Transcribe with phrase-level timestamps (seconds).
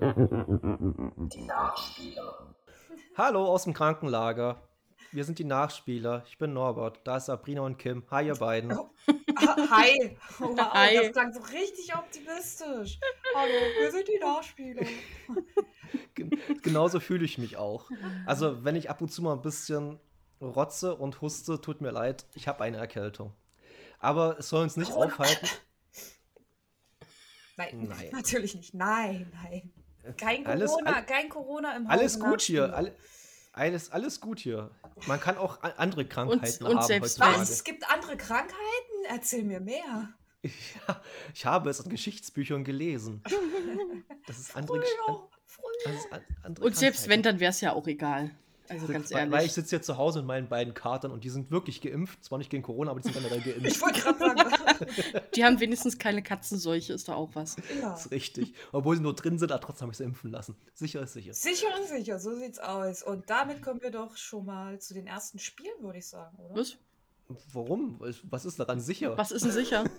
[0.00, 2.54] Die Nachspieler.
[3.16, 4.60] Hallo aus dem Krankenlager.
[5.12, 6.22] Wir sind die Nachspieler.
[6.28, 7.00] Ich bin Norbert.
[7.04, 8.04] Da ist Sabrina und Kim.
[8.10, 8.72] Hi, ihr beiden.
[8.76, 8.90] Oh,
[9.70, 10.18] hi.
[10.38, 10.96] Wow, Hi.
[10.96, 13.00] Das klang so richtig optimistisch.
[13.34, 14.86] Hallo, wir sind die Nachspieler.
[16.14, 16.30] Gen
[16.62, 17.90] genauso fühle ich mich auch.
[18.26, 19.98] Also, wenn ich ab und zu mal ein bisschen
[20.42, 22.26] rotze und huste, tut mir leid.
[22.34, 23.32] Ich habe eine Erkältung.
[23.98, 25.06] Aber es soll uns nicht Corona.
[25.06, 25.48] aufhalten.
[27.56, 28.10] Nein, Nein.
[28.12, 28.74] natürlich nicht.
[28.74, 29.72] Nein, nein.
[30.16, 32.74] Kein Alles- Corona, all- kein Corona im Alles Hause gut hier.
[32.74, 32.94] Alle,
[33.52, 34.70] alles, alles gut hier.
[35.06, 37.40] Man kann auch andere Krankheiten und haben selbst heutzutage.
[37.40, 37.50] Was?
[37.50, 38.54] Es gibt andere Krankheiten?
[39.08, 40.10] Erzähl mir mehr.
[40.42, 41.02] Ja,
[41.34, 43.22] ich habe es in Geschichtsbüchern gelesen.
[44.28, 45.72] Das ist andere, Früher, früher.
[45.84, 48.30] das ist an- andere Und selbst wenn, dann wäre es ja auch egal.
[48.68, 49.52] Also ganz Weil- Weil ich ehrlich.
[49.52, 52.24] sitze jetzt zu Hause mit meinen beiden Katern und die sind wirklich geimpft.
[52.24, 53.82] Zwar nicht gegen Corona, aber die sind generell Ich geimpft.
[53.82, 54.86] wollte gerade sagen.
[55.34, 57.56] Die haben wenigstens keine Katzenseuche, ist da auch was.
[57.80, 57.90] ja.
[57.90, 58.54] Das ist richtig.
[58.72, 60.56] Obwohl sie nur drin sind, aber trotzdem habe ich sie impfen lassen.
[60.74, 61.32] Sicher ist sicher.
[61.34, 63.02] Sicher und sicher, so sieht's aus.
[63.02, 66.56] Und damit kommen wir doch schon mal zu den ersten Spielen, würde ich sagen, oder?
[66.56, 66.76] Was?
[67.52, 68.00] Warum?
[68.24, 69.16] Was ist daran sicher?
[69.18, 69.84] Was ist denn sicher?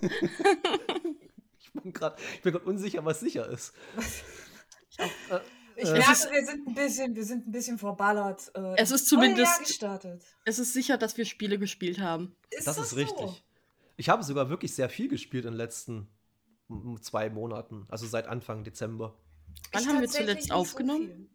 [1.60, 2.16] Ich bin gerade
[2.64, 3.72] unsicher, was sicher ist.
[3.96, 4.00] Äh,
[4.90, 4.98] Ich
[5.30, 5.40] äh,
[5.84, 8.50] merke, ist- wir sind ein bisschen, wir sind ein bisschen verballert.
[8.54, 10.24] Äh, Es ist Jahr zumindest- gestartet.
[10.44, 12.34] es ist sicher, dass wir Spiele gespielt haben.
[12.50, 13.16] Ist das, ist richtig.
[13.18, 13.36] So?
[13.96, 16.08] Ich habe sogar wirklich sehr viel gespielt in den letzten
[17.00, 17.86] zwei Monaten.
[17.88, 19.14] Also seit Anfang Dezember.
[19.72, 21.06] Wann Ich haben wir zuletzt so aufgenommen?
[21.06, 21.30] viel.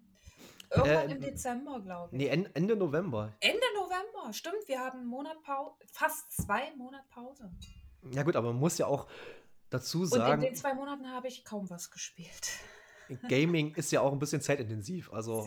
[0.75, 2.17] Irgendwann Äh, im Dezember, glaube ich.
[2.17, 3.31] Nee, en Ende November.
[3.41, 4.67] Ende November, stimmt.
[4.67, 7.51] Wir haben einen Monat Pause, fast zwei Monate Pause.
[8.11, 9.07] Ja gut, aber man muss ja auch
[9.69, 12.49] dazu Und in sagen, den zwei Monaten habe ich kaum was gespielt.
[13.27, 15.11] Gaming ist ja auch ein bisschen zeitintensiv.
[15.13, 15.45] Also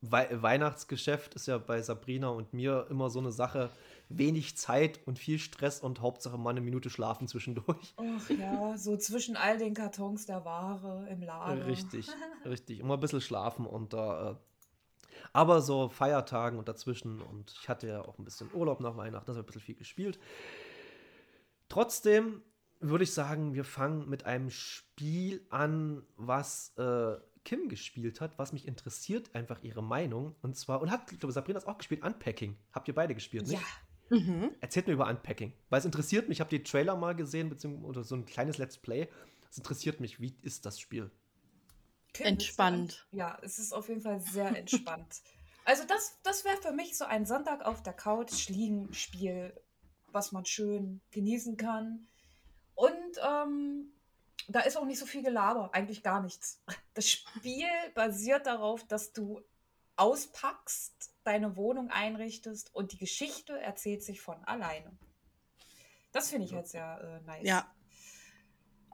[0.00, 3.70] Wei Weihnachtsgeschäft ist ja bei Sabrina und mir immer so eine Sache.
[4.08, 7.94] Wenig Zeit und viel Stress und Hauptsache mal eine Minute schlafen zwischendurch.
[7.96, 11.66] Ach ja, so zwischen all den Kartons der Ware im Lager.
[11.66, 12.08] Richtig,
[12.44, 12.78] richtig.
[12.78, 14.30] Immer ein bisschen schlafen und da.
[14.30, 14.34] Äh,
[15.32, 19.26] aber so Feiertagen und dazwischen und ich hatte ja auch ein bisschen Urlaub nach Weihnachten,
[19.26, 20.18] das habe ein bisschen viel gespielt.
[21.68, 22.40] Trotzdem
[22.80, 28.52] würde ich sagen, wir fangen mit einem Spiel an, was äh, Kim gespielt hat, was
[28.52, 30.34] mich interessiert, einfach ihre Meinung.
[30.42, 32.56] Und zwar, und hat, ich glaube, Sabrina hat auch gespielt, Unpacking.
[32.72, 33.60] Habt ihr beide gespielt, nicht?
[33.60, 33.66] Ja,
[34.10, 34.54] Mhm.
[34.60, 36.36] Erzählt mir über Unpacking, weil es interessiert mich.
[36.38, 39.08] Ich habe die Trailer mal gesehen, beziehungsweise oder so ein kleines Let's Play.
[39.50, 41.10] Es interessiert mich, wie ist das Spiel?
[42.14, 43.06] Kim, Entspannt.
[43.12, 45.20] Ja, es ist auf jeden Fall sehr entspannt.
[45.64, 49.52] also das, das wäre für mich so ein Sonntag auf der Couch liegen Spiel,
[50.10, 52.06] was man schön genießen kann.
[52.78, 53.92] Und ähm,
[54.46, 56.62] da ist auch nicht so viel Gelaber, eigentlich gar nichts.
[56.94, 57.66] Das Spiel
[57.96, 59.40] basiert darauf, dass du
[59.96, 64.96] auspackst, deine Wohnung einrichtest und die Geschichte erzählt sich von alleine.
[66.12, 67.44] Das finde ich halt sehr äh, nice.
[67.44, 67.68] Ja,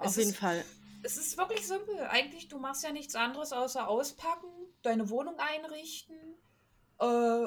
[0.01, 0.65] Es auf jeden ist- Fall.
[1.03, 1.99] Es ist wirklich simpel.
[2.07, 4.49] Eigentlich, du machst ja nichts anderes außer auspacken,
[4.81, 6.17] deine Wohnung einrichten.
[6.99, 7.47] Äh,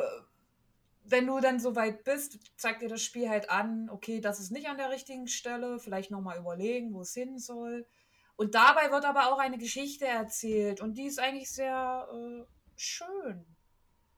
[1.10, 4.68] wenn du dann soweit bist, zeigt dir das Spiel halt an, okay, das ist nicht
[4.68, 7.88] an der richtigen Stelle, vielleicht nochmal überlegen, wo es hin soll.
[8.36, 12.46] Und dabei wird aber auch eine Geschichte erzählt und die ist eigentlich sehr äh,
[12.76, 13.46] schön.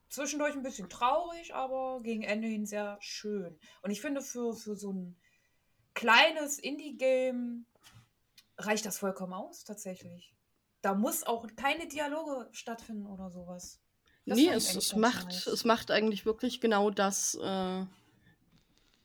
[0.09, 3.57] Zwischendurch ein bisschen traurig, aber gegen Ende hin sehr schön.
[3.83, 5.15] Und ich finde, für, für so ein
[5.93, 7.65] kleines Indie-Game
[8.57, 10.35] reicht das vollkommen aus, tatsächlich.
[10.81, 13.79] Da muss auch keine Dialoge stattfinden oder sowas.
[14.25, 15.47] Das nee, es, es, macht, nice.
[15.47, 17.85] es macht eigentlich wirklich genau das, äh,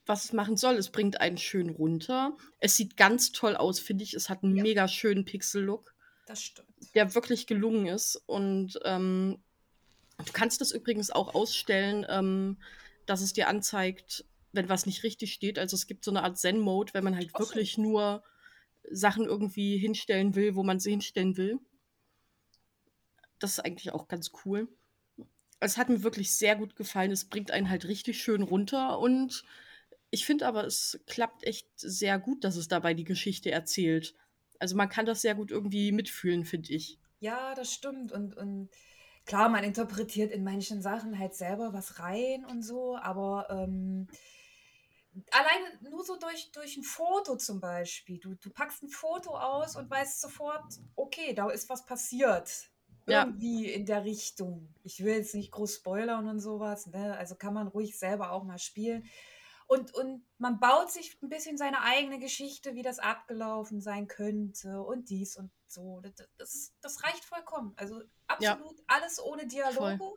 [0.06, 0.74] was es machen soll.
[0.76, 2.36] Es bringt einen schön runter.
[2.60, 4.14] Es sieht ganz toll aus, finde ich.
[4.14, 4.62] Es hat einen Ja.
[4.62, 5.94] mega schönen Pixel-Look,
[6.26, 6.68] Das stimmt.
[6.94, 8.22] der wirklich gelungen ist.
[8.26, 9.42] Und ähm,
[10.18, 12.58] du kannst das übrigens auch ausstellen, ähm,
[13.06, 15.58] dass es dir anzeigt, wenn was nicht richtig steht.
[15.58, 17.38] Also es gibt so eine Art Zen-Mode, wenn man halt so.
[17.38, 18.22] wirklich nur
[18.90, 21.58] Sachen irgendwie hinstellen will, wo man sie hinstellen will.
[23.38, 24.68] Das ist eigentlich auch ganz cool.
[25.60, 27.10] Es hat mir wirklich sehr gut gefallen.
[27.10, 29.44] Es bringt einen halt richtig schön runter und
[30.10, 34.14] ich finde aber, es klappt echt sehr gut, dass es dabei die Geschichte erzählt.
[34.60, 36.98] Also man kann das sehr gut irgendwie mitfühlen, finde ich.
[37.18, 38.12] Ja, das stimmt.
[38.12, 38.70] Und, und
[39.24, 44.06] klar, man interpretiert in manchen Sachen halt selber was rein und so, aber ähm,
[45.30, 48.18] alleine nur so durch, durch ein Foto zum Beispiel.
[48.18, 50.64] Du, du packst ein Foto aus und weißt sofort,
[50.96, 52.70] okay, da ist was passiert.
[53.06, 53.24] Ja.
[53.24, 54.74] Irgendwie in der Richtung.
[54.82, 57.16] Ich will jetzt nicht groß spoilern und sowas, ne?
[57.16, 59.04] Also kann man ruhig selber auch mal spielen.
[59.66, 64.82] Und, und man baut sich ein bisschen seine eigene Geschichte, wie das abgelaufen sein könnte
[64.82, 66.00] und dies und so.
[66.36, 67.72] Das, ist, das reicht vollkommen.
[67.76, 70.12] Also absolut alles ohne Dialoge.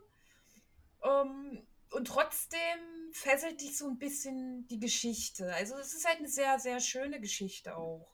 [1.04, 2.60] Ähm, und trotzdem
[3.13, 5.54] fesselt dich so ein bisschen die Geschichte.
[5.54, 8.13] Also es ist halt eine sehr, sehr schöne Geschichte auch.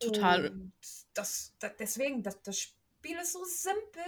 [0.00, 0.50] Total.
[0.50, 0.72] Und
[1.14, 4.02] das, das, deswegen, das, das Spiel ist so simpel.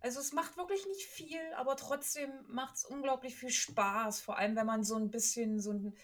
[0.00, 4.20] Also es macht wirklich nicht viel, aber trotzdem macht es unglaublich viel Spaß.
[4.20, 5.94] Vor allem, wenn man so ein bisschen so ein,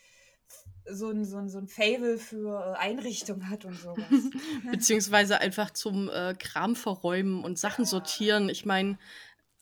[0.89, 4.05] so ein, so ein, so ein Fable für äh, Einrichtung hat und sowas.
[4.71, 8.49] Beziehungsweise einfach zum äh, Kram verräumen und Sachen sortieren.
[8.49, 8.97] Ich meine,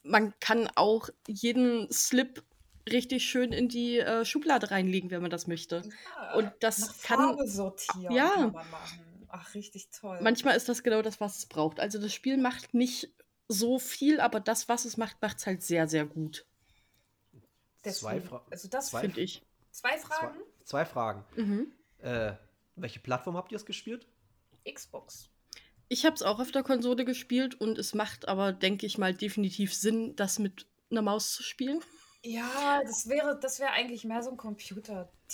[0.03, 2.43] man kann auch jeden Slip
[2.87, 5.81] richtig schön in die äh, Schublade reinlegen, wenn man das möchte.
[6.17, 8.29] Ja, Und das kann- Farbe sortieren Ja.
[8.29, 8.55] kann.
[9.37, 10.19] Ach, richtig toll.
[10.21, 11.79] Manchmal ist das genau das, was es braucht.
[11.79, 13.11] Also das Spiel macht nicht
[13.49, 16.45] so viel, aber das, was es macht, macht es halt sehr, sehr gut,
[17.83, 19.43] Zwei, Deswegen, Fra also das zwei- finde ich.
[19.71, 20.39] zwei zwei, Fragen.
[20.63, 21.25] zwei Fragen.
[21.35, 21.71] Mhm.
[21.99, 22.33] Äh,
[22.75, 24.07] welche Plattform habt ihr es gespielt?
[24.67, 25.29] Xbox.
[25.87, 29.13] Ich habe es auch auf der Konsole gespielt und es macht aber, denke ich mal,
[29.13, 31.79] definitiv Sinn, das mit einer Maus zu spielen.
[32.23, 34.37] Ja, das wäre, das wäre eigentlich mehr so ein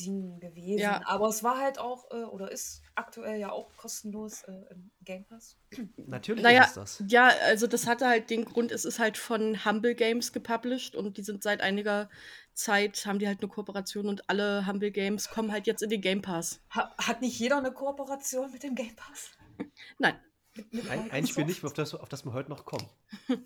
[0.06, 0.80] Computer-Ding gewesen.
[0.80, 1.02] Ja.
[1.06, 5.26] Aber es war halt auch, äh, oder ist aktuell ja auch kostenlos äh, im Game
[5.26, 5.58] Pass.
[5.98, 7.04] Natürlich Naja, ist das.
[7.08, 11.18] ja, also das hatte halt den Grund, es ist halt von Humble Games gepublished und
[11.18, 12.10] die sind seit einiger
[12.54, 16.02] Zeit, haben die halt eine Kooperation und alle Humble Games kommen halt jetzt in den
[16.02, 16.60] Game Pass.
[16.76, 19.32] Ha hat nicht jeder eine Kooperation mit dem Game Pass?
[20.00, 20.16] Nein,
[20.56, 22.88] Mit, mit Ein, ein Spiel nicht, auf das, auf das wir heute noch kommen.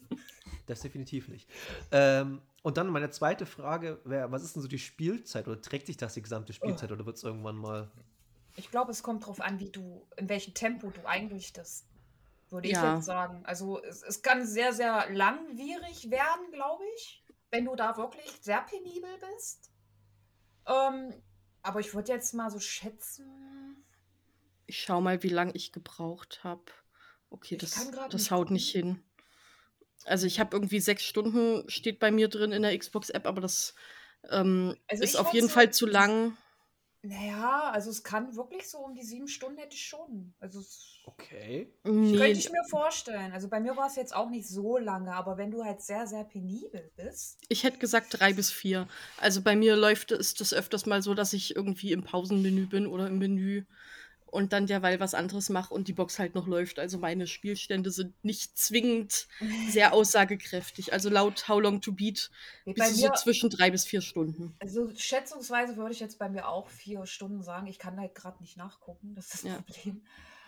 [0.68, 1.50] Das definitiv nicht.
[1.92, 5.48] Ähm, und dann meine zweite Frage wäre, was ist denn so die Spielzeit?
[5.48, 6.92] Oder trägt sich das die gesamte Spielzeit?
[6.92, 7.92] Oder wird es irgendwann mal...
[8.56, 11.86] Ich glaube, es kommt drauf an, wie du, in welchem Tempo du einrichtest.
[12.50, 12.90] Würde Ja.
[12.92, 13.42] ich jetzt sagen.
[13.46, 18.62] Also es, es kann sehr, sehr langwierig werden, glaube ich, wenn du da wirklich sehr
[18.62, 19.70] penibel bist.
[20.68, 21.14] Ähm,
[21.62, 23.84] aber ich würde jetzt mal so schätzen.
[24.68, 26.64] ich schau mal, wie lange ich gebraucht habe.
[27.30, 28.54] Okay, Ich das, das nicht haut gucken.
[28.54, 29.04] nicht hin.
[30.06, 33.76] Also ich habe irgendwie sechs Stunden, steht bei mir drin in der Xbox-App, aber das
[34.30, 36.38] ähm, Also ist auf jeden so- Fall zu lang.
[37.02, 40.34] Naja, also es kann wirklich so um die sieben Stunden hätte ich schon.
[40.40, 41.72] Also es Okay.
[41.84, 43.32] Nee, könnte ich mir vorstellen.
[43.32, 46.08] Also bei mir war es jetzt auch nicht so lange, aber wenn du halt sehr,
[46.08, 47.38] sehr penibel bist.
[47.48, 48.88] Ich hätte gesagt drei bis vier.
[49.18, 52.88] Also bei mir läuft es das öfters mal so, dass ich irgendwie im Pausenmenü bin
[52.88, 53.66] oder im Menü
[54.36, 56.78] und dann derweil was anderes mache und die Box halt noch läuft.
[56.78, 59.28] Also meine Spielstände sind nicht zwingend
[59.70, 60.94] sehr aussagekräftig.
[60.94, 62.30] Also laut How Long to Beat
[62.66, 64.56] bist bei du so mir, zwischen drei bis vier Stunden.
[64.60, 67.68] also schätzungsweise würde ich jetzt bei mir auch vier Stunden sagen.
[67.68, 69.62] Ich kann halt gerade nicht nachgucken, das ist das Ja.
[69.62, 70.06] Problem.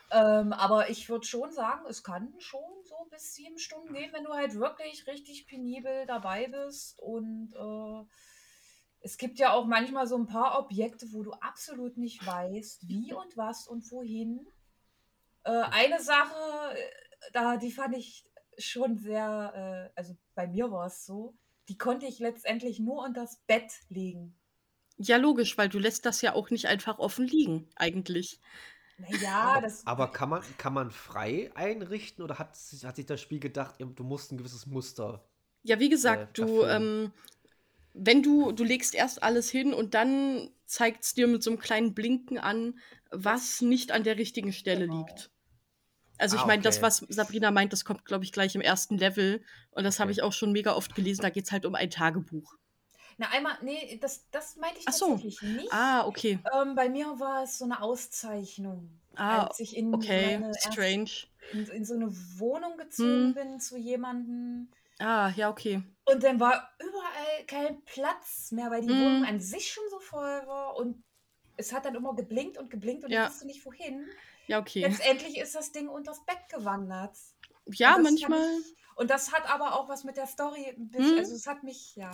[0.09, 4.23] Ähm, aber ich würde schon sagen, es kann schon so bis sieben Stunden gehen, wenn
[4.23, 6.97] du halt wirklich richtig penibel dabei bist.
[6.99, 8.05] Und äh,
[9.07, 13.13] es gibt ja auch manchmal so ein paar Objekte, wo du absolut nicht weißt, wie
[13.13, 14.45] und was und wohin.
[15.45, 16.35] Äh, eine Sache,
[16.75, 18.25] äh, da, die fand ich
[18.57, 21.35] schon sehr, äh, also bei mir war es so,
[21.69, 24.35] die konnte ich letztendlich nur unter das Bett legen.
[24.97, 28.41] Ja, logisch, weil du lässt das ja auch nicht einfach offen liegen, eigentlich.
[28.97, 29.87] Naja, das.
[29.87, 33.75] Aber kann man, kann man frei einrichten oder hat, sich- hat sich das Spiel gedacht,
[33.79, 35.23] du musst ein gewisses Muster?
[35.63, 37.13] Ja, wie gesagt, Äh, du, ähm,
[37.97, 41.59] wenn du, du legst erst alles hin und dann zeigt es dir mit so einem
[41.59, 42.79] kleinen Blinken an,
[43.11, 44.87] was nicht an der richtigen Stelle Genau.
[44.87, 45.31] liegt.
[46.19, 46.83] Also ich Ah, meine, das, okay.
[46.83, 49.43] was Sabrina meint, das kommt, glaube ich, gleich im ersten Level.
[49.71, 50.13] Und das habe Okay.
[50.13, 51.21] ich auch schon mega oft gelesen.
[51.23, 52.55] Da geht es halt um ein Tagebuch.
[53.17, 55.21] Na, einmal, nee, das, das meinte ich Ach so.
[55.21, 55.69] tatsächlich nicht.
[55.69, 56.39] Ah, okay.
[56.53, 59.01] Ähm, bei mir war es so eine Auszeichnung.
[59.17, 61.27] Ah, als ich in, Okay, meine strange.
[61.49, 63.35] in, in so eine Wohnung gezogen Hm.
[63.35, 64.71] bin zu jemandem.
[64.99, 65.81] Ah, ja, okay.
[66.05, 68.97] Und dann war überall kein Platz mehr, weil die Hm.
[68.97, 70.77] Wohnung an sich schon so voll war.
[70.77, 71.03] Und
[71.57, 73.25] es hat dann immer geblinkt und geblinkt und Ja.
[73.25, 74.07] ich wusste nicht wohin.
[74.47, 74.81] Ja, okay.
[74.81, 77.17] Letztendlich ist das Ding unters Bett gewandert.
[77.73, 78.59] ja, fand manchmal.
[78.59, 81.17] Ich, und das hat aber auch was mit der Story bisschen, Hm.
[81.19, 82.11] also es hat mich, ja,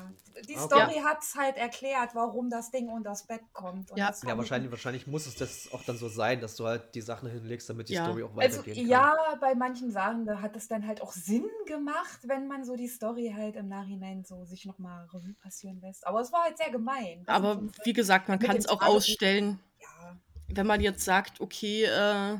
[0.47, 0.65] die Okay.
[0.65, 3.89] Story hat es halt erklärt, warum das Ding unters Bett kommt.
[3.91, 4.09] Und Ja.
[4.09, 7.01] das Ja, wahrscheinlich, wahrscheinlich muss es das auch dann so sein, dass du halt die
[7.01, 8.03] Sachen hinlegst, damit die Ja.
[8.03, 8.85] Story auch Also weitergehen kann.
[8.87, 12.75] ja, bei manchen Sachen, da hat es dann halt auch Sinn gemacht, wenn man so
[12.75, 16.05] die Story halt im Nachhinein so sich nochmal Revue passieren lässt.
[16.05, 17.23] Aber es war halt sehr gemein.
[17.25, 19.59] Das Aber wie gesagt, man kann es auch ausstellen.
[19.79, 20.17] ja,
[20.49, 22.37] wenn man jetzt sagt, okay, äh,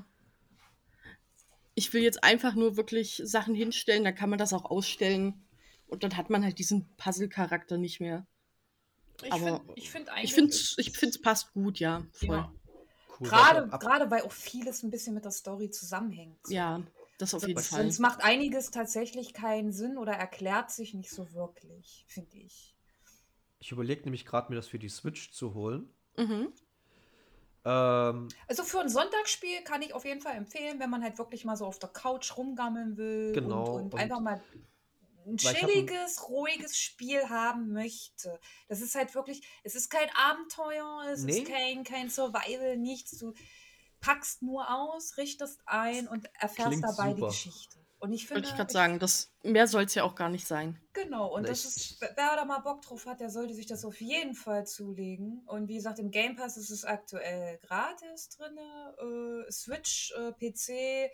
[1.76, 5.46] ich will jetzt einfach nur wirklich Sachen hinstellen, dann kann man das auch ausstellen.
[5.88, 8.26] Und dann hat man halt diesen Puzzle-Charakter nicht mehr.
[9.22, 10.24] ich Aber finde ich find eigentlich.
[10.24, 12.06] Ich finde es ich find's passt gut, ja.
[12.14, 12.38] Voll.
[12.38, 12.54] Ja.
[13.20, 13.30] Cool.
[13.30, 16.40] Gerade, weil auch vieles ein bisschen mit der Story zusammenhängt.
[16.48, 16.82] Ja,
[17.20, 17.82] das auf jeden Sonst, Fall.
[17.84, 22.76] sonst macht einiges tatsächlich keinen Sinn oder erklärt sich nicht so wirklich, finde ich.
[23.60, 25.90] Ich überlege nämlich gerade, mir das für die Switch zu holen.
[26.18, 26.52] Mhm.
[27.66, 31.46] Ähm, Also für ein Sonntagsspiel kann ich auf jeden Fall empfehlen, wenn man halt wirklich
[31.46, 35.28] mal so auf der Couch rumgammeln will Genau, und, und, und- einfach mal ein hab
[35.28, 38.40] ein- chilliges, ruhiges Spiel haben möchte.
[38.68, 41.40] Das ist halt wirklich, es ist kein Abenteuer, es Nee.
[41.40, 43.18] ist kein, kein Survival, nichts.
[43.20, 43.34] Du
[44.02, 47.28] packst nur aus, richtest ein und erfährst Klingt dabei die super.
[47.28, 47.80] Geschichte.
[48.04, 48.42] Und ich finde.
[48.42, 50.78] Wollte ich gerade sagen, das, mehr soll es ja auch gar nicht sein.
[50.92, 54.02] Genau, und das ist, wer da mal Bock drauf hat, der sollte sich das auf
[54.02, 55.42] jeden Fall zulegen.
[55.46, 58.58] Und wie gesagt, im Game Pass ist es aktuell gratis drin.
[58.58, 61.12] Äh, Switch, äh, PC,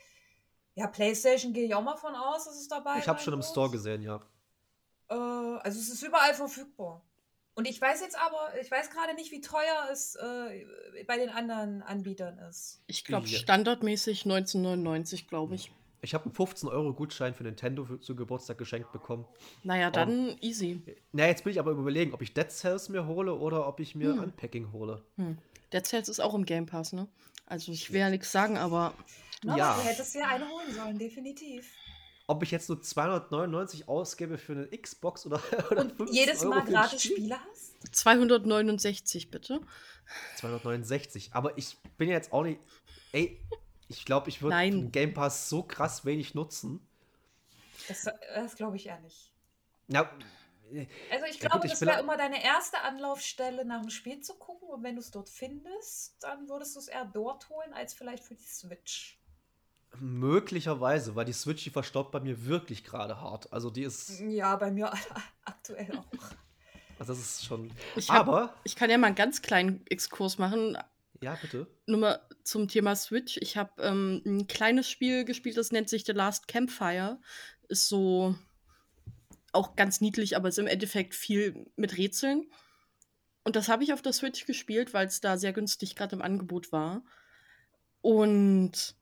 [0.74, 3.44] ja, PlayStation gehe ich auch mal von aus, dass es dabei Ich habe schon im.
[3.44, 4.20] Store gesehen, ja.
[5.10, 7.04] Äh, also es ist überall verfügbar.
[7.54, 10.66] Und ich weiß jetzt aber, ich weiß gerade nicht, wie teuer es äh,
[11.06, 12.82] bei den anderen Anbietern ist.
[12.88, 13.38] Ich glaube, Ja.
[13.38, 15.72] standardmäßig 1999, glaube ich.
[16.02, 19.26] Ich habe einen 15-Euro-Gutschein für Nintendo für, zu Geburtstag geschenkt bekommen.
[19.64, 20.82] Naja, dann easy.
[21.12, 23.96] Na, jetzt bin ich aber überlegen, ob ich Dead Cells mir hole oder ob ich
[23.96, 24.20] mir Hm.
[24.20, 25.04] Unpacking hole.
[25.18, 25.38] Hm.
[25.74, 27.08] Dead Cells ist auch im Game Pass, ne?
[27.46, 28.94] Also ich will ja nichts sagen, aber
[29.44, 29.76] Na, Ja.
[29.76, 31.70] Du hättest ja eine holen sollen, definitiv.
[32.28, 35.42] Ob ich jetzt nur 299 ausgebe für eine Xbox oder,
[35.72, 37.18] oder Und 15 jedes Mal ein gratis Spiel?
[37.18, 37.96] Spiele hast?
[37.96, 39.62] 269 bitte.
[40.38, 41.32] 269.
[41.34, 42.60] Aber ich bin ja jetzt auch nicht.
[43.12, 43.40] Ey,
[43.90, 46.80] ich glaube, ich würde Game Pass so krass wenig nutzen.
[47.88, 48.06] Das,
[48.36, 49.34] das glaube ich ehrlich.
[49.88, 50.10] Na,
[51.10, 54.22] Also ich Ja, glaube, gut, ich das wäre immer deine erste Anlaufstelle, nach dem Spiel
[54.22, 54.70] zu gucken.
[54.70, 58.24] Und wenn du es dort findest, dann würdest du es eher dort holen, als vielleicht
[58.24, 59.20] für die Switch.
[60.00, 63.52] möglicherweise, weil die Switch, die verstaubt bei mir wirklich gerade hart.
[63.54, 64.20] Also die ist.
[64.20, 64.92] Ja, bei mir
[65.46, 66.36] aktuell auch.
[66.98, 67.72] Also das ist schon.
[67.96, 70.78] Ich, hab, Aber, ich kann ja mal einen ganz kleinen Exkurs machen.
[71.22, 71.68] Ja, bitte.
[71.86, 73.38] Nur mal zum Thema Switch.
[73.42, 77.20] Ich habe ähm, ein kleines Spiel gespielt, das nennt sich The Last Campfire.
[77.68, 78.36] Ist so
[79.52, 82.50] auch ganz niedlich, aber ist im Endeffekt viel mit Rätseln.
[83.44, 86.22] Und das habe ich auf der Switch gespielt, weil es da sehr günstig gerade im
[86.22, 87.04] Angebot war.
[88.02, 88.96] Und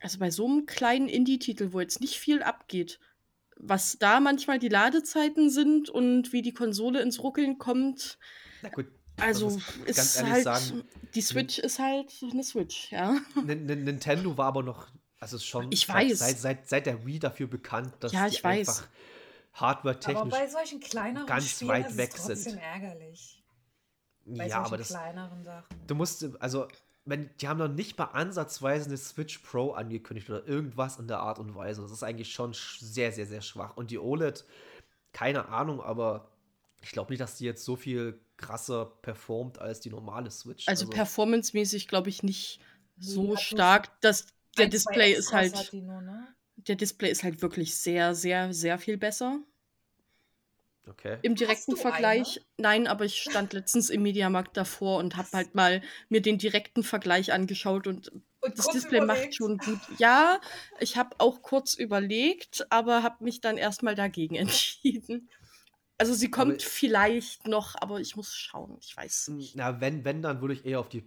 [0.00, 2.98] also bei so einem kleinen Indie-Titel, wo jetzt nicht viel abgeht,
[3.56, 8.18] was da manchmal die Ladezeiten sind und wie die Konsole ins Ruckeln kommt,
[8.62, 8.86] Na gut.
[9.20, 10.84] Also muss ist ganz ehrlich halt, sagen,
[11.14, 13.16] die Switch ist halt eine Switch, ja.
[13.36, 14.86] N N Nintendo war aber noch.
[15.20, 15.72] Also schon.
[15.72, 16.18] Ich glaub, weiß.
[16.18, 18.68] Seit, seit, seit der Wii dafür bekannt, dass Ja, die ich weiß.
[18.68, 18.88] einfach
[19.52, 20.30] Aber hardware-technisch.
[20.30, 22.58] bei solchen kleineren ganz Spielen weit ist weg es trotzdem sind.
[22.58, 23.42] ärgerlich.
[24.26, 24.88] Bei Ja, aber das.
[24.88, 25.66] kleineren Sachen.
[25.88, 26.68] Du musst, also,
[27.04, 31.18] wenn, die haben noch nicht mal ansatzweise eine Switch Pro angekündigt oder irgendwas in der
[31.20, 31.82] Art und Weise.
[31.82, 33.76] Das ist eigentlich schon sch- sehr, sehr, sehr schwach.
[33.76, 34.44] Und die OLED,
[35.12, 36.28] keine Ahnung, aber
[36.82, 40.68] ich glaube nicht, dass die jetzt so viel krasser performt als die normale Switch.
[40.68, 42.60] Also, performancemäßig glaube ich nicht
[42.98, 46.34] so stark, dass der Ein, Display ist halt nur, ne?
[46.56, 49.40] der Display ist halt wirklich sehr sehr sehr viel besser
[50.88, 51.18] okay.
[51.22, 52.40] im direkten Vergleich.
[52.56, 56.82] Nein, aber ich stand letztens im Mediamarkt davor und habe halt mal mir den direkten
[56.82, 59.34] Vergleich angeschaut und Und das Display macht überlegt.
[59.34, 59.80] schon gut.
[59.98, 60.40] Ja,
[60.80, 65.28] ich habe auch kurz überlegt, aber habe mich dann erstmal dagegen entschieden.
[65.98, 68.78] Also sie kommt Aber- vielleicht noch, aber ich muss schauen.
[68.80, 69.56] Ich weiß nicht.
[69.56, 71.02] Na, wenn, wenn, dann würde ich eher auf die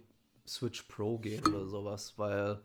[0.46, 2.60] Switch Pro gehen oder sowas, weil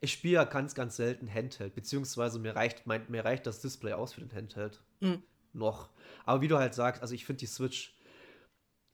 [0.00, 3.92] ich spiele ja ganz, ganz selten Handheld, beziehungsweise mir reicht, mein, mir reicht das Display
[3.94, 4.82] aus für den Handheld.
[5.00, 5.22] Hm.
[5.52, 5.88] Noch.
[6.26, 7.94] Aber wie du halt sagst, also ich finde die Switch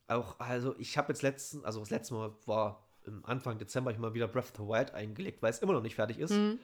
[0.07, 3.97] auch, also ich habe jetzt letzten, also das letzte Mal war im Anfang Dezember ich
[3.97, 6.31] mal wieder Breath of the Wild eingelegt, weil es immer noch nicht fertig ist.
[6.31, 6.59] Hm.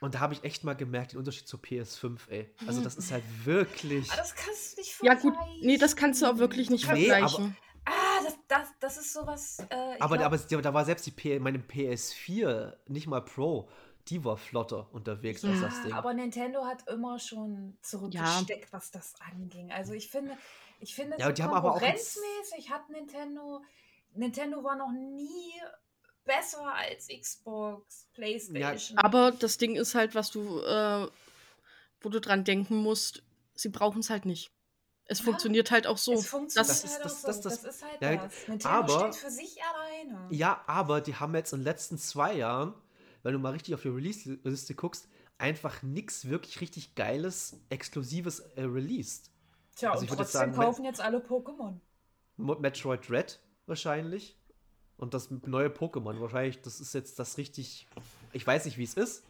[0.00, 2.54] Und da habe ich echt mal gemerkt, den Unterschied zur PS5, ey.
[2.66, 4.10] Also das ist halt wirklich.
[4.12, 5.66] Ah, das kannst du nicht Ja gut, vergleichen.
[5.66, 7.56] nee, das kannst du auch wirklich nicht Nee, aber- vergleichen.
[7.84, 9.58] Ah, das, das, das ist sowas.
[9.70, 13.68] Äh, Aber, glaub- aber da war selbst die P meine PS4, nicht mal Pro,
[14.08, 15.90] die war flotter unterwegs als das Ding.
[15.92, 19.72] Ja, aber Nintendo hat immer schon zurückgesteckt, was das anging.
[19.72, 20.36] Also ich finde,
[20.80, 23.62] ich finde, Ja, so aber die haben aber auch jetzt- konkurrenzmäßig hat Nintendo,
[24.14, 25.52] Nintendo war noch nie
[26.28, 28.96] besser als Xbox, PlayStation.
[28.98, 31.08] Aber das Ding ist halt, was du, äh,
[32.00, 33.22] wo du dran denken musst,
[33.54, 34.52] sie brauchen es halt nicht.
[35.06, 36.12] Es Ja, funktioniert halt auch so.
[36.12, 37.26] es funktioniert das ist- halt das- auch so.
[37.26, 38.48] das- Das, das- ist halt ja, das.
[38.48, 40.28] Nintendo aber- steht für sich alleine.
[40.30, 42.74] Ja, aber die haben jetzt in den letzten zwei Jahren,
[43.22, 45.08] wenn du mal richtig auf die Release-Liste guckst,
[45.38, 49.30] einfach nichts wirklich richtig Geiles, Exklusives äh, released.
[49.76, 51.80] Tja, also und ich würd jetzt trotzdem sagen, kaufen jetzt alle Pokémon.
[52.36, 54.37] Mo- Metroid Red wahrscheinlich.
[54.98, 57.86] Und das neue Pokémon wahrscheinlich, das ist jetzt das richtig.
[58.32, 59.24] Ich weiß nicht, wie es ist.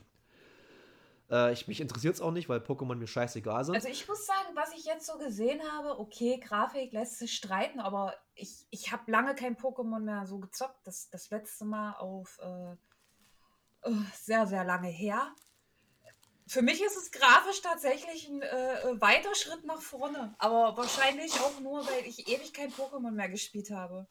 [1.31, 3.75] Äh, ich, mich interessiert es auch nicht, weil Pokémon mir scheißegal sind.
[3.75, 7.81] Also ich muss sagen, was ich jetzt so gesehen habe, okay, Grafik lässt sich streiten,
[7.81, 10.87] aber ich, ich habe lange kein Pokémon mehr so gezockt.
[10.87, 12.73] Das, das letzte Mal auf äh,
[13.89, 15.35] äh, sehr, sehr lange her.
[16.47, 20.35] Für mich ist es grafisch tatsächlich ein äh, weiter Schritt nach vorne.
[20.39, 24.07] Aber wahrscheinlich auch nur, weil ich ewig kein Pokémon mehr gespielt habe.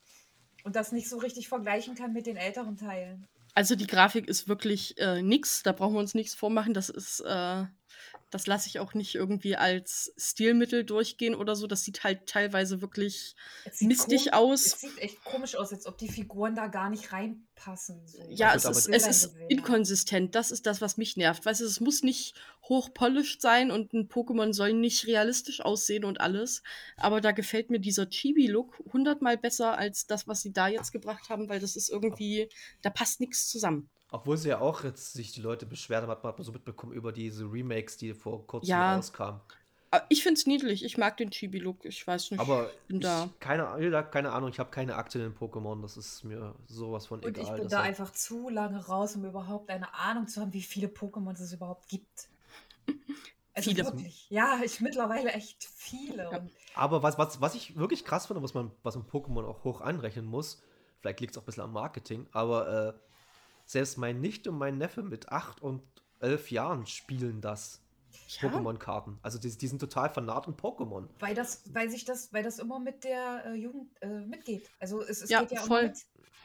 [0.67, 3.25] Und das nicht so richtig vergleichen kann mit den älteren Teilen.
[3.53, 6.73] Also die Grafik ist wirklich äh, nix, da brauchen wir uns nichts vormachen.
[6.73, 7.63] Das ist äh,
[8.29, 11.65] Das lasse ich auch nicht irgendwie als Stilmittel durchgehen oder so.
[11.65, 13.35] Das sieht halt teilweise wirklich
[13.79, 14.65] mistig aus.
[14.65, 18.05] Es sieht echt komisch aus, als ob die Figuren da gar nicht reinpassen.
[18.05, 18.21] So.
[18.29, 20.35] Ja, es ist, es ist inkonsistent.
[20.35, 21.45] Das ist das, was mich nervt.
[21.45, 22.35] Weißt du, es muss nicht
[22.67, 26.63] hochpolished sein und ein Pokémon soll nicht realistisch aussehen und alles.
[26.97, 31.29] Aber da gefällt mir dieser Chibi-Look hundertmal besser als das, was sie da jetzt gebracht
[31.29, 32.49] haben, weil das ist irgendwie,
[32.81, 33.89] da passt nichts zusammen.
[34.11, 36.51] Obwohl sie ja auch jetzt sich die Leute beschwert haben, hat man, hat man so
[36.53, 38.95] mitbekommen über diese Remakes, die vor kurzem Ja.
[38.95, 39.41] rauskamen.
[39.91, 40.83] Aber Ich finde es niedlich.
[40.83, 41.85] Ich mag den Chibi-Look.
[41.85, 42.39] Ich weiß nicht.
[42.39, 43.29] Aber bin ich, da.
[43.39, 43.63] keine,
[44.11, 47.43] keine Ahnung, ich habe keine Aktien in Pokémon, das ist mir sowas von Und ich
[47.43, 47.55] egal.
[47.55, 50.61] bin das da hat- einfach zu lange raus, um überhaupt eine Ahnung zu haben, wie
[50.61, 52.27] viele Pokémon es überhaupt gibt.
[53.53, 53.85] Also Viele.
[53.85, 54.29] wirklich.
[54.29, 56.23] Ja, ich mittlerweile echt viele.
[56.31, 56.37] Ja.
[56.37, 59.63] Und Aber was, was, was ich wirklich krass finde, was man, was man Pokémon auch
[59.63, 60.61] hoch anrechnen muss,
[60.99, 62.93] vielleicht liegt es auch ein bisschen am Marketing, aber äh,
[63.67, 65.83] selbst mein Nicht und mein Neffe mit 8 und
[66.19, 67.83] 11 Jahren spielen das.
[68.41, 68.49] Ja.
[68.49, 69.19] Pokémon-Karten.
[69.21, 71.07] Also die, die sind total fanat in Pokémon.
[71.19, 74.67] weil das, weil sich das, weil das immer mit der äh, Jugend äh, mitgeht.
[74.79, 75.83] Also es, es Ja, geht ja voll.
[75.83, 75.97] mit.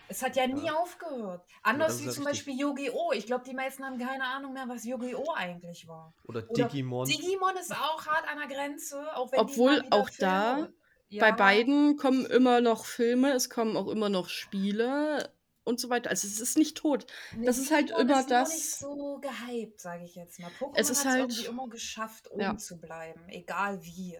[0.08, 0.74] Es hat ja nie Ja.
[0.74, 1.46] aufgehört.
[1.62, 2.24] Anders wie zum richtig.
[2.46, 3.12] Beispiel Yu-Gi-Oh!
[3.14, 5.32] Ich glaube, die meisten haben keine Ahnung mehr, was Yu-Gi-Oh!
[5.34, 6.12] eigentlich war.
[6.24, 7.08] Oder, Oder Digimon.
[7.08, 10.72] Digimon ist auch hart an der Grenze, auch Obwohl auch da Filme-
[11.20, 15.32] Bei Ja, beiden kommen immer noch Filme, es kommen auch immer noch Spiele
[15.64, 16.10] und so weiter.
[16.10, 17.06] Also es ist nicht tot.
[17.36, 20.50] nee, das ist halt immer ist das- nicht so gehypt, sage ich jetzt mal.
[20.58, 22.56] Pokémon Es ist halt- irgendwie immer geschafft, oben Ja.
[22.56, 24.18] zu bleiben, egal wie.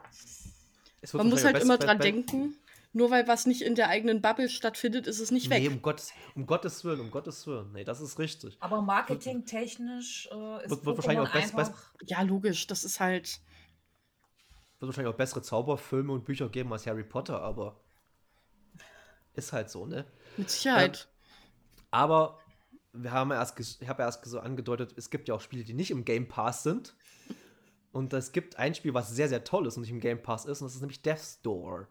[1.12, 2.54] Man muss halt immer best- dran denken,
[2.92, 5.62] nur weil was nicht in der eigenen Bubble stattfindet, ist es nicht weg.
[5.62, 7.72] Nee, um Gottes, um Gottes Willen, um Gottes Willen.
[7.72, 8.56] Nee, das ist richtig.
[8.60, 11.92] Aber marketingtechnisch äh, ist Wird- wird wahrscheinlich auch best- einfach...
[12.04, 13.40] Ja, logisch, das ist halt.
[14.78, 17.80] Wird wahrscheinlich auch bessere Zauberfilme und Bücher geben als Harry Potter, aber
[19.34, 20.04] ist halt so, ne?
[20.36, 21.08] Mit Sicherheit.
[21.92, 22.38] Aber
[22.92, 25.62] wir haben ja erst, ich habe ja erst so angedeutet, es gibt ja auch Spiele,
[25.62, 26.96] die nicht im Game Pass sind.
[27.92, 30.46] Und es gibt ein Spiel, was sehr, sehr toll ist und nicht im Game Pass
[30.46, 31.88] ist, und das ist nämlich Death's Door.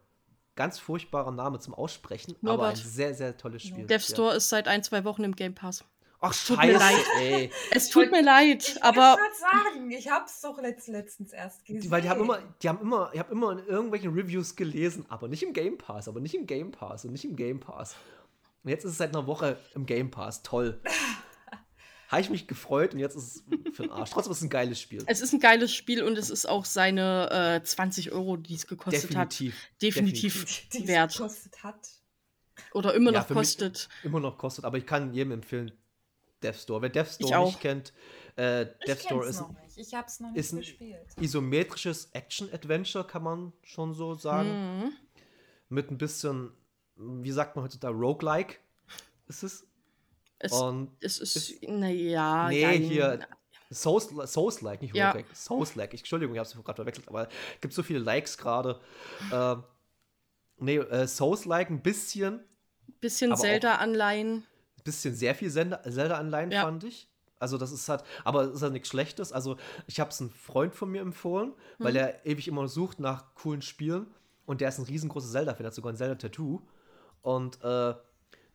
[0.56, 2.78] Ganz furchtbarer Name zum Aussprechen, aber ein Norbert.
[2.78, 3.86] sehr, sehr tolles Spiel.
[3.86, 5.86] Death Store ist seit ein, zwei Wochen im Game Pass.
[6.20, 7.06] Ach, Tut mir scheiße, leid.
[7.20, 7.52] ey.
[7.72, 11.66] Es tut mir leid, Ich aber wollte gerade sagen, ich hab's doch letzt, letztens erst
[11.66, 11.82] gesehen.
[11.82, 15.06] Die, weil die haben immer, die haben immer, ich habe immer in irgendwelchen Reviews gelesen,
[15.10, 17.96] aber nicht im Game Pass, aber nicht im Game Pass und nicht im Game Pass.
[18.64, 20.44] Und jetzt ist es seit einer Woche im Game Pass.
[20.44, 20.82] Toll.
[22.10, 23.44] Habe ich mich gefreut und jetzt ist es
[23.74, 24.10] für den Arsch.
[24.10, 25.02] Trotzdem ist es ein geiles Spiel.
[25.08, 28.68] es ist ein geiles Spiel und es ist auch seine äh, 20 Euro, die es
[28.68, 29.54] gekostet Definitiv.
[29.56, 31.14] hat, definitiv, die es wert.
[31.14, 31.88] gekostet hat.
[32.74, 33.88] Oder immer Ja, noch kostet.
[34.04, 35.72] Immer noch kostet, aber ich kann jedem empfehlen,
[36.44, 36.82] Death Store.
[36.82, 37.46] Wer Death Ich Store auch.
[37.48, 37.94] nicht kennt,
[38.36, 39.42] äh, Death Store ist.
[39.78, 41.08] Ich hab's noch nicht ist ein- gespielt.
[41.18, 44.50] isometrisches Action-Adventure, kann man schon so sagen.
[44.82, 44.92] Mhm.
[45.70, 46.52] Mit ein bisschen,
[46.96, 48.56] wie sagt man heutzutage, Roguelike
[49.28, 49.66] ist es.
[50.40, 52.50] Es, Und es ist, naja.
[52.50, 53.20] Nee, hier
[53.70, 55.10] Souls, Souls-like, nicht Ja.
[55.12, 55.36] Roguelike.
[55.36, 55.94] Souls-like.
[55.94, 58.82] Ich, Entschuldigung, ich habe es gerade verwechselt, aber es gibt so viele Likes gerade.
[59.32, 59.64] Ähm,
[60.58, 62.44] nee, äh, Souls-like ein bisschen,
[63.00, 64.46] Bisschen Zelda-Anleihen.
[64.84, 66.64] bisschen sehr viel Zelda- Zelda-Anleihen, Ja.
[66.64, 67.08] fand ich.
[67.40, 69.32] Also das ist halt, aber es ist halt nichts Schlechtes.
[69.32, 71.98] Also ich habe es einem Freund von mir empfohlen, weil Mhm.
[72.00, 74.08] er ewig immer sucht nach coolen Spielen
[74.46, 76.62] und der ist ein riesengroßer Zelda-Fan, hat sogar ein Zelda-Tattoo.
[77.22, 77.98] Und äh, da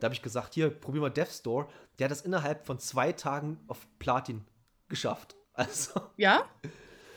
[0.03, 1.69] habe ich gesagt, hier, probier mal Death Store.
[1.99, 4.45] Der hat das innerhalb von zwei Tagen auf Platin
[4.89, 5.35] geschafft.
[5.59, 6.45] Also, Ja?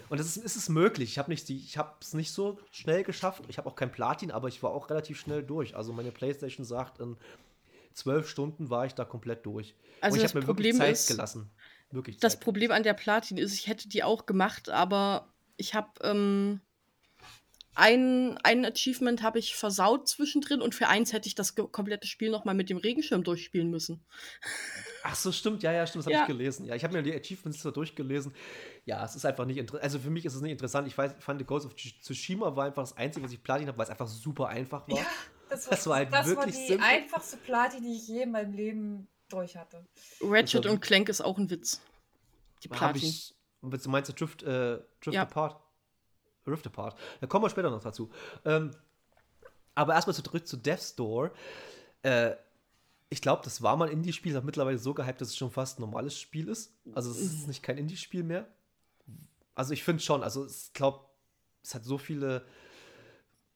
[0.07, 1.09] und es ist, ist es möglich.
[1.09, 3.43] Ich habe nicht, ich habe es nicht so schnell geschafft.
[3.49, 5.75] Ich habe auch kein Platin, aber ich war auch relativ schnell durch.
[5.75, 7.17] Also meine Playstation sagt, in
[7.93, 9.75] zwölf Stunden war ich da komplett durch.
[9.99, 11.51] Also und ich das habe mir Problem wirklich Zeit ist- gelassen.
[11.91, 12.41] Wirklich Das Zeit.
[12.41, 16.61] Problem an der Platin ist, ich hätte die auch gemacht, aber ich habe ähm,
[17.79, 22.29] ein, ein Achievement habe ich versaut zwischendrin und für eins hätte ich das komplette Spiel
[22.29, 24.03] nochmal mit dem Regenschirm durchspielen müssen.
[25.03, 25.63] Ach so, stimmt.
[25.63, 26.01] Ja, ja, stimmt.
[26.05, 26.21] Das habe Ja.
[26.21, 26.65] ich gelesen.
[26.65, 28.33] Ja, ich habe mir die Achievements so durchgelesen.
[28.85, 29.83] Ja, es ist einfach nicht interessant.
[29.83, 30.87] Also für mich ist es nicht interessant.
[30.87, 33.85] Ich weiß, fand Ghost of Tsushima war einfach das Einzige, was ich Platin habe, weil
[33.85, 34.97] es einfach super einfach war.
[34.97, 35.05] Ja,
[35.49, 36.85] das war, Das war halt das war wirklich die simpel.
[36.85, 39.85] einfachste Platin, die ich je in meinem Leben durch hatte.
[40.21, 41.81] Ratchet Also- und Clank ist auch ein Witz.
[42.63, 43.09] Die Habe Platin.
[43.09, 43.33] ich.
[43.61, 45.23] Was du meinst, du Drift, äh, Drift Ja.
[45.23, 45.61] Apart?
[46.49, 46.97] Rift Apart.
[47.21, 48.09] Da kommen wir später noch dazu.
[48.45, 48.71] Ähm,
[49.75, 51.31] aber erstmal zurück zu Death's Door.
[52.03, 52.31] Äh,
[53.09, 55.49] ich glaube, das war mal ein Indie-Spiel, das hat mittlerweile so gehypt, dass es schon
[55.49, 56.73] fast ein normales Spiel ist.
[56.93, 58.47] Also es ist nicht kein Indie-Spiel mehr.
[59.55, 60.99] Also ich finde schon, also ich glaube,
[61.63, 62.45] es hat so viele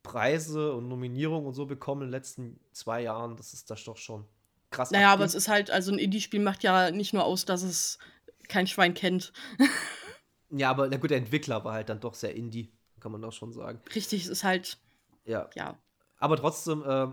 [0.01, 3.97] Preise und Nominierungen und so bekommen in den letzten zwei Jahren, das ist das doch
[3.97, 4.25] schon
[4.69, 4.91] krass.
[4.91, 5.27] Naja, aber abging.
[5.27, 7.99] es ist halt, also ein Indie-Spiel macht ja nicht nur aus, dass es
[8.47, 9.33] kein Schwein kennt.
[10.55, 12.71] Ja, aber na gut, der Entwickler war halt dann doch sehr Indie,
[13.03, 13.79] kann man auch schon sagen.
[13.93, 14.77] Richtig, es ist halt,
[15.25, 15.49] Ja.
[15.55, 15.77] ja.
[16.17, 17.07] Aber trotzdem, äh,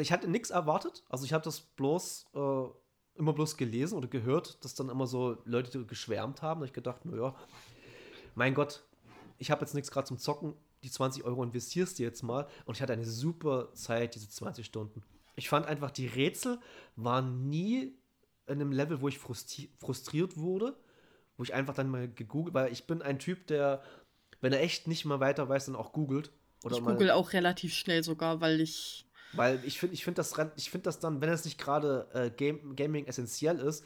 [0.00, 1.02] ich hatte nichts erwartet.
[1.08, 2.64] Also ich habe das bloß äh,
[3.14, 6.60] immer bloß gelesen oder gehört, dass dann immer so Leute geschwärmt haben.
[6.60, 7.34] Da hab ich gedacht, naja,
[8.34, 8.84] mein Gott,
[9.38, 12.76] ich habe jetzt nichts gerade zum Zocken, die 20 Euro investierst du jetzt mal und
[12.76, 15.02] ich hatte eine super Zeit, diese 20 Stunden.
[15.36, 16.58] Ich fand einfach, die Rätsel
[16.96, 17.94] waren nie
[18.46, 20.76] in einem Level, wo ich frustri frustriert wurde,
[21.36, 23.82] wo ich einfach dann mal gegoogelt, weil ich bin ein Typ, der,
[24.40, 26.30] wenn er echt nicht mal weiter weiß, dann auch googelt.
[26.62, 29.06] Oder ich google auch relativ schnell sogar, weil ich.
[29.32, 32.30] Weil ich finde ich find das, ich find das dann, wenn es nicht gerade äh,
[32.30, 33.84] Game, Gaming essentiell ist,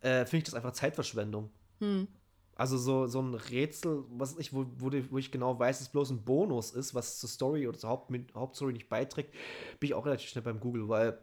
[0.00, 1.50] äh, finde ich das einfach Zeitverschwendung.
[1.78, 2.08] Hm.
[2.56, 6.10] Also so, so ein Rätsel, was ich, wo, wo, wo ich genau weiß, es bloß
[6.10, 9.34] ein Bonus ist, was zur Story oder zur Haupt, Hauptstory nicht beiträgt,
[9.78, 11.18] bin ich auch relativ schnell beim Google, weil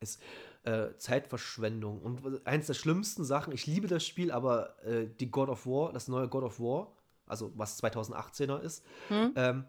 [0.00, 0.18] es
[0.64, 5.50] äh, Zeitverschwendung und eins der schlimmsten Sachen, ich liebe das Spiel, aber äh, die God
[5.50, 6.93] of War, das neue God of War,
[7.26, 9.32] also was 2018er ist, Hm?
[9.36, 9.64] ähm,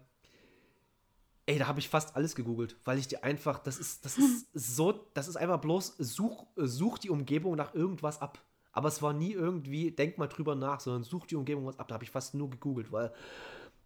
[1.46, 4.48] ey, da habe ich fast alles gegoogelt, weil ich dir einfach, das ist, das ist
[4.52, 8.42] so, das ist einfach bloß, such, such die Umgebung nach irgendwas ab.
[8.72, 11.88] Aber es war nie irgendwie, denk mal drüber nach, sondern such die Umgebung was ab.
[11.88, 13.10] Da habe ich fast nur gegoogelt, weil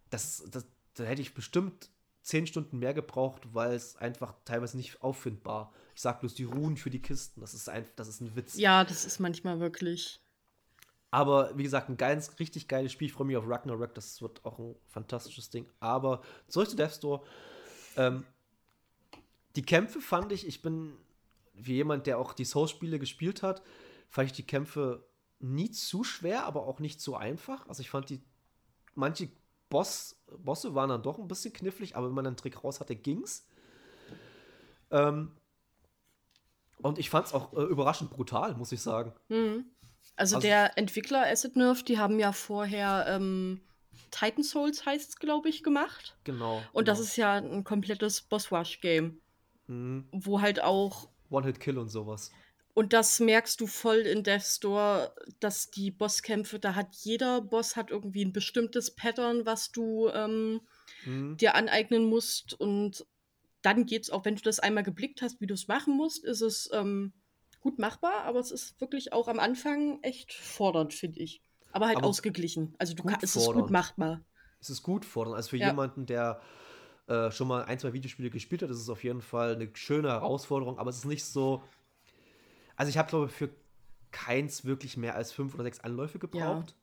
[0.09, 1.89] das, das, da hätte ich bestimmt
[2.23, 5.71] zehn Stunden mehr gebraucht, weil es einfach teilweise nicht auffindbar.
[5.95, 7.39] Ich sag bloß die Ruhen für die Kisten.
[7.41, 8.57] Das ist einfach, das ist ein Witz.
[8.57, 10.19] Ja, das ist manchmal wirklich.
[11.11, 13.07] Aber wie gesagt, ein geiles, richtig geiles Spiel.
[13.07, 13.93] Ich freue mich auf Ragnarok.
[13.93, 15.65] Das wird auch ein fantastisches Ding.
[15.81, 17.21] Aber zurück zu Death Store.
[17.97, 18.25] Ähm,
[19.57, 20.93] die Kämpfe fand ich, ich bin
[21.53, 23.61] wie jemand, der auch die Souls-Spiele gespielt hat,
[24.09, 25.03] fand ich die Kämpfe
[25.39, 27.67] nie zu schwer, aber auch nicht so einfach.
[27.67, 28.21] Also ich fand die,
[28.95, 29.29] manche
[29.69, 32.95] Boss, Bosse waren dann doch ein bisschen knifflig, aber wenn man einen Trick raus hatte,
[32.95, 33.45] ging's.
[34.91, 35.31] Ähm,
[36.81, 39.13] und ich fand es auch äh, überraschend brutal, muss ich sagen.
[39.29, 39.65] Hm.
[40.15, 43.61] Also, Also- der Entwickler Acid Nerve, die haben ja vorher ähm,
[44.11, 46.15] Titan Souls heißt es, glaube ich, gemacht.
[46.25, 46.61] Genau.
[46.73, 47.07] Und das genau.
[47.07, 49.21] ist ja ein komplettes Boss-Rush-Game,
[49.67, 50.07] Mhm.
[50.11, 52.31] wo halt auch One-Hit-Kill und sowas.
[52.73, 57.75] Und das merkst du voll in Death Store, dass die Bosskämpfe, da hat jeder Boss
[57.75, 60.61] hat irgendwie ein bestimmtes Pattern, was du ähm,
[61.05, 61.37] Mhm.
[61.37, 62.53] dir aneignen musst.
[62.53, 63.05] Und
[63.61, 66.41] dann geht's auch, wenn du das einmal geblickt hast, wie du es machen musst, ist
[66.41, 67.13] es ähm,
[67.61, 71.41] gut machbar, aber es ist wirklich auch am Anfang echt fordernd, finde ich.
[71.71, 72.75] Aber halt Aber ausgeglichen.
[72.79, 73.71] Also du gut kann, es ist gut fordernd.
[73.71, 74.21] machbar.
[74.61, 75.33] Es ist gut fordern.
[75.35, 75.67] Also für Ja.
[75.69, 76.41] jemanden, der
[77.07, 80.09] äh, schon mal ein, zwei Videospiele gespielt hat, ist es auf jeden Fall eine schöne
[80.09, 81.63] Herausforderung, aber es ist nicht so.
[82.75, 83.49] Also ich habe, glaube ich, für
[84.11, 86.75] keins wirklich mehr als fünf oder sechs Anläufe gebraucht.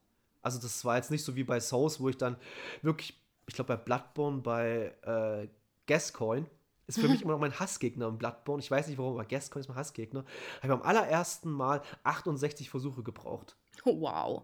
[0.43, 2.37] Also das war jetzt nicht so wie bei Souls, wo ich dann
[2.83, 5.49] wirklich, ich glaube bei Bloodborne, bei äh,
[5.87, 6.47] Gascoigne,
[6.89, 8.61] ist für mich immer noch mein Hassgegner im Bloodborne.
[8.63, 10.21] Ich weiß nicht warum, aber Gascoigne ist mein Hassgegner.
[10.21, 10.29] Habe
[10.63, 13.57] ich beim allerersten Mal 68 Versuche gebraucht.
[13.85, 14.43] Oh, wow.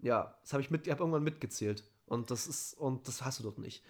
[0.00, 1.84] Ja, das habe ich mit, ich habe irgendwann mitgezählt.
[2.06, 3.82] Und das ist, und das hast du dort nicht.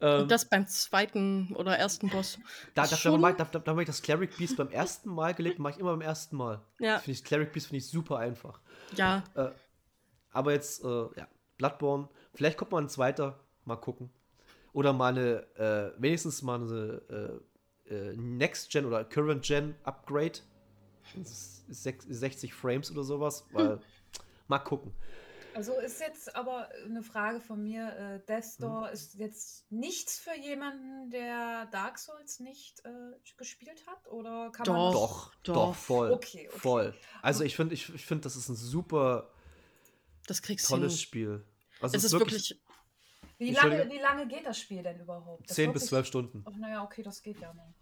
[0.00, 2.38] Ähm, Und das beim zweiten oder ersten Boss.
[2.74, 4.68] da, ist da, da, schon- da, da, da, da habe ich das Cleric Beast beim
[4.70, 6.60] ersten Mal gelebt, mache ich immer beim ersten Mal.
[6.80, 6.98] Ja.
[6.98, 8.60] Finde ich Cleric Beast finde ich super einfach.
[8.94, 9.22] Ja,
[10.32, 14.10] Aber jetzt, äh, ja, Bloodborne, vielleicht kommt mal ein zweiter, mal gucken.
[14.76, 17.40] Oder mal eine, äh, wenigstens mal eine
[17.88, 20.40] äh, äh, Next-Gen oder Current-Gen-Upgrade.
[21.14, 23.80] Das ist sech- 60 Frames oder sowas, weil,
[24.48, 24.92] mal gucken.
[25.54, 27.88] Also ist jetzt aber eine Frage von mir.
[27.96, 28.44] Äh, Death.
[28.56, 32.90] Store ist jetzt nichts für jemanden, der Dark Souls nicht äh,
[33.38, 34.06] gespielt hat?
[34.12, 34.92] Oder kann man.
[34.92, 35.32] Doch.
[35.32, 35.74] Doch, doch, doch.
[35.74, 36.10] voll.
[36.10, 36.58] Okay, okay.
[36.58, 36.94] Voll.
[37.22, 39.30] Also ich finde, ich, ich finde, das ist ein super
[40.26, 40.98] das kriegst tolles du hin.
[40.98, 41.44] Spiel.
[41.80, 42.60] Also Es ist wirklich,
[43.38, 45.48] Wie lange, wie lange geht das Spiel denn überhaupt?
[45.48, 46.44] Das 10 bis 12 Stunden.
[46.48, 47.72] Ach, naja, okay, das geht ja noch.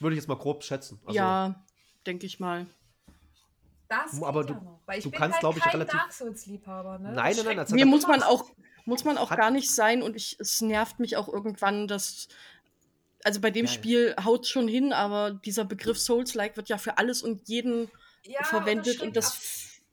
[0.00, 1.00] Würde ich jetzt mal grob schätzen.
[1.04, 1.64] Also, ja,
[2.06, 2.66] denke ich mal.
[3.88, 4.80] Das geht aber ja du- noch.
[4.86, 6.98] Weil ich du bin kannst, halt glaub ich, relativ- Dark Souls-Liebhaber.
[6.98, 7.12] Ne?
[7.12, 8.50] Nein, Das nein, nein, das Mir muss man so- auch,
[8.84, 12.28] muss man auch Hat- gar nicht sein und ich, es nervt mich auch irgendwann, dass.
[13.24, 13.74] Also bei dem Ja, ja.
[13.78, 17.90] Spiel haut schon hin, aber dieser Begriff Souls-like wird ja für alles und jeden
[18.24, 19.40] Ja, verwendet und das, ab.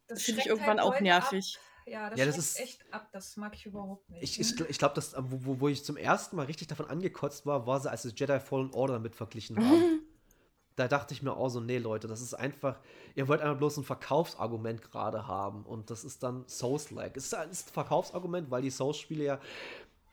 [0.10, 1.58] Das finde ich irgendwann halt auch nervig.
[1.58, 1.71] Ab.
[1.86, 3.10] Ja, das, Ja, das ist- echt ab.
[3.12, 4.24] Das mag ich überhaupt nicht.
[4.24, 7.66] Ich, ich, ich glaube, das, wo, wo- ich zum ersten Mal richtig davon angekotzt war,
[7.68, 10.02] war, sie, als sie Jedi Fallen Order damit verglichen haben.
[10.76, 12.80] da dachte ich mir auch so, nee, Leute, das ist einfach,
[13.16, 17.18] ihr wollt einfach bloß ein Verkaufsargument gerade haben und das ist dann Souls-like.
[17.18, 19.40] Es ist ein ist ein Verkaufsargument, weil die Souls-Spiele ja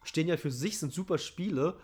[0.03, 1.75] stehen ja für sich, sind super Spiele,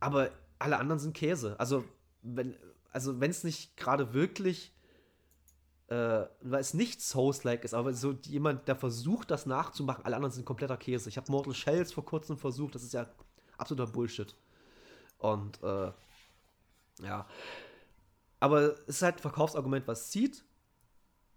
[0.00, 1.58] aber alle anderen sind Käse.
[1.58, 1.84] Also,
[2.22, 2.56] wenn
[2.92, 4.71] also wenn es nicht gerade wirklich
[5.92, 10.32] äh, weil es nicht Souls-like ist, aber so jemand, der versucht, das nachzumachen, alle anderen
[10.32, 11.10] sind kompletter Käse.
[11.10, 13.06] Ich habe Mortal Shells vor kurzem versucht, das ist ja
[13.58, 14.34] absoluter Bullshit.
[15.18, 15.92] Und äh,
[17.02, 17.26] ja.
[18.40, 20.44] Aber es ist halt ein Verkaufsargument, was zieht.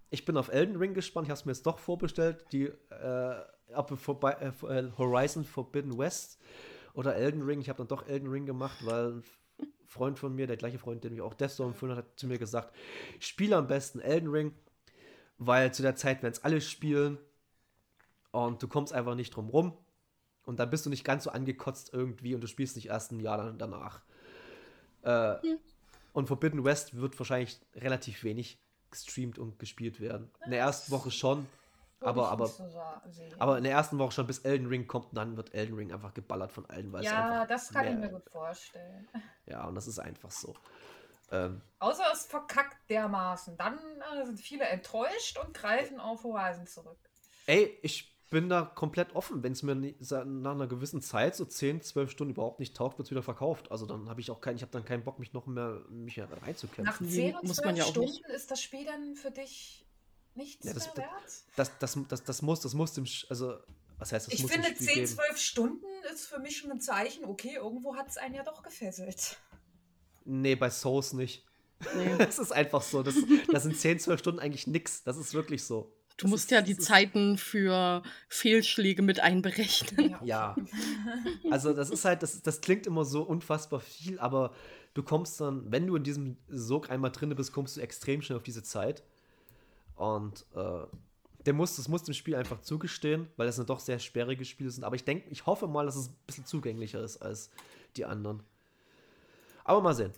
[0.10, 3.36] Ich bin auf Elden Ring gespannt, ich habe es mir jetzt doch vorbestellt, die äh,
[3.98, 6.40] vorbei, äh, Horizon Forbidden West
[6.94, 7.60] oder Elden Ring.
[7.60, 9.22] Ich habe dann doch Elden Ring gemacht, weil
[9.86, 12.28] Freund von mir, der gleiche Freund, der mich auch Death Store empfohlen hat, hat zu
[12.28, 12.76] mir gesagt,
[13.20, 14.54] ich spiele am besten Elden Ring,
[15.38, 17.18] weil zu der Zeit werden es alle spielen.
[18.32, 19.78] Und du kommst einfach nicht drum rum.
[20.44, 23.20] Und dann bist du nicht ganz so angekotzt irgendwie und du spielst nicht erst ein
[23.20, 24.02] Jahr dann danach.
[25.04, 25.60] Äh, Hm.
[26.16, 28.58] Und Forbidden West wird wahrscheinlich relativ wenig
[28.90, 30.32] gestreamt und gespielt werden.
[30.46, 31.46] In der ersten Woche schon,
[32.06, 32.64] aber, ich aber, so
[33.40, 36.14] aber in der ersten Woche schon bis Elden Ring kommt dann wird Elden Ring einfach
[36.14, 39.08] geballert von allen, weil es ja, das kann ich mehr- mir gut vorstellen.
[39.46, 40.54] Ja, und das ist einfach so.
[41.32, 43.58] Ähm, Außer es verkackt dermaßen.
[43.58, 46.98] Dann äh, sind viele enttäuscht und greifen auf Horizon zurück.
[47.48, 49.44] ey, ich bin da komplett offen.
[49.44, 52.98] Wenn es mir nie, nach einer gewissen Zeit, so 10, 12 Stunden überhaupt nicht taugt,
[52.98, 53.72] wird es wieder verkauft.
[53.72, 56.20] Also dann habe ich auch keinen, ich habe dann keinen Bock, mich noch mehr mich
[56.20, 56.84] reinzukämpfen.
[56.86, 58.26] Nach Nee, 10 und muss 12 man ja auch Stunden nicht.
[58.26, 59.85] ist das Spiel dann für dich
[60.36, 61.12] nichts Ja, das- mehr wert?
[61.56, 63.58] Das, das, das, das muss, das muss dem, also,
[63.98, 65.08] was heißt, das Ich muss finde, dem Spiel 10, geben.
[65.08, 68.62] 12 Stunden ist für mich schon ein Zeichen, okay, irgendwo hat es einen ja doch
[68.64, 69.38] gefesselt.
[70.26, 71.46] Nee, bei Souls nicht.
[71.96, 72.16] Nee.
[72.18, 73.04] Das ist einfach so.
[73.04, 73.16] Das,
[73.52, 75.04] das sind 10, 12 Stunden eigentlich nix.
[75.04, 75.94] Das ist wirklich so.
[76.18, 80.16] Du Das musst ist, ja die Zeiten für Fehlschläge mit einberechnen.
[80.24, 80.56] Ja.
[81.52, 84.54] Also das ist halt, das, das klingt immer so unfassbar viel, aber
[84.94, 88.38] du kommst dann, wenn du in diesem Sog einmal drin bist, kommst du extrem schnell
[88.38, 89.04] auf diese Zeit.
[89.96, 90.86] Und äh,
[91.46, 94.70] der muss, das muss dem Spiel einfach zugestehen, weil das sind doch sehr sperrige Spiele
[94.72, 94.84] sind.
[94.84, 97.50] Aber ich denke, ich hoffe mal, dass es ein bisschen zugänglicher ist als
[97.96, 98.44] die anderen.
[99.64, 100.12] Aber mal sehen.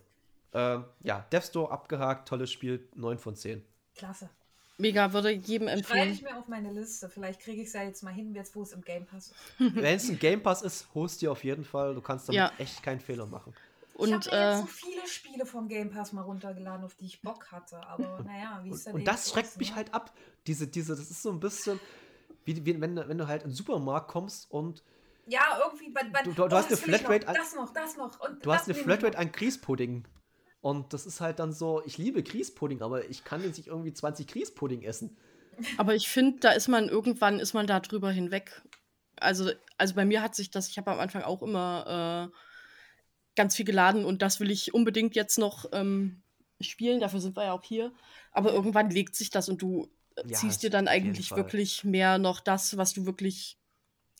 [0.54, 3.64] Ähm, ja, Death Store abgehakt, tolles Spiel, 9 von 10.
[3.96, 4.30] Klasse.
[4.80, 6.12] Mega, würde jedem Schreibe empfehlen.
[6.14, 7.10] ich mir auf meine Liste.
[7.10, 9.36] Vielleicht kriege ich es ja jetzt mal hin, jetzt wo es im Game Pass ist.
[9.76, 11.96] Wenn es ein Game Pass ist, holst dir auf jeden Fall.
[11.96, 12.52] Du kannst damit Ja.
[12.60, 13.54] echt keinen Fehler machen.
[14.06, 16.96] Ich Und habe mir jetzt äh, so viele Spiele vom Game Pass mal runtergeladen, auf
[16.96, 17.82] die ich Bock hatte.
[17.88, 19.76] Aber naja, wie es dann Und eben das schreckt ist, mich ne?
[19.76, 20.14] halt ab.
[20.46, 21.80] Diese, diese, das ist so ein bisschen,
[22.46, 24.84] wie, wie wenn, wenn du halt in den Supermarkt kommst und
[25.28, 25.90] Ja, irgendwie.
[25.90, 28.20] Man, man, Du- du- du hast eine ich Flatrate noch, an- Das noch, das noch.
[28.20, 30.08] Und du hast das eine ich Flatrate an Grießpudding.
[30.62, 33.94] Und das ist halt dann so, ich liebe Grießpudding, aber ich kann jetzt nicht irgendwie
[33.94, 35.16] 20 Grießpudding essen.
[35.78, 38.62] aber ich finde, da ist man irgendwann ist man da drüber hinweg.
[39.20, 42.38] Also, also bei mir hat sich das, ich habe am Anfang auch immer äh,
[43.38, 46.22] ganz viel geladen und das will ich unbedingt jetzt noch ähm,
[46.60, 47.00] spielen.
[47.00, 47.94] Dafür sind wir ja auch hier.
[48.34, 52.18] Aber irgendwann legt sich das und du äh, Ja, ziehst dir dann eigentlich wirklich mehr
[52.18, 53.58] noch das, was du wirklich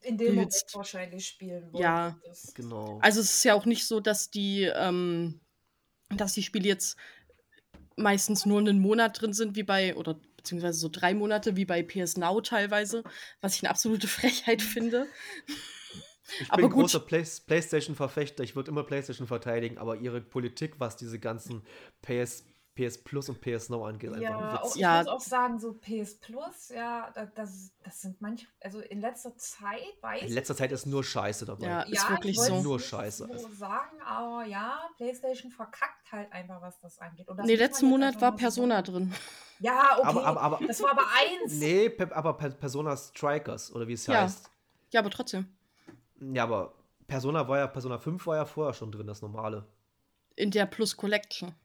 [0.04, 0.76] In dem Moment willst.
[0.76, 2.16] wahrscheinlich spielen Ja.
[2.24, 2.56] wolltest.
[2.56, 3.00] Genau.
[3.02, 5.42] Also es ist ja auch nicht so, dass die, ähm,
[6.16, 6.96] dass die Spiele jetzt
[7.96, 11.84] meistens nur einen Monat drin sind, wie bei, oder beziehungsweise so drei Monate, wie bei
[11.84, 13.04] PS Now teilweise,
[13.42, 15.08] was ich eine absolute Frechheit finde.
[16.42, 16.82] Ich aber bin gut.
[16.84, 21.64] großer Play PlayStation-Verfechter, ich würde immer PlayStation verteidigen, aber ihre Politik, was diese ganzen
[22.02, 22.44] PS,
[22.76, 24.76] PS Plus und PS Now angeht, einfach Ja, ein auch, Witz.
[24.76, 24.98] ich Ja.
[25.00, 29.36] muss auch sagen, so PS Plus, ja, da- das, das sind manche, also in letzter
[29.36, 31.66] Zeit weiß In letzter Zeit ist nur Scheiße dabei.
[31.66, 32.62] Ja, ich, ist ja, wirklich ich so.
[32.62, 33.28] Nur Scheiße.
[33.36, 37.28] So sagen, aber ja, PlayStation verkackt halt einfach, was das angeht.
[37.28, 38.92] Und das Nee, letzten Monat einfach war so Persona sagen.
[38.92, 39.14] drin.
[39.60, 40.08] Ja, okay.
[40.08, 41.06] Aber- aber- aber- das war aber
[41.42, 41.54] eins.
[41.54, 44.22] Nee, aber Per- Persona Strikers, oder wie es Ja.
[44.22, 44.52] heißt.
[44.92, 45.48] Ja, aber trotzdem.
[46.20, 46.74] Ja, aber
[47.08, 49.66] Persona war ja, Persona 5 war ja vorher schon drin, das normale.
[50.36, 51.56] In der Plus Collection.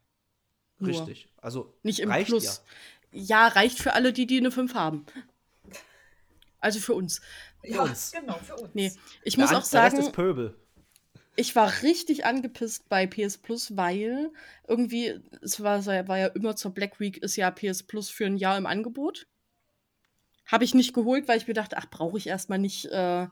[0.79, 0.89] Nur.
[0.89, 1.27] Richtig.
[1.37, 2.63] Also Nicht im reicht Plus.
[3.11, 3.47] Ja.
[3.47, 5.05] reicht für alle, die, die eine 5 haben.
[6.59, 7.21] Also für uns.
[7.63, 8.11] ja, uns.
[8.11, 8.73] genau, für uns.
[8.73, 8.91] Nee,
[9.23, 10.55] ich Der muss auch Der Rest sagen, ist Pöbel.
[11.35, 14.31] Ich war richtig angepisst bei PS Plus, weil
[14.67, 18.37] irgendwie, es war, war ja immer zur Black Week, ist ja PS Plus für ein
[18.37, 19.27] Jahr im Angebot.
[20.45, 23.27] Habe ich nicht geholt, weil ich mir dachte, ach, brauche ich erstmal nicht, äh,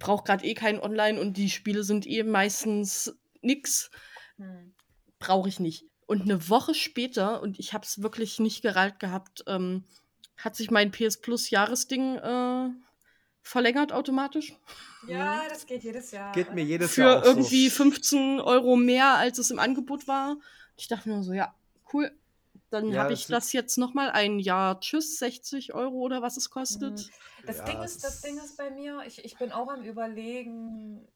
[0.00, 3.90] brauche gerade eh kein Online und die Spiele sind eh meistens nix,
[4.36, 4.74] Hm.
[5.20, 5.84] brauche ich nicht.
[6.06, 9.84] Und eine Woche später, und ich habe es wirklich nicht gerallt gehabt, ähm,
[10.36, 12.70] hat sich mein PS Plus Jahresding äh,
[13.42, 14.54] verlängert automatisch.
[15.06, 16.32] Ja, das geht jedes Jahr.
[16.32, 17.76] Geht mir jedes für Jahr auch irgendwie so.
[17.76, 20.36] 15 Euro mehr, als es im Angebot war.
[20.76, 21.54] Ich dachte mir so, ja,
[21.92, 22.10] cool.
[22.70, 24.80] Dann Ja, habe ich das jetzt noch mal ein Jahr.
[24.80, 26.92] Tschüss, 60 Euro oder was es kostet.
[27.00, 27.46] Mhm.
[27.46, 29.82] Das, Ja, Ding ist, das ist- Ding ist bei mir, ich, ich bin auch am
[29.82, 31.08] überlegen,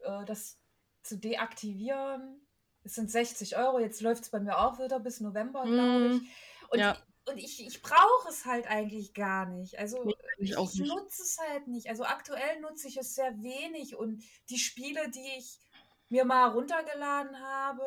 [0.00, 0.58] äh, das
[1.02, 2.40] zu deaktivieren.
[2.82, 6.20] Es sind 60 Euro, jetzt läuft es bei mir auch wieder bis November, glaube ich.
[6.22, 6.28] Mhm.
[6.70, 6.96] Und, Ja.
[7.28, 9.78] und ich, ich brauche es halt eigentlich gar nicht.
[9.78, 11.88] Also Nee, ich ich, ich nutze es halt nicht.
[11.88, 15.58] Also aktuell nutze ich es sehr wenig und die Spiele, die ich
[16.08, 17.82] mir mal runtergeladen habe,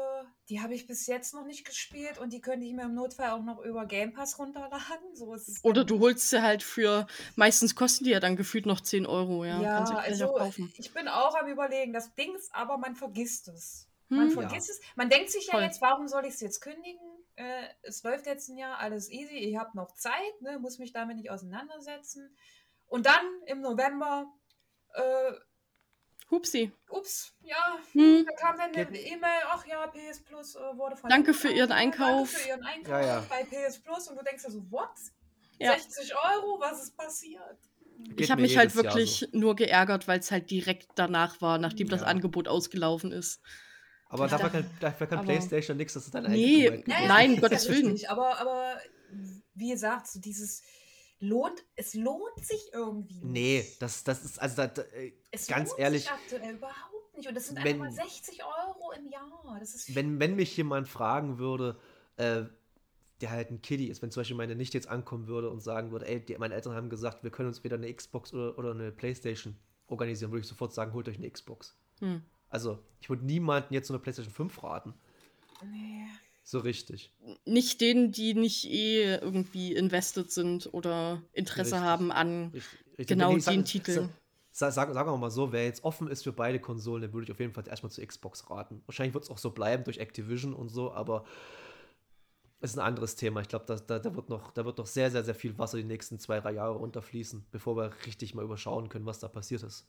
[0.50, 3.30] die habe ich bis jetzt noch nicht gespielt und die könnte ich mir im Notfall
[3.32, 5.16] auch noch über Game Pass runterladen.
[5.16, 8.66] So ist es Oder du holst sie halt für, meistens kosten die ja dann gefühlt
[8.66, 9.62] noch 10 Euro, ja.
[9.62, 10.72] Ja, also auch kaufen.
[10.78, 11.94] ich bin auch am überlegen.
[11.94, 13.88] Das Ding ist aber, man vergisst es.
[14.10, 14.32] Man Hm?
[14.32, 14.82] vergisst es.
[14.96, 15.64] Man denkt sich ja Voll.
[15.64, 17.00] jetzt, warum soll ich es jetzt kündigen?
[17.36, 19.36] Äh, es läuft jetzt ein Jahr, alles easy.
[19.38, 22.36] Ich habe noch Zeit, ne, muss mich damit nicht auseinandersetzen.
[22.88, 24.26] Und dann im November,
[24.96, 25.32] äh,
[26.32, 26.72] Hupsi.
[26.90, 28.26] ups, ja, Hm.
[28.28, 31.70] da kam dann eine E-Mail, ach ja, PS Plus äh, wurde von Danke für Ihren
[31.70, 32.30] Danke Einkauf.
[32.30, 33.26] für Ihren Einkauf Ja, ja.
[33.30, 34.90] bei PS Plus und du denkst dir so, what?
[35.58, 35.74] Ja.
[35.74, 37.58] 60 Euro, was ist passiert?
[37.98, 41.90] Geht Ich habe mich halt wirklich nur geärgert, weil es halt direkt danach war, nachdem
[41.90, 42.02] das.
[42.04, 43.42] Angebot ausgelaufen ist.
[44.08, 47.42] Aber Ich dafür dachte- kann, dafür kann aber- PlayStation nichts, das ist dein Nee, Nein,
[47.42, 48.00] Gottes Willen.
[48.08, 48.80] Aber, aber
[49.56, 50.62] wie gesagt, so dieses
[51.20, 53.24] lohnt, es lohnt sich irgendwie nicht.
[53.24, 57.18] Nee, das, das ist, also da, da, äh, es ganz lohnt ehrlich, sich aktuell überhaupt
[57.18, 57.28] nicht.
[57.28, 59.58] Und das sind wenn- einfach mal 60 Euro im Jahr.
[59.60, 61.78] Das ist wenn, wenn mich jemand fragen würde,
[62.18, 62.44] äh,
[63.22, 65.92] der halt ein Kiddie ist, wenn zum Beispiel meine Nichte jetzt ankommen würde und sagen
[65.92, 68.72] würde, ey, die, meine Eltern haben gesagt, wir können uns wieder eine Xbox oder, oder
[68.72, 71.76] eine Playstation organisieren, würde ich sofort sagen, holt euch eine Xbox.
[72.00, 72.22] Hm.
[72.48, 74.94] Also, ich würde niemanden jetzt so eine Playstation 5 raten.
[75.64, 76.06] nee.
[76.52, 77.14] So richtig.
[77.46, 81.88] Nicht denen, die nicht eh irgendwie invested sind oder Interesse Richtig.
[81.88, 83.08] haben an richtig, richtig.
[83.08, 84.10] genau ich- den sag- Titeln.
[84.52, 87.26] Sa- Sagen, sagen wir mal so, wer jetzt offen ist für beide Konsolen, dann würde
[87.26, 88.82] ich auf jeden Fall erstmal zu Xbox raten.
[88.88, 91.24] Wahrscheinlich wird es auch so bleiben durch Activision und so, aber
[92.62, 93.42] es ist ein anderes Thema.
[93.42, 95.78] Ich glaube, da, da, da, wird noch, da wird noch sehr, sehr, sehr viel Wasser
[95.78, 99.62] die nächsten zwei, drei Jahre runterfließen, bevor wir richtig mal überschauen können, was da passiert
[99.62, 99.88] ist.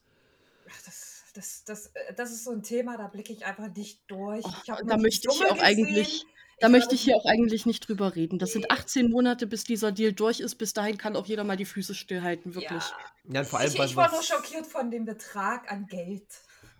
[0.70, 4.02] Ach, das, das, das, äh, das ist so ein Thema, da blicke ich einfach nicht
[4.08, 4.44] durch.
[4.44, 5.60] Hab da möchte ich auch gesehen.
[5.62, 6.26] eigentlich,
[6.60, 8.38] da Ich möchte ich hier auch eigentlich nicht drüber reden.
[8.38, 8.68] Das sind Nee.
[8.70, 10.56] 18 Monate, bis dieser Deal durch ist.
[10.56, 12.82] Bis dahin kann auch jeder mal die Füße stillhalten, wirklich.
[13.28, 16.26] Ja, und vor allem, ich, was, ich war nur schockiert von dem Betrag an Geld.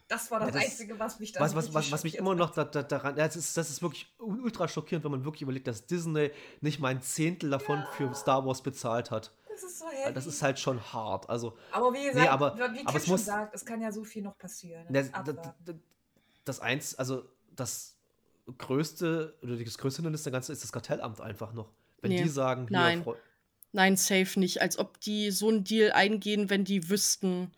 [0.08, 2.34] Das war das, Ja, das- Einzige, was mich da was, was, was, was mich immer
[2.34, 5.42] noch da, da, daran, ja, das ist, das ist wirklich ultra schockierend, wenn man wirklich
[5.42, 9.32] überlegt, dass Disney nicht mal ein Zehntel davon für Star Wars bezahlt hat.
[9.48, 10.12] Das ist so heavy.
[10.12, 11.30] Das ist halt schon hart.
[11.30, 13.80] Also, aber wie gesagt, Nee, aber- wie Kim aber es schon muss- sagt, es kann
[13.80, 14.84] ja so viel noch passieren.
[14.90, 15.24] Das, Das
[15.64, 15.74] das,
[16.44, 17.96] das eins, also das
[18.58, 21.70] größte, oder das größte Hindernis der ganzen ist das Kartellamt einfach noch.
[22.00, 23.04] Wenn Nee, die sagen, hier, nein.
[23.72, 24.62] Nein, safe nicht.
[24.62, 27.52] Als ob die so einen Deal eingehen, wenn die wüssten,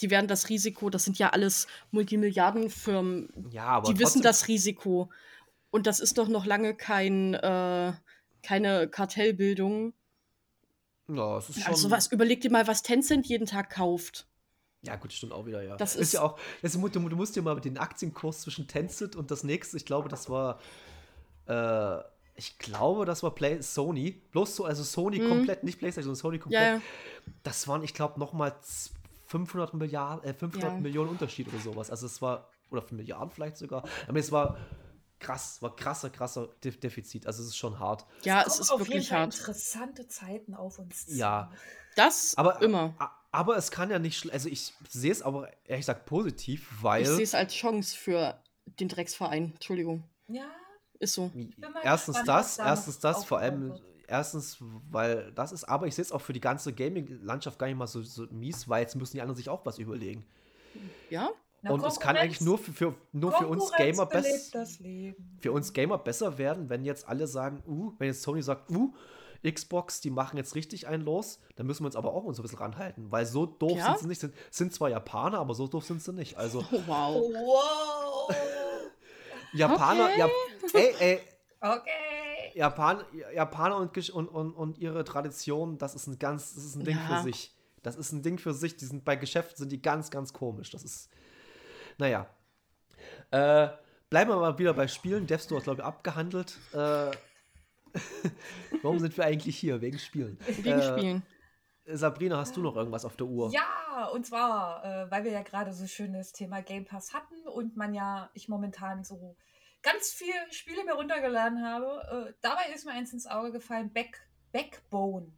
[0.00, 5.10] die werden das Risiko, das sind ja alles Multimilliardenfirmen, ja, aber die wissen das Risiko.
[5.70, 7.92] Und das ist doch noch lange kein, äh,
[8.42, 9.92] keine Kartellbildung.
[11.08, 11.66] Ja, es ist schon.
[11.66, 14.26] Also was, überleg dir mal, was Tencent jeden Tag kauft.
[14.82, 15.76] Ja, gut, stimmt auch wieder, ja.
[15.76, 19.16] Das ist, ist- ja auch, das, du, du musst dir mal den Aktienkurs zwischen Tencent
[19.16, 20.60] und das nächste, ich glaube, das war,
[21.46, 21.98] äh,
[22.36, 24.12] ich glaube, das war Play Sony.
[24.30, 25.28] Bloß so, also Sony Mhm.
[25.28, 26.60] komplett, nicht PlayStation, sondern Sony komplett.
[26.60, 26.82] Ja, ja.
[27.42, 28.54] Das waren, ich glaube, nochmal
[29.26, 30.80] 500 Milliarden, äh, 500 Ja.
[30.80, 31.90] Millionen Unterschied oder sowas.
[31.90, 33.82] Also es war, oder 5 Milliarden vielleicht sogar.
[34.06, 34.56] Aber es war
[35.20, 37.26] krass, war krasser, krasser De Defizit.
[37.26, 38.06] Also es ist schon hart.
[38.22, 39.34] Ja, kommen es ist auf jeden wirklich Fall hart.
[39.34, 41.14] interessante Zeiten auf uns zu.
[41.14, 41.50] Ja.
[41.96, 42.94] Das Aber immer.
[43.30, 47.08] Aber es kann ja nicht, also ich sehe es aber ehrlich gesagt positiv, weil Ich
[47.08, 48.40] sehe es als Chance für
[48.80, 49.52] den Drecksverein.
[49.54, 50.04] Entschuldigung.
[50.28, 50.48] Ja,
[50.98, 51.30] Ist so.
[51.82, 54.56] erstens das, da erstens das, vor allem erstens,
[54.90, 57.86] weil das ist, aber ich sehe es auch für die ganze Gaming-Landschaft gar nicht mal
[57.86, 60.26] so, so mies, weil jetzt müssen die anderen sich auch was überlegen.
[61.10, 61.30] Ja?
[61.62, 64.58] Na, Und es kann eigentlich nur für, für, nur für uns Gamer besser.
[64.60, 65.36] das Leben.
[65.40, 68.94] für uns Gamer besser werden, wenn jetzt alle sagen, uh, wenn jetzt Sony sagt, uh,
[69.44, 72.42] Xbox, die machen jetzt richtig einen los, dann müssen wir uns aber auch uns ein
[72.42, 73.86] bisschen ranhalten, weil so doof Ja?
[73.86, 74.20] sind sie nicht.
[74.20, 76.36] Sind, sind zwar Japaner, aber so doof sind sie nicht.
[76.36, 77.22] Also Oh, wow.
[77.32, 78.36] Wow.
[79.52, 80.18] Japaner, Okay.
[80.18, 80.28] ja,
[80.74, 81.20] ey, ey,
[81.60, 82.52] Okay.
[82.54, 83.02] Japan,
[83.34, 86.96] Japaner und, und, und, und ihre Tradition, das ist ein ganz, das ist ein Ding
[86.96, 87.16] Ja.
[87.16, 87.54] für sich.
[87.82, 88.76] Das ist ein Ding für sich.
[88.76, 90.70] Die sind bei Geschäften sind die ganz, ganz komisch.
[90.70, 91.08] Das ist,
[91.98, 92.26] naja.
[93.30, 93.68] Äh,
[94.10, 95.26] bleiben wir mal wieder bei Spielen.
[95.26, 96.58] Death Store, glaube ich, abgehandelt.
[96.72, 97.10] Äh,
[98.82, 99.80] warum sind wir eigentlich hier?
[99.80, 100.38] Wegen Spielen.
[100.46, 101.22] Wegen Äh, Spielen.
[101.90, 103.50] Sabrina, hast du noch irgendwas auf der Uhr?
[103.50, 107.34] Ja, und zwar, äh, weil wir ja gerade so schön das Thema Game Pass hatten
[107.48, 109.36] und man ja, ich momentan so
[109.82, 112.28] ganz viele Spiele mir runtergeladen habe.
[112.28, 114.20] Äh, dabei ist mir eins ins Auge gefallen, Back,
[114.52, 115.32] Backbone.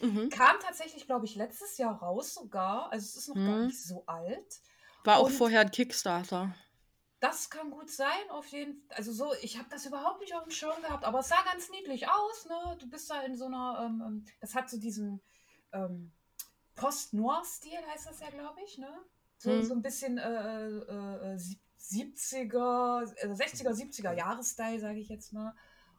[0.00, 0.28] Mhm.
[0.28, 2.92] Kam tatsächlich, glaube ich, letztes Jahr raus sogar.
[2.92, 3.66] Also es ist noch gar Mhm.
[3.66, 4.60] nicht so alt.
[5.08, 6.54] War auch und- vorher ein Kickstarter.
[7.20, 8.96] Das kann gut sein, auf jeden Fall.
[8.98, 11.68] Also so, ich habe das überhaupt nicht auf dem Schirm gehabt, aber es sah ganz
[11.70, 12.76] niedlich aus, ne?
[12.78, 15.20] Du bist da in so einer, ähm, ähm, das hat so diesen
[15.72, 16.12] ähm,
[16.76, 18.88] Post-Noir-Stil, heißt das ja, glaube ich, ne?
[19.38, 19.64] So, Hm.
[19.64, 25.32] so ein bisschen äh, äh, äh, sieb- 70er, äh, 60er, 70er Jahres-Style, sage ich jetzt
[25.32, 25.54] mal.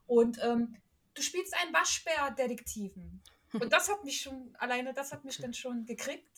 [0.08, 0.76] Und ähm,
[1.16, 3.22] du spielst einen Waschbär-Detektiven.
[3.54, 6.30] Und das hat mich schon, alleine das hat mich dann schon gekriegt,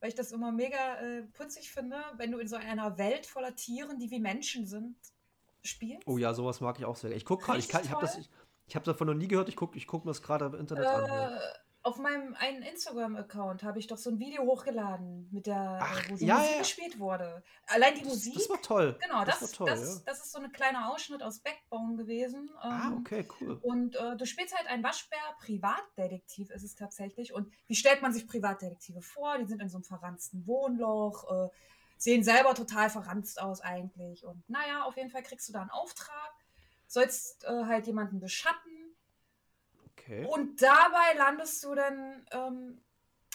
[0.00, 3.54] weil ich das immer mega äh, putzig finde, wenn du in so einer Welt voller
[3.54, 4.96] Tieren, die wie Menschen sind,
[5.62, 6.06] spielst.
[6.06, 7.12] Oh ja, sowas mag ich auch sehr.
[7.12, 8.30] Ich gucke gerade, ich, kann- ich habe das, ich,
[8.66, 9.48] ich habe davon noch nie gehört.
[9.48, 11.06] Ich gucke ich guck mir das gerade im Internet an.
[11.06, 11.40] Ja.
[11.82, 16.10] Auf meinem einen Instagram-Account habe ich doch so ein Video hochgeladen, mit der, Ach, äh,
[16.10, 16.58] wo so ja, Musik ja.
[16.58, 17.42] gespielt wurde.
[17.68, 18.34] Allein die Das, Musik.
[18.34, 18.98] das war toll.
[19.00, 19.66] genau, das, war das, toll.
[19.70, 20.02] das, ja.
[20.04, 22.50] das ist so ein kleiner Ausschnitt aus Backbone gewesen.
[22.60, 23.58] Ah, ähm, okay, cool.
[23.62, 27.32] Und äh, du spielst halt ein Waschbär-Privatdetektiv, ist es tatsächlich.
[27.32, 29.38] Und wie stellt man sich Privatdetektive vor?
[29.38, 31.48] Die sind in so einem verranzten Wohnloch, äh,
[31.96, 34.26] sehen selber total verranzt aus eigentlich.
[34.26, 36.32] Und naja, auf jeden Fall kriegst du da einen Auftrag,
[36.86, 38.70] sollst äh, halt jemanden beschatten.
[40.10, 40.26] Okay.
[40.26, 42.82] Und dabei landest du dann ähm,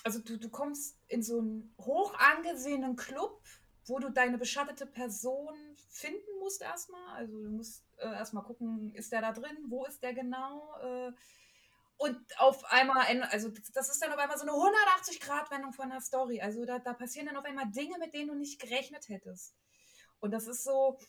[0.05, 3.41] also du, du kommst in so einen hoch angesehenen Club,
[3.87, 5.55] wo du deine beschattete Person
[5.89, 7.15] finden musst erstmal.
[7.15, 10.75] Also du musst äh, erstmal gucken, ist der da drin, wo ist der genau?
[10.83, 11.11] Äh,
[11.97, 16.01] und auf einmal, ein- also das ist dann auf einmal so eine 180-Grad-Wendung von der
[16.01, 16.39] Story.
[16.39, 19.55] Also da, da passieren dann auf einmal Dinge, mit denen du nicht gerechnet hättest.
[20.19, 20.99] Und das ist so,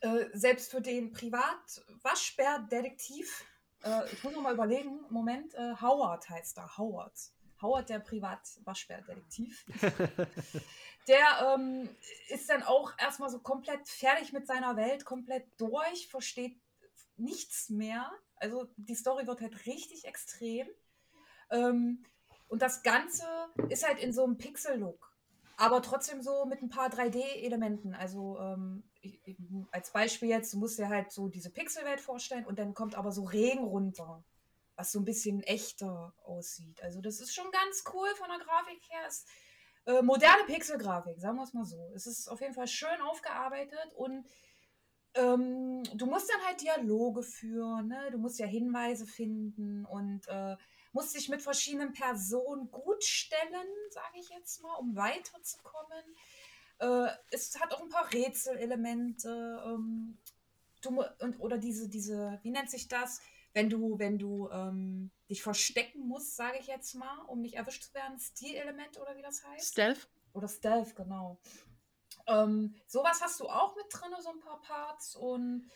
[0.00, 3.44] äh, selbst für den Privat-Waschbär-Detektiv,
[3.82, 7.14] äh, ich muss noch mal überlegen, Moment, äh, Howard heißt er, Howard.
[7.60, 9.64] Howard, der Privat-Waschbär-Detektiv.
[11.08, 11.88] der ähm,
[12.28, 16.56] ist dann auch erstmal so komplett fertig mit seiner Welt, komplett durch, versteht
[17.16, 18.10] nichts mehr.
[18.36, 20.68] Also die Story wird halt richtig extrem.
[21.50, 22.04] Ähm,
[22.48, 23.26] und das Ganze
[23.68, 25.12] ist halt in so einem Pixel-Look.
[25.56, 27.94] Aber trotzdem so mit ein paar 3D-Elementen.
[27.94, 28.87] Also ähm,
[29.70, 33.12] als Beispiel jetzt, du musst dir halt so diese Pixelwelt vorstellen und dann kommt aber
[33.12, 34.24] so Regen runter,
[34.76, 36.82] was so ein bisschen echter aussieht.
[36.82, 39.06] Also das ist schon ganz cool von der Grafik her.
[39.06, 39.24] Es,
[39.86, 41.92] äh, moderne Pixelgrafik, sagen wir es mal so.
[41.94, 44.26] Es ist auf jeden Fall schön aufgearbeitet und
[45.14, 48.10] ähm, du musst dann halt Dialoge führen, ne?
[48.12, 50.56] du musst ja Hinweise finden und äh,
[50.92, 56.04] musst dich mit verschiedenen Personen gut stellen, sage ich jetzt mal, um weiterzukommen.
[56.78, 59.62] Äh, es hat auch ein paar Rätselelemente.
[59.66, 60.18] Ähm,
[60.82, 63.20] du, und, oder diese, diese, wie nennt sich das?
[63.54, 67.84] Wenn du, wenn du ähm, dich verstecken musst, sage ich jetzt mal, um nicht erwischt
[67.84, 69.72] zu werden, Stilelement oder wie das heißt.
[69.72, 70.08] Stealth?
[70.32, 71.40] Oder Stealth, genau.
[72.26, 75.16] Ähm, sowas hast du auch mit drin, so ein paar Parts.
[75.16, 75.68] Und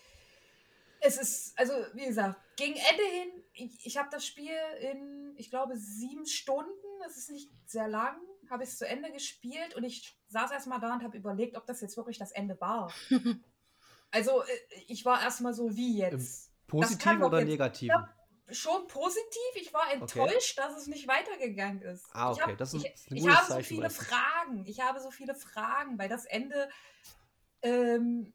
[1.00, 5.50] es ist, also wie gesagt, gegen Ende hin, ich, ich habe das Spiel in, ich
[5.50, 8.20] glaube, sieben Stunden, das ist nicht sehr lang,
[8.52, 11.66] habe ich es zu Ende gespielt und ich saß erstmal da und habe überlegt, ob
[11.66, 12.92] das jetzt wirklich das Ende war.
[14.10, 14.46] also äh,
[14.86, 16.52] ich war erstmal so, wie jetzt?
[17.20, 17.96] doch oder jetzt- negativen?
[17.96, 18.08] Ja,
[18.50, 19.52] schon positiv.
[19.54, 22.04] Ich war enttäuscht, dass es nicht weitergegangen ist.
[22.12, 23.88] Ah, okay, hab, das ist ich, ich habe so viele.
[23.88, 24.66] Fragen.
[24.66, 26.68] Ich habe so viele Fragen, weil das Ende
[27.62, 28.34] ähm,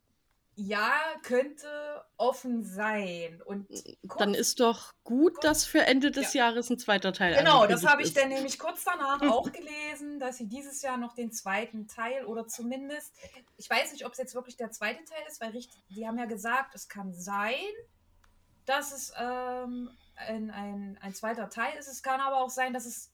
[0.57, 0.91] ja
[1.21, 3.41] könnte offen sein.
[3.45, 3.69] Und
[4.07, 7.85] kurz, Dann ist doch gut, dass für Ende des Jahres ein zweiter Teil Genau, das
[7.85, 11.87] habe ich dann nämlich kurz danach auch gelesen, dass sie dieses Jahr noch den zweiten
[11.87, 13.13] Teil oder zumindest,
[13.55, 16.17] ich weiß nicht, ob es jetzt wirklich der zweite Teil ist, weil richtig, die haben
[16.17, 17.53] ja gesagt, es kann sein,
[18.65, 21.87] dass es ähm, ein, ein, ein zweiter Teil ist.
[21.87, 23.11] Es kann aber auch sein, dass es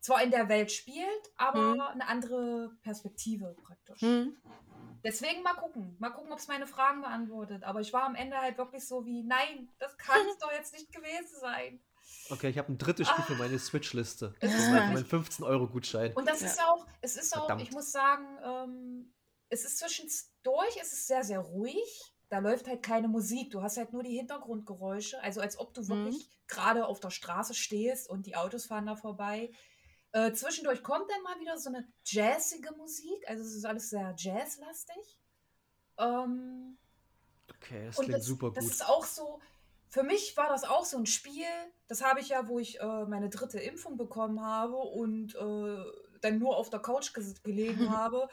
[0.00, 1.80] zwar in der Welt spielt, aber Hm.
[1.80, 4.00] eine andere Perspektive praktisch.
[4.00, 4.36] Hm.
[5.02, 5.96] Deswegen mal gucken.
[5.98, 7.62] Mal gucken, ob es meine Fragen beantwortet.
[7.64, 10.72] Aber ich war am Ende halt wirklich so wie, nein, das kann es doch jetzt
[10.74, 11.80] nicht gewesen sein.
[12.28, 14.34] Okay, ich habe ein drittes Spiel für meine Switch-Liste.
[14.40, 16.12] Wirklich- mein 15-Euro-Gutschein.
[16.14, 16.46] Und das Ja.
[16.48, 17.62] ist auch, es ist auch, Verdammt.
[17.62, 19.14] ich muss sagen, ähm,
[19.48, 22.12] es ist zwischendurch, es ist sehr, sehr ruhig.
[22.28, 23.50] Da läuft halt keine Musik.
[23.50, 25.20] Du hast halt nur die Hintergrundgeräusche.
[25.22, 25.88] Also als ob du Mhm.
[25.88, 29.50] wirklich gerade auf der Straße stehst und die Autos fahren da vorbei.
[30.12, 33.28] Äh, zwischendurch kommt dann mal wieder so eine jazzige Musik.
[33.28, 35.18] Also es ist alles sehr jazzlastig.
[35.98, 36.78] Ähm,
[37.48, 38.72] Okay, das klingt das, super das gut.
[38.72, 39.40] ist auch so,
[39.88, 41.44] für mich war das auch so ein Spiel,
[41.88, 45.84] das habe ich ja, wo ich äh, meine dritte Impfung bekommen habe und äh,
[46.20, 48.28] dann nur auf der Couch ges- gelegen habe.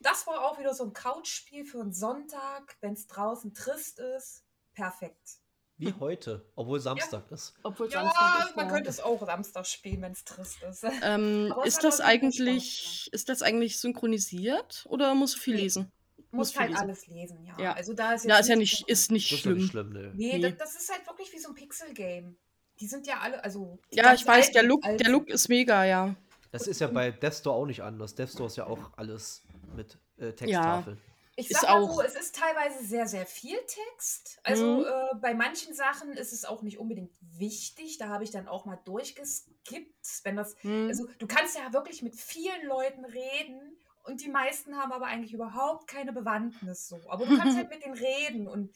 [0.00, 4.44] Das war auch wieder so ein Couchspiel für einen Sonntag, wenn es draußen trist ist.
[4.74, 5.40] Perfekt.
[5.78, 7.54] Wie heute, obwohl Samstag ist.
[7.62, 8.72] Obwohl Ja, Samstag ist, man ja.
[8.72, 10.84] könnte es auch Samstag spielen, wenn es trist ist.
[11.02, 15.62] Ähm, ist das eigentlich, ist das eigentlich synchronisiert oder musst du viel Nee.
[15.62, 15.92] lesen?
[16.30, 16.82] Muss viel halt lesen.
[16.82, 17.56] alles lesen, ja.
[17.58, 17.72] Ja.
[17.74, 19.58] Also da ist Ja, ist ja nicht, ist nicht Das ist ja schlimm.
[19.62, 20.12] nicht schlimm, ne.
[20.14, 20.40] Nee, Nee.
[20.50, 22.36] Das, das ist halt wirklich wie so ein Pixel-Game.
[22.80, 23.78] Die sind ja alle, also.
[23.90, 26.14] Ja, ich weiß, der Look, der Look ist mega, ja.
[26.50, 28.14] Das ist ja bei Death Store auch nicht anders.
[28.14, 29.42] Death Store ist ja auch alles
[29.76, 30.98] mit äh, Texttafeln.
[31.40, 34.40] Ich sag mal auch- so, es ist teilweise sehr, sehr viel Text.
[34.42, 34.84] Also Mhm.
[34.84, 37.98] äh, bei manchen Sachen ist es auch nicht unbedingt wichtig.
[37.98, 40.20] Da habe ich dann auch mal durchgeskippt.
[40.24, 40.88] Wenn das, Hm.
[40.88, 45.32] also du kannst ja wirklich mit vielen Leuten reden und die meisten haben aber eigentlich
[45.32, 47.00] überhaupt keine Bewandtnis so.
[47.08, 48.74] Aber du kannst halt mit denen reden und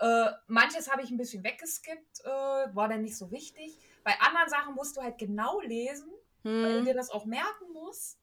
[0.00, 3.78] äh, manches habe ich ein bisschen weggeskippt, äh, war dann nicht so wichtig.
[4.04, 6.10] Bei anderen Sachen musst du halt genau lesen
[6.44, 6.84] weil du Hm.
[6.86, 8.18] dir das auch merken musst.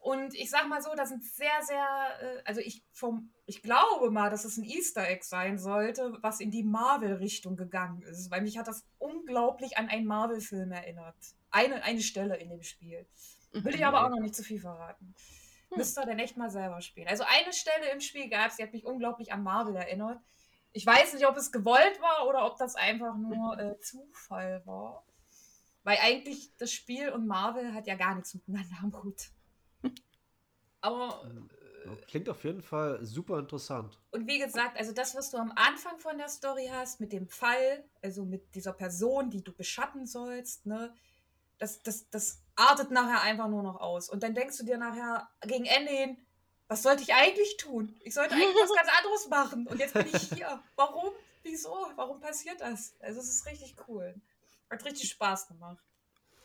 [0.00, 1.86] Und ich sag mal so, das sind sehr, sehr,
[2.22, 6.40] äh, also ich vom, ich glaube mal, dass es ein Easter Egg sein sollte, was
[6.40, 11.16] in die Marvel-Richtung gegangen ist, weil mich hat das unglaublich an einen Marvel-Film erinnert.
[11.50, 13.06] Eine, eine Stelle in dem Spiel.
[13.52, 15.14] Will ich aber auch noch nicht zu viel verraten.
[15.68, 15.78] Hm.
[15.78, 17.08] Müsst ihr dann echt mal selber spielen.
[17.08, 20.18] Also eine Stelle im Spiel gab es, die hat mich unglaublich an Marvel erinnert.
[20.72, 25.04] Ich weiß nicht, ob es gewollt war oder ob das einfach nur äh, Zufall war.
[25.82, 29.30] Weil eigentlich das Spiel und Marvel hat ja gar nichts miteinander am Hut.
[30.80, 31.22] Aber,
[31.86, 33.98] Ja, Klingt auf jeden Fall super interessant.
[34.10, 37.26] und wie gesagt, also das, was du am Anfang von der Story hast, mit dem
[37.26, 40.92] Fall, also mit dieser Person, die du beschatten sollst, ne,
[41.58, 44.08] das, das, das artet nachher einfach nur noch aus.
[44.10, 46.16] Und dann denkst du dir nachher gegen Ende hin,
[46.68, 47.96] was sollte ich eigentlich tun?
[48.00, 49.66] Ich sollte eigentlich was ganz anderes machen.
[49.66, 50.62] Und jetzt bin ich hier.
[50.76, 51.10] Warum?
[51.42, 51.74] Wieso?
[51.96, 52.94] Warum passiert das?
[53.00, 54.14] Also es ist richtig cool.
[54.70, 55.82] Hat richtig Spaß gemacht.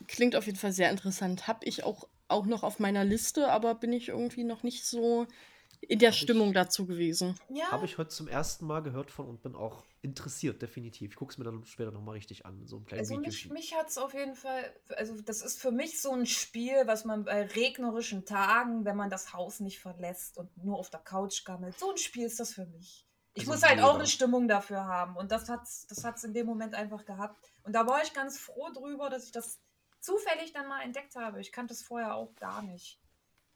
[0.08, 1.46] Klingt auf jeden Fall sehr interessant.
[1.46, 5.26] Hab ich auch, auch noch auf meiner Liste, aber bin ich irgendwie noch nicht so
[5.80, 7.38] in der Hab ich- Stimmung dazu gewesen.
[7.50, 7.70] Ja.
[7.70, 11.10] Habe ich heute zum ersten Mal gehört von und bin auch interessiert, definitiv.
[11.12, 13.28] Ich gucke es mir dann später nochmal richtig an, so ein kleines Also Video.
[13.30, 16.74] mich, mich hat es auf jeden Fall, also das ist für mich so ein Spiel,
[16.86, 21.00] was man bei regnerischen Tagen, wenn man das Haus nicht verlässt und nur auf der
[21.00, 23.04] Couch gammelt, so ein Spiel ist das für mich.
[23.34, 26.32] Ich Also muss halt auch eine Stimmung dafür haben und das hat's, das hat's in
[26.32, 27.36] dem Moment einfach gehabt.
[27.64, 29.60] Und da war ich ganz froh drüber, dass ich das
[30.06, 31.40] zufällig dann mal entdeckt habe.
[31.40, 32.98] Ich kannte es vorher auch gar nicht.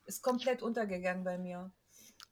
[0.05, 1.71] Ist komplett untergegangen bei mir.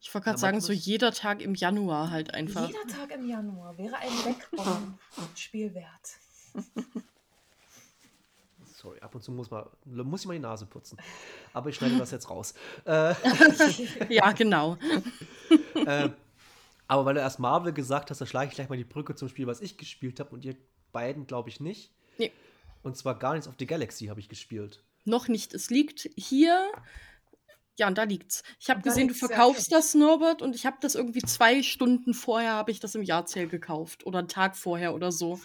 [0.01, 2.67] Ich wollte gerade sagen, so jeder Tag im Januar halt einfach.
[2.67, 6.19] Jeder Tag im Januar wäre ein Wegbauen-Spiel wert.
[8.75, 10.99] Sorry, ab und zu muss, man, muss ich mal die Nase putzen.
[11.53, 12.55] Aber ich schneide das jetzt raus.
[12.85, 13.15] Äh,
[14.09, 14.77] Ja, genau.
[15.75, 16.11] äh,
[16.87, 19.29] aber weil du erst Marvel gesagt hast, da schlage ich gleich mal die Brücke zum
[19.29, 20.57] Spiel, was ich gespielt habe und ihr
[20.93, 21.93] beiden, glaube ich, nicht.
[22.19, 22.33] Nee.
[22.89, 24.83] Und zwar Guardians of the Galaxy habe ich gespielt.
[25.05, 25.55] Noch nicht.
[25.55, 26.71] Es liegt hier.
[27.79, 28.43] Ja, und da liegt's.
[28.59, 32.53] Ich habe gesehen, du verkaufst das, Norbert, und ich habe das irgendwie zwei Stunden vorher
[32.55, 34.05] habe ich das im Jahrzähl gekauft.
[34.07, 35.39] Oder einen Tag vorher oder so.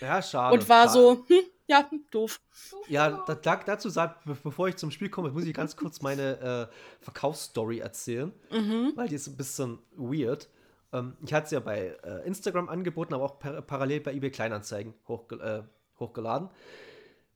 [0.00, 0.54] Ja, schade.
[0.54, 0.92] und war schade.
[0.98, 2.40] so, hm, ja, doof.
[2.88, 6.00] Ja, da, da, dazu sagt, be- bevor ich zum Spiel komme, muss ich ganz kurz
[6.00, 8.92] meine äh, Verkaufsstory erzählen, Mhm.
[8.96, 10.48] weil die ist ein bisschen weird.
[10.92, 14.30] Ähm, ich hatte es ja bei äh, Instagram angeboten, aber auch par parallel bei eBay
[14.30, 15.62] Kleinanzeigen hochge äh,
[16.02, 16.48] hochgeladen.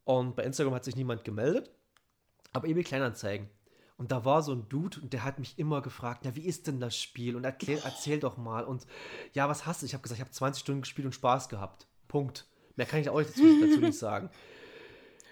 [0.05, 1.71] Und bei Instagram hat sich niemand gemeldet,
[2.53, 3.49] aber eBay Kleinanzeigen.
[3.97, 6.67] Und da war so ein Dude und der hat mich immer gefragt, na, wie ist
[6.67, 7.35] denn das Spiel?
[7.35, 8.65] Und erklär, erzähl doch mal.
[8.65, 8.87] Und
[9.33, 9.87] ja, was hast du?
[9.87, 11.87] Ich habe gesagt, ich habe 20 Stunden gespielt und Spaß gehabt.
[12.07, 12.47] Punkt.
[12.77, 14.29] Mehr kann ich auch dazu, dazu nicht sagen.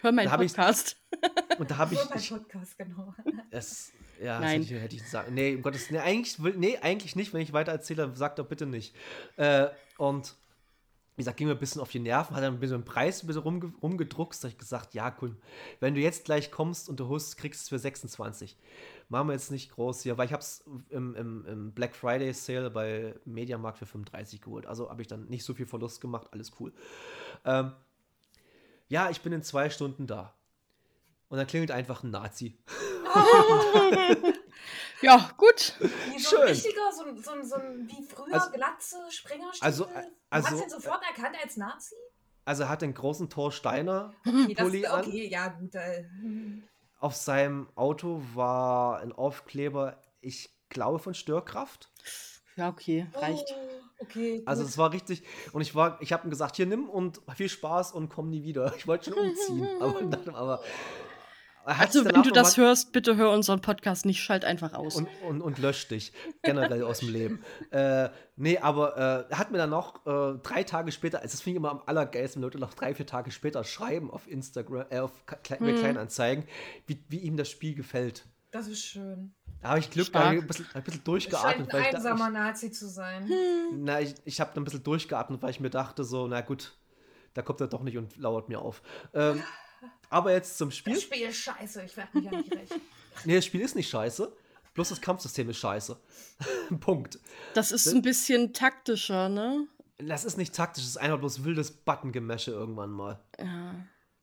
[0.00, 0.96] Hör meinen Da hab ich- Podcast.
[1.58, 3.14] Und da habe ich, Nur mein ich Podcast, genau.
[3.50, 4.60] es, ja, Nein.
[4.62, 5.34] das hätte ich, hätte ich sagen.
[5.34, 7.32] Nee, um Gottes, nee, eigentlich, will- nee, eigentlich nicht.
[7.32, 8.94] Wenn ich weiter erzähle, sag doch bitte nicht.
[9.36, 10.34] Äh, und
[11.16, 13.22] wie gesagt, ging mir ein bisschen auf die Nerven, hat dann ein bisschen den Preis
[13.22, 14.42] ein bisschen rumge rumgedruckst.
[14.42, 15.36] Da hab ich gesagt, ja, cool,
[15.78, 18.56] wenn du jetzt gleich kommst und du holst, kriegst es für 26.
[19.08, 22.32] Machen wir jetzt nicht groß hier, weil ich habe es im, im, im Black Friday
[22.32, 24.66] Sale bei Mediamarkt für 35 geholt.
[24.66, 26.72] Also habe ich dann nicht so viel Verlust gemacht, alles cool.
[27.44, 27.72] Ähm,
[28.88, 30.34] ja, ich bin in zwei Stunden da.
[31.28, 32.58] Und dann klingelt einfach ein Nazi.
[35.04, 35.74] Ja, gut.
[35.80, 36.40] Wie so Schön.
[36.42, 39.64] ein richtiger, so, ein- so, ein- so ein wie früher Also- Glatze, Springerstiefel.
[39.66, 39.90] Also- du
[40.30, 41.94] also- hast ihn sofort erkannt als Nazi?
[42.46, 45.00] Also er hat den großen Thor Steiner Okay, das, Pulli an.
[45.00, 45.74] okay ja gut.
[45.74, 46.04] Äh,
[47.00, 51.90] Auf seinem Auto war ein Aufkleber, ich glaube von Störkraft.
[52.56, 53.44] Ja, okay, reicht.
[53.50, 54.48] Oh, okay, gut.
[54.48, 55.22] Also es war richtig.
[55.52, 58.42] Und ich war, ich habe ihm gesagt, hier nimm und viel Spaß und komm nie
[58.44, 58.74] wieder.
[58.76, 59.68] Ich wollte schon umziehen.
[59.80, 60.64] aber, aber er
[61.64, 64.96] Also, wenn du das hörst, bitte hör unseren Podcast nicht, schalt einfach aus.
[64.96, 66.12] und, und, und löscht dich
[66.42, 67.42] generell aus dem Leben.
[67.70, 71.40] Äh, nee, aber äh, er hat mir dann noch äh, drei Tage später, also das
[71.40, 74.98] finde ich immer am allergeilsten, Leute noch drei, vier Tage später schreiben auf Instagram, äh,
[75.00, 75.76] auf Kle Hm.
[75.76, 76.44] Kleinanzeigen,
[76.86, 78.24] wie, wie ihm das Spiel gefällt.
[78.50, 79.34] das ist schön.
[79.62, 81.56] Da habe ich Glück, da habe ich ein bisschen, ein bisschen durchgeatmet.
[81.56, 83.26] scheint Weil ein ich, da, einsamer Nazi zu sein.
[83.26, 83.32] ich,
[83.78, 86.76] na, ich, ich habe ein bisschen durchgeatmet, weil ich mir dachte, so, na gut,
[87.32, 88.82] da kommt er doch nicht und lauert mir auf.
[89.14, 89.42] Ähm,
[90.14, 90.94] aber jetzt zum Spiel.
[90.94, 92.74] Das Spiel ist scheiße, ich werde mich ja nicht recht.
[93.24, 94.32] Nee, das Spiel ist nicht scheiße.
[94.74, 95.96] Bloß das Kampfsystem ist scheiße.
[96.80, 97.20] Punkt.
[97.54, 99.68] Das ist ein bisschen taktischer, ne?
[99.98, 103.20] Das ist nicht taktisch, das ist einfach bloß wildes Button-Gemäsche irgendwann mal.
[103.38, 103.76] Ja.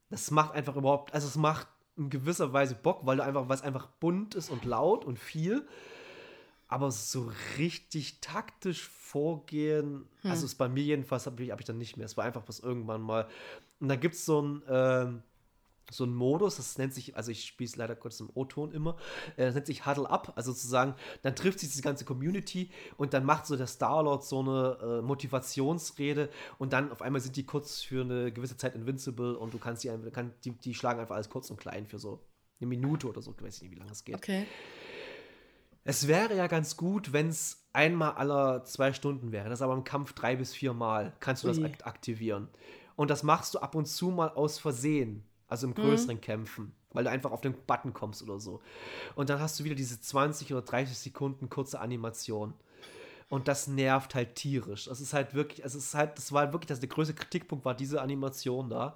[0.10, 3.62] Das macht einfach überhaupt, also es macht in gewisser Weise Bock, weil du einfach, was
[3.62, 5.66] einfach bunt ist und laut und viel.
[6.68, 11.78] Aber so richtig taktisch vorgehen, also ist bei mir jedenfalls, habe ich, hab ich dann
[11.78, 12.06] nicht mehr.
[12.06, 13.28] Es war einfach bloß irgendwann mal.
[13.80, 15.24] Und da gibt es so ein, ähm,
[15.90, 18.96] so einen Modus, das nennt sich, also ich spiele es leider kurz im O-Ton immer,
[19.36, 23.14] äh, das nennt sich Huddle Up, also sozusagen, dann trifft sich diese ganze Community und
[23.14, 26.30] dann macht so der Star-Lord so eine äh, Motivationsrede
[26.60, 29.84] und dann auf einmal sind die kurz für eine gewisse Zeit invincible und du kannst
[29.84, 32.24] die, einfach- kann, die, die schlagen einfach alles kurz und klein für so
[32.60, 34.16] eine Minute oder so, ich weiß nicht, wie lange es geht.
[34.16, 34.46] Okay.
[35.84, 39.50] Es wäre ja ganz gut, wenn es einmal aller zwei Stunden wäre.
[39.50, 41.66] Das ist aber im Kampf drei bis vier Mal kannst du das Ui.
[41.66, 42.50] akt aktivieren.
[42.96, 45.24] Und das machst du ab und zu mal aus Versehen.
[45.52, 46.74] Also im größeren Kämpfen.
[46.94, 48.62] Weil du einfach auf den Button kommst oder so.
[49.16, 52.54] Und dann hast du wieder diese 20 oder 30 Sekunden kurze Animation.
[53.28, 54.86] Und das nervt halt tierisch.
[54.86, 57.76] Das ist halt wirklich, es ist halt, das war wirklich, das der größte Kritikpunkt war
[57.76, 58.94] diese Animation da.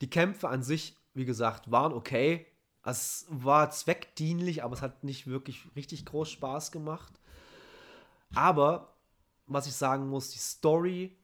[0.00, 2.46] Die Kämpfe an sich, wie gesagt, waren okay.
[2.84, 7.12] Es war zweckdienlich, aber es hat nicht wirklich richtig groß Spaß gemacht.
[8.36, 8.94] Aber,
[9.48, 11.16] was ich sagen muss, die Story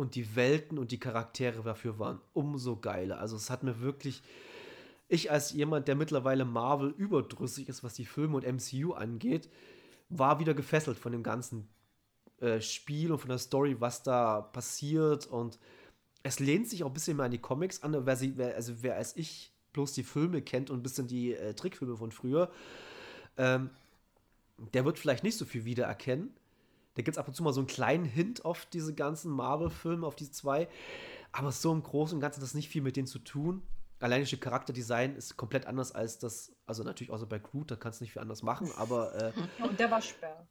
[0.00, 3.20] und die Welten und die Charaktere dafür waren umso geiler.
[3.20, 4.22] Also es hat mir wirklich,
[5.08, 9.50] ich als jemand, der mittlerweile Marvel überdrüssig ist, was die Filme und MCU angeht,
[10.08, 11.68] war wieder gefesselt von dem ganzen
[12.40, 15.58] äh, Spiel und von der Story, was da passiert und
[16.22, 18.82] es lehnt sich auch ein bisschen mehr an die Comics an, wer sie, wer, also
[18.82, 22.50] wer als ich bloß die Filme kennt und ein bisschen die äh, Trickfilme von früher,
[23.36, 23.68] ähm,
[24.72, 26.34] der wird vielleicht nicht so viel wiedererkennen.
[26.94, 30.06] Da gibt es ab und zu mal so einen kleinen Hint auf diese ganzen Marvel-Filme,
[30.06, 30.68] auf die zwei.
[31.32, 33.62] Aber so im Großen und Ganzen hat das nicht viel mit denen zu tun.
[34.00, 38.00] Allein das Charakterdesign ist komplett anders als das, also natürlich außer bei Groot, da kannst
[38.00, 39.32] du nicht viel anders machen, aber äh,
[39.62, 40.46] Und der Waschbär.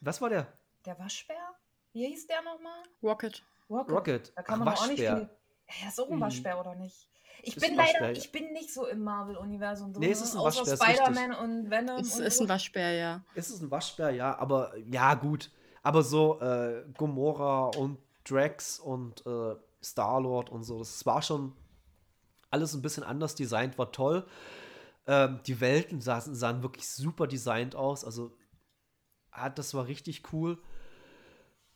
[0.00, 0.46] was war der?
[0.84, 1.36] Der Waschbär?
[1.92, 2.82] Wie hieß der nochmal?
[3.02, 3.42] Rocket.
[3.70, 3.94] Rocket.
[3.94, 4.32] Rocket.
[4.36, 5.16] Da kann Ach, man doch auch nicht Waschbär.
[5.16, 5.82] viel.
[5.82, 6.20] Ja, ist auch ein Mhm.
[6.20, 7.08] Waschbär, oder nicht?
[7.42, 10.00] Ich bin leider, Waschbär, ich bin nicht so im Marvel-Universum drin.
[10.00, 10.76] Nee, es ist ein außer Waschbär.
[10.76, 11.98] Spider-Man und Venom.
[11.98, 12.44] Es und ist so.
[12.44, 13.24] ein Waschbär, ja.
[13.34, 15.50] Es ist ein Waschbär, ja, aber ja, gut.
[15.82, 21.52] Aber so äh, Gomorra und Drax und äh, Star-Lord und so, das war schon
[22.50, 24.24] alles ein bisschen anders designt, war toll.
[25.06, 28.34] Ähm, die Welten sahen, sahen wirklich super designt aus, also
[29.30, 30.58] ah, das war richtig cool.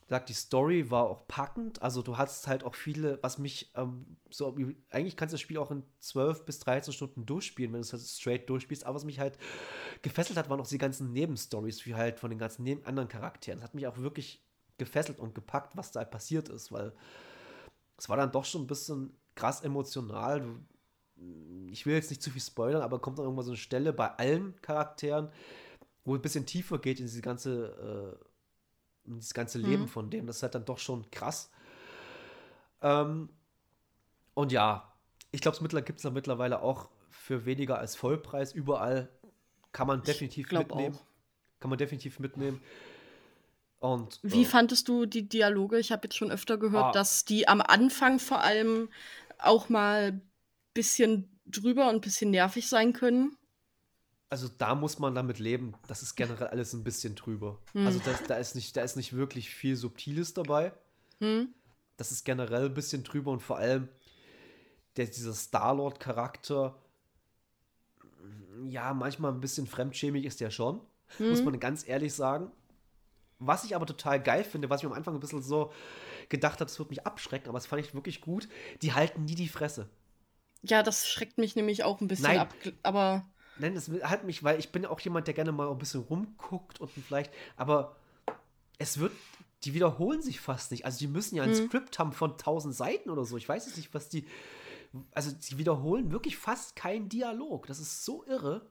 [0.09, 4.17] Sagt, die Story war auch packend, also du hattest halt auch viele, was mich ähm,
[4.29, 4.57] so,
[4.89, 7.93] eigentlich kannst du das Spiel auch in 12 bis 13 Stunden durchspielen, wenn du es
[7.93, 9.37] halt straight durchspielst, aber was mich halt
[10.01, 13.59] gefesselt hat, waren auch die ganzen Nebenstories, wie halt von den ganzen neben anderen Charakteren.
[13.59, 14.43] Das hat mich auch wirklich
[14.79, 16.91] gefesselt und gepackt, was da halt passiert ist, weil
[17.97, 20.43] es war dann doch schon ein bisschen krass emotional.
[21.69, 24.07] Ich will jetzt nicht zu viel spoilern, aber kommt dann irgendwann so eine Stelle bei
[24.15, 25.29] allen Charakteren,
[26.05, 28.25] wo ein bisschen tiefer geht in diese ganze, äh,
[29.09, 29.87] in dieses ganze Leben Mhm.
[29.87, 30.27] von dem.
[30.27, 31.51] Das ist halt dann doch schon krass.
[32.81, 33.29] Ähm,
[34.33, 34.93] und ja,
[35.31, 39.09] ich glaube, es gibt es mittlerweile auch für weniger als Vollpreis überall.
[39.71, 40.95] Kann man definitiv mitnehmen.
[40.95, 41.01] auch.
[41.59, 42.61] Kann man definitiv mitnehmen.
[43.79, 45.77] Und Wie äh, fandest du die Dialoge?
[45.79, 46.91] Ich habe jetzt schon öfter gehört, Ah.
[46.91, 48.89] dass die am Anfang vor allem
[49.37, 50.31] auch mal ein
[50.73, 53.37] bisschen drüber und ein bisschen nervig sein können.
[54.29, 55.73] Also da muss man damit leben.
[55.87, 57.57] Das ist generell alles ein bisschen drüber.
[57.73, 57.85] Hm.
[57.85, 60.71] Also das, da, ist nicht, da ist nicht wirklich viel Subtiles dabei.
[61.19, 61.49] Hm?
[61.97, 63.89] Das ist generell ein bisschen drüber und vor allem
[64.97, 66.75] der, dieser Star-Lord-Charakter,
[68.67, 70.81] ja, manchmal ein bisschen fremdschämig ist der schon,
[71.17, 71.45] muss Hm?
[71.45, 72.51] man ganz ehrlich sagen.
[73.39, 75.71] Was ich aber total geil finde, was ich am Anfang ein bisschen so
[76.27, 78.49] gedacht habe, das wird mich abschrecken, aber das fand ich wirklich gut,
[78.81, 79.89] die halten nie die Fresse.
[80.61, 82.39] Ja, das schreckt mich nämlich auch ein bisschen Nein.
[82.39, 82.53] ab.
[82.83, 83.25] Aber
[83.59, 86.79] Nein, das hat mich, weil ich bin auch jemand, der gerne mal ein bisschen rumguckt
[86.79, 87.95] und vielleicht, aber
[88.77, 89.11] es wird,
[89.63, 90.85] die wiederholen sich fast nicht.
[90.85, 91.67] Also die müssen ja ein Mhm.
[91.67, 93.35] Skript haben von 1000 Seiten oder so.
[93.37, 94.25] Ich weiß jetzt nicht, was die,
[95.11, 97.67] also die wiederholen wirklich fast keinen Dialog.
[97.67, 98.69] Das ist so irre.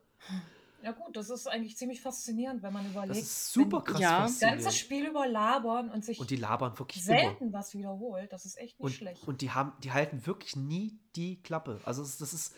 [0.83, 3.19] Ja gut, das ist eigentlich ziemlich faszinierend, wenn man Das überlegt.
[3.19, 4.21] ist super krass Ja.
[4.23, 4.63] das faszinierend.
[4.63, 7.19] ganze Spiel über labern und sich Und die labern wirklich immer.
[7.19, 8.33] selten was wiederholt.
[8.33, 9.27] Das ist echt nicht Und, schlecht.
[9.27, 11.81] und die haben, die halten wirklich nie die Klappe.
[11.85, 12.55] Also das ist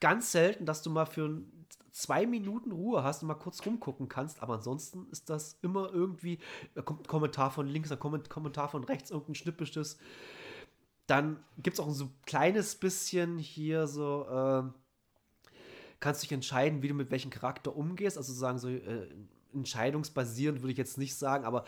[0.00, 1.59] ganz selten, dass du mal für ein-
[1.92, 6.38] zwei Minuten Ruhe hast und mal kurz rumgucken kannst, aber ansonsten ist das immer irgendwie,
[6.74, 9.98] da kommt ein Kommentar von links, ein Komment- Kommentar von rechts, irgendein Schnippisches.
[11.06, 14.74] Dann gibt es auch so ein kleines bisschen hier so, ähm,
[15.98, 18.16] kannst dich entscheiden, wie du mit welchem Charakter umgehst.
[18.16, 19.08] Also sagen so äh,
[19.52, 21.64] entscheidungsbasierend würde ich jetzt nicht sagen, aber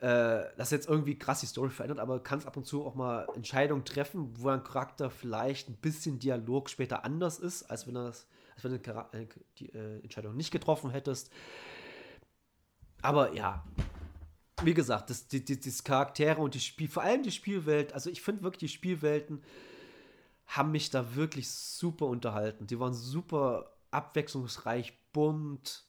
[0.00, 3.26] äh, das jetzt irgendwie krass die Story verändert, aber kannst ab und zu auch mal
[3.34, 8.06] Entscheidungen treffen, wo ein Charakter vielleicht ein bisschen Dialog später anders ist, als wenn, er
[8.06, 9.26] das, als wenn du äh,
[9.58, 11.30] die äh, Entscheidung nicht getroffen hättest.
[13.00, 13.64] Aber ja,
[14.62, 18.10] wie gesagt, das, die, die, das Charaktere und die Spiel, vor allem die Spielwelt, also
[18.10, 19.42] ich finde wirklich, die Spielwelten
[20.46, 22.66] haben mich da wirklich super unterhalten.
[22.66, 25.86] Die waren super abwechslungsreich, bunt,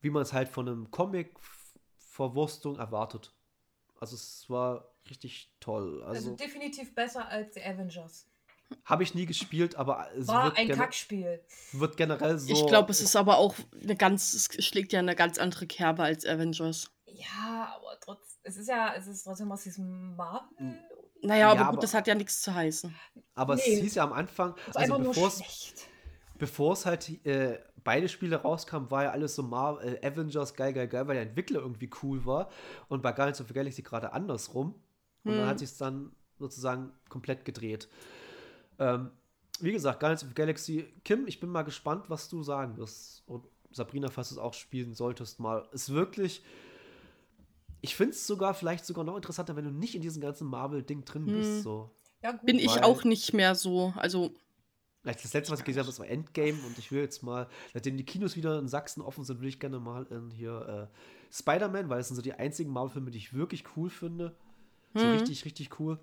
[0.00, 3.32] wie man es halt von einem Comic-Verwurstung erwartet.
[3.98, 6.02] Also es war richtig toll.
[6.02, 8.26] Also, Also definitiv besser als die Avengers.
[8.84, 11.40] Habe ich nie gespielt, aber es War wird, ein Kackspiel.
[11.72, 12.52] wird generell so.
[12.52, 16.02] ich glaube, es ist aber auch eine ganz, es schlägt ja eine ganz andere Kerbe
[16.02, 16.90] als Avengers.
[17.06, 20.48] Ja, aber trotz, es ist ja, es ist trotzdem aus diesem Marvel.
[21.22, 22.94] Naja, Ja, aber aber- gut, das hat ja nichts zu heißen.
[23.34, 23.62] aber Nee.
[23.74, 25.42] es hieß ja am Anfang, also bevor es
[26.38, 30.72] bevor es halt äh, beide Spiele rauskamen, war ja alles so Mar äh, Avengers geil,
[30.74, 32.50] geil, geil, weil der Entwickler irgendwie cool war.
[32.88, 34.74] Und bei Guardians of the Galaxy gerade andersrum.
[35.24, 35.46] Und dann Hm.
[35.48, 37.88] hat sich es dann sozusagen komplett gedreht.
[38.78, 39.10] Ähm,
[39.60, 43.22] wie gesagt, Guardians of the Galaxy, Kim, ich bin mal gespannt, was du sagen wirst.
[43.26, 45.66] Und Sabrina, falls du es auch spielen solltest, mal.
[45.72, 46.42] Ist wirklich.
[47.80, 51.04] Ich finde es sogar vielleicht sogar noch interessanter, wenn du nicht in diesem ganzen Marvel-Ding
[51.04, 51.32] drin Hm.
[51.32, 51.62] bist.
[51.62, 51.90] So.
[52.22, 52.44] Ja, gut.
[52.46, 53.92] Bin ich auch nicht mehr so.
[53.96, 54.32] Also,
[55.02, 57.48] Vielleicht Das letzte, was ich gesehen habe, das war Endgame und ich will jetzt mal,
[57.74, 61.32] nachdem die Kinos wieder in Sachsen offen sind, will ich gerne mal in hier äh,
[61.32, 64.36] Spider-Man, weil es sind so die einzigen Marvel-Filme, die ich wirklich cool finde.
[64.96, 65.12] So Mhm.
[65.12, 66.00] richtig, richtig cool.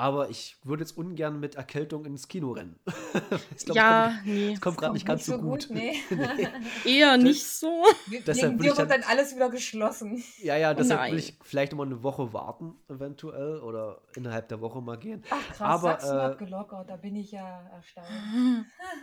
[0.00, 2.78] Aber ich würde jetzt ungern mit Erkältung ins Kino rennen.
[3.64, 4.48] Glaub, ja, das nee.
[4.50, 5.68] kommt, kommt gerade nicht ganz so gut.
[5.78, 6.00] Nee.
[6.84, 7.84] Eher nicht so.
[8.24, 10.22] Deshalb Wegen dir wird dann- dann alles wieder geschlossen.
[10.40, 11.12] Ja, ja, deshalb Nein.
[11.12, 15.24] will ich vielleicht mal eine Woche warten, eventuell, oder innerhalb der Woche mal gehen.
[15.30, 18.06] Ach krass, Aber, Sachsen äh, hat gelockert, da bin ich ja erstaunt.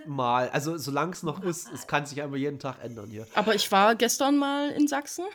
[0.05, 0.49] Mal.
[0.49, 3.27] Also, solange es noch ist, es kann sich einfach jeden Tag ändern hier.
[3.35, 5.25] Aber ich war gestern mal in Sachsen.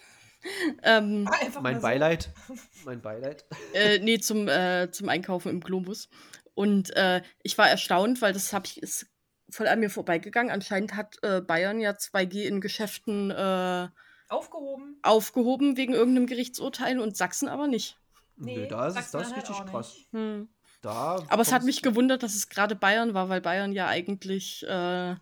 [0.83, 1.83] Ähm, Einfach Mein so.
[1.83, 2.31] Beileid.
[2.85, 3.45] Mein Beileid.
[3.75, 6.09] äh, nee, zum, äh, zum Einkaufen im Globus.
[6.55, 9.07] Und äh, ich war erstaunt, weil das ich, ist
[9.51, 10.51] voll an mir vorbeigegangen.
[10.51, 13.89] Anscheinend hat äh, Bayern ja 2G in Geschäften äh,
[14.29, 14.99] Aufgehoben.
[15.03, 17.99] aufgehoben wegen irgendeinem Gerichtsurteil und Sachsen aber nicht.
[18.37, 19.97] Nee, Nee, da ist es sagt das halt richtig krass.
[20.13, 20.49] Hm.
[20.81, 24.67] Da Aber es hat mich gewundert, dass es gerade Bayern war, weil Bayern ja eigentlich
[24.67, 25.15] äh,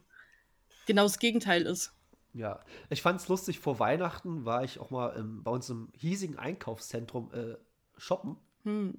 [0.86, 1.92] genau das Gegenteil ist.
[2.34, 2.60] Ja,
[2.90, 6.38] ich fand es lustig, vor Weihnachten war ich auch mal im, bei uns im hiesigen
[6.38, 7.56] Einkaufszentrum äh,
[7.96, 8.98] shoppen, Hm.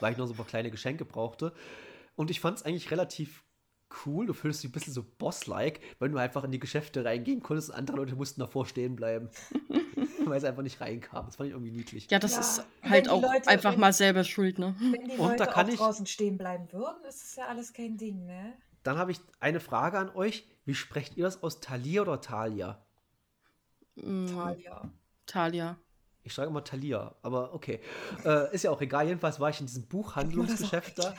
[0.00, 1.52] weil ich noch so ein paar kleine Geschenke brauchte.
[2.14, 3.42] Und ich fand es eigentlich relativ
[4.06, 4.26] cool.
[4.26, 7.70] Du fühlst dich ein bisschen so boss-like, wenn du einfach in die Geschäfte reingehen konntest
[7.70, 9.30] und andere Leute mussten davor stehen bleiben.
[10.24, 11.26] weil sie einfach nicht reinkamen.
[11.26, 12.08] Das fand ich irgendwie niedlich.
[12.10, 14.76] Ja, das Ja, ist halt auch Leute- einfach wenn- mal selber schuld, ne?
[14.78, 17.46] Wenn die Und Leute da kann auch ich- draußen stehen bleiben würden, ist es ja
[17.46, 18.52] alles kein Ding, ne?
[18.84, 20.46] Dann habe ich eine Frage an euch.
[20.64, 21.60] Wie sprecht ihr das aus?
[21.60, 22.84] Thalia oder Thalia?
[23.96, 24.90] Talia.
[25.26, 25.76] Talia.
[26.24, 27.80] Ich schreibe immer Thalia, aber okay.
[28.24, 29.06] Äh, ist ja auch egal.
[29.06, 31.14] Jedenfalls war ich in diesem Buchhandlungsgeschäft da.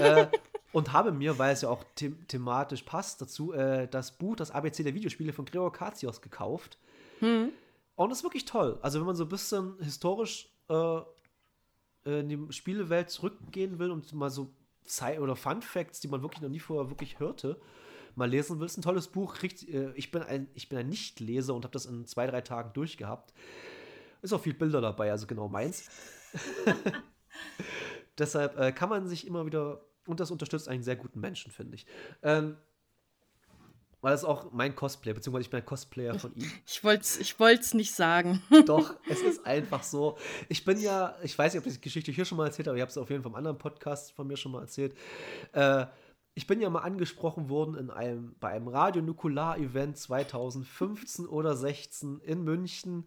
[0.00, 0.26] Äh,
[0.72, 4.50] und habe mir, weil es ja auch them thematisch passt dazu, äh, das Buch, das
[4.50, 6.78] ABC der Videospiele von Gregor Katsios gekauft.
[7.20, 7.52] Hm.
[7.94, 8.78] Und das ist wirklich toll.
[8.82, 11.00] Also wenn man so ein bisschen historisch äh,
[12.04, 14.52] in die Spielewelt zurückgehen will und mal so
[14.84, 17.60] Zei oder Fun Facts, die man wirklich noch nie vorher wirklich hörte,
[18.14, 19.34] mal lesen will, ist ein tolles Buch.
[19.34, 22.40] Kriegt, äh, ich, bin ein, ich bin ein Nichtleser und habe das in zwei, drei
[22.40, 23.32] Tagen durchgehabt.
[24.22, 25.88] Ist auch viel Bilder dabei, also genau meins.
[28.18, 31.76] Deshalb äh, kann man sich immer wieder, und das unterstützt einen sehr guten Menschen, finde
[31.76, 31.86] ich.
[32.22, 32.56] Ähm,
[34.02, 36.50] weil ist auch mein Cosplay, beziehungsweise ich bin ein Cosplayer von ihm.
[36.66, 38.42] Ich wollte es ich wollt's nicht sagen.
[38.66, 40.16] Doch, es ist einfach so.
[40.48, 42.72] Ich bin ja, ich weiß nicht, ob ich die Geschichte hier schon mal erzählt habe,
[42.72, 44.96] aber ich habe es auf jeden Fall im anderen Podcast von mir schon mal erzählt.
[45.52, 45.86] Äh,
[46.40, 52.44] ich bin ja mal angesprochen worden in einem, bei einem Radio-Nukular-Event 2015 oder 16 in
[52.44, 53.04] München.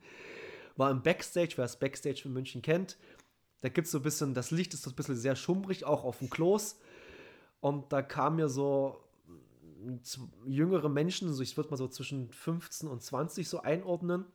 [0.77, 2.95] War im Backstage, wer das Backstage in München kennt.
[3.61, 6.03] Da gibt es so ein bisschen, das Licht ist so ein bisschen sehr schummrig, auch
[6.03, 6.77] auf dem Klos.
[7.59, 9.95] Und da kamen mir so mm,
[10.45, 14.25] jüngere Menschen, so ich würde mal so zwischen 15 und 20 so einordnen,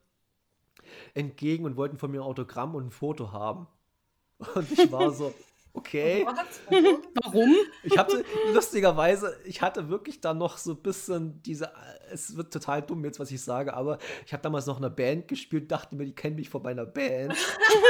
[1.14, 3.68] entgegen und wollten von mir ein Autogramm und ein Foto haben.
[4.56, 5.32] Und ich war so,
[5.72, 6.26] okay.
[6.26, 6.60] Was?
[7.24, 7.54] Warum?
[7.82, 11.70] Ich hatte, lustigerweise, ich hatte wirklich dann noch so ein bisschen diese,
[12.10, 14.94] es wird total dumm jetzt, was ich sage, aber ich habe damals noch in einer
[14.94, 17.34] Band gespielt, dachte mir, die kennen mich von meiner Band.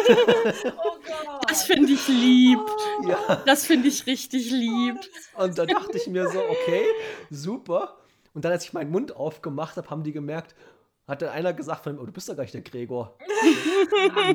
[0.64, 1.51] Oh Gott.
[1.51, 2.61] Das finde ich lieb.
[3.07, 4.97] Ja, Das finde ich richtig lieb.
[5.37, 6.85] und da dachte ich mir so, okay,
[7.31, 7.97] super.
[8.35, 10.55] Und dann, als ich meinen Mund aufgemacht habe, haben die gemerkt,
[11.09, 13.17] hat dann einer gesagt von ihm, oh, du bist doch gar nicht der Gregor.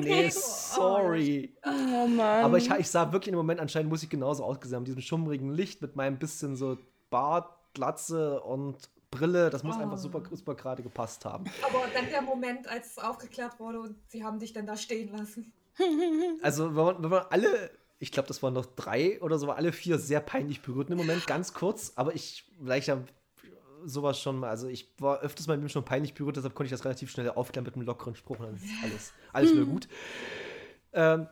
[0.00, 0.30] Gregor.
[0.30, 1.54] sorry.
[1.64, 2.44] Oh Mann.
[2.44, 5.02] Aber ich, ich sah wirklich im Moment, anscheinend muss ich genauso ausgesehen haben, mit diesem
[5.02, 6.76] schummrigen Licht, mit meinem bisschen so
[7.10, 8.76] Bart, Glatze und
[9.10, 9.50] Brille.
[9.50, 9.80] Das muss Oh.
[9.80, 11.44] einfach super, super gerade gepasst haben.
[11.62, 15.16] Aber dann der Moment, als es aufgeklärt wurde und sie haben dich dann da stehen
[15.16, 15.52] lassen.
[16.42, 19.72] Also, wenn man, wenn man alle, ich glaube, das waren noch drei oder so, alle
[19.72, 22.98] vier sehr peinlich berührt im Moment, ganz kurz, aber ich, vielleicht ja
[23.84, 26.66] sowas schon mal, also ich war öfters mal mit ihm schon peinlich berührt, deshalb konnte
[26.66, 29.64] ich das relativ schnell aufklären mit einem lockeren Spruch und dann ist alles, alles wieder
[29.64, 29.88] gut.
[30.92, 31.26] Ähm,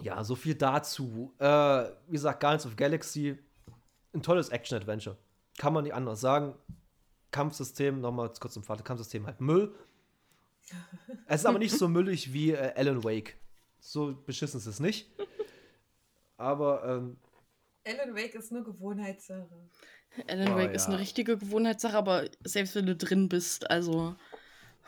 [0.00, 1.32] ja, so viel dazu.
[1.38, 1.46] Äh,
[2.06, 3.38] wie gesagt, Guardians of Galaxy,
[4.14, 5.16] ein tolles Action-Adventure.
[5.58, 6.54] Kann man nicht anders sagen.
[7.30, 9.74] Kampfsystem, nochmal kurz im Vater, Kampfsystem halt Müll.
[11.26, 13.36] Es ist aber nicht so müllig wie äh, Alan Wake.
[13.80, 15.10] So beschissen ist es nicht.
[16.36, 17.16] Aber ähm,
[17.84, 19.48] Alan Wake ist eine Gewohnheitssache.
[20.28, 20.92] Alan Oh, Wake ist ja.
[20.92, 24.14] eine richtige Gewohnheitssache, aber selbst wenn du drin bist, also.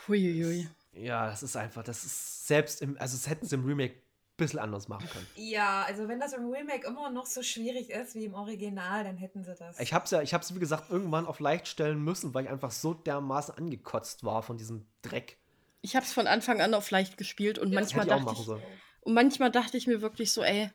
[0.06, 0.68] Huiuiui.
[0.92, 4.36] ja, das ist einfach, das ist selbst im, also das hätten sie im Remake ein
[4.36, 5.26] bisschen anders machen können.
[5.36, 9.16] Ja, also wenn das im Remake immer noch so schwierig ist wie im Original, dann
[9.16, 9.78] hätten sie das.
[9.80, 12.70] Ich hab's ja, ich hab's wie gesagt irgendwann auf leicht stellen müssen, weil ich einfach
[12.72, 15.38] so dermaßen angekotzt war von diesem Dreck.
[15.82, 18.18] Ich habe es von Anfang an auf leicht gespielt und Ja, manchmal hätte ich auch
[18.18, 18.62] dachte machen ich, sollen.
[19.02, 20.70] und manchmal dachte ich mir wirklich so, ey,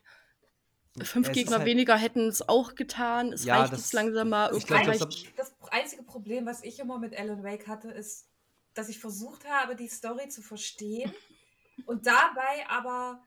[1.01, 3.31] fünf Gegner halt- weniger hätten es auch getan.
[3.33, 4.55] Es Ja, reicht das- jetzt langsam mal.
[4.55, 4.99] ich glaub, das
[5.35, 8.27] das einzige Problem, was ich immer mit Alan Wake hatte, ist,
[8.73, 11.11] dass ich versucht habe, die Story zu verstehen
[11.85, 13.23] und dabei aber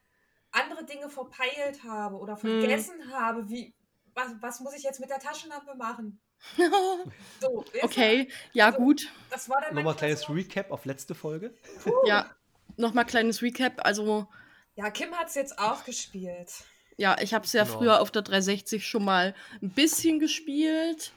[0.51, 3.75] andere Dinge verpeilt habe oder vergessen habe, wie
[4.15, 6.21] was, was muss ich jetzt mit der Taschenlampe machen?
[7.41, 9.09] So, okay, ja Also- gut.
[9.31, 11.55] Das war dann Nochmal ein kleines Klasse- Recap auf letzte Folge.
[12.05, 12.31] Ja,
[12.77, 13.85] nochmal kleines Recap.
[13.85, 14.27] Also,
[14.75, 16.53] Ja, Kim hat es jetzt auch gespielt.
[16.97, 17.79] Ja, ich habe es ja Genau.
[17.79, 21.13] früher auf der 360 schon mal ein bisschen gespielt.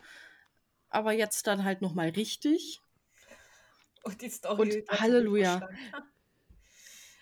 [0.90, 2.80] Aber jetzt dann halt nochmal richtig.
[4.04, 4.84] Und die Story.
[4.88, 5.68] Und Halleluja.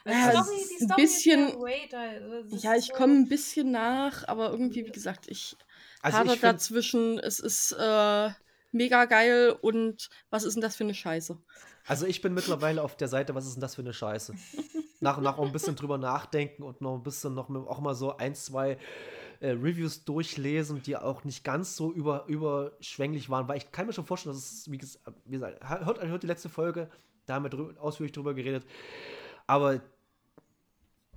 [0.06, 4.86] Ja, Story- ist die ein Story bisschen- ja ich komme ein bisschen nach, aber irgendwie,
[4.86, 5.56] wie gesagt, ich
[6.02, 8.30] Also habe dazwischen, es ist äh,
[8.74, 11.38] mega geil und was ist denn das für eine Scheiße?
[11.86, 14.34] also ich bin mittlerweile auf der Seite, was ist denn das für eine Scheiße?
[15.04, 17.94] Nach und nach auch ein bisschen drüber nachdenken und noch ein bisschen noch auch mal
[17.94, 18.78] so ein, zwei
[19.40, 23.94] äh, Reviews durchlesen, die auch nicht ganz so über, überschwänglich waren, weil ich kann mir
[23.94, 26.90] schon vorstellen, dass es, wie gesagt, wie gesagt hört, hört die letzte Folge,
[27.26, 28.66] da haben wir drü ausführlich drüber geredet,
[29.46, 29.82] aber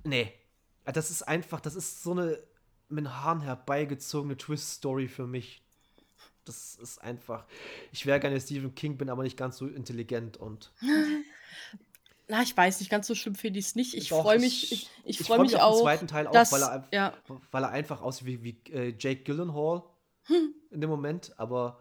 [0.03, 0.33] nee,
[0.83, 2.37] das ist einfach, das ist so eine
[2.89, 5.61] mit den Haaren herbeigezogene Twist-Story für mich.
[6.45, 7.45] Das ist einfach,
[7.91, 10.71] ich wäre gerne Stephen King, bin aber nicht ganz so intelligent und
[12.29, 13.93] Na, ich weiß nicht, ganz so schlimm finde ich es nicht.
[13.95, 16.07] Ich freue ich- mich, ich, ich ich freue freu mich mich auf den auch, zweiten
[16.07, 17.13] Teil auch, dass, weil er ja,
[17.51, 19.83] weil er einfach aussieht wie, wie äh, Jake Gyllenhaal
[20.25, 20.53] Hm.
[20.71, 21.79] in dem Moment, aber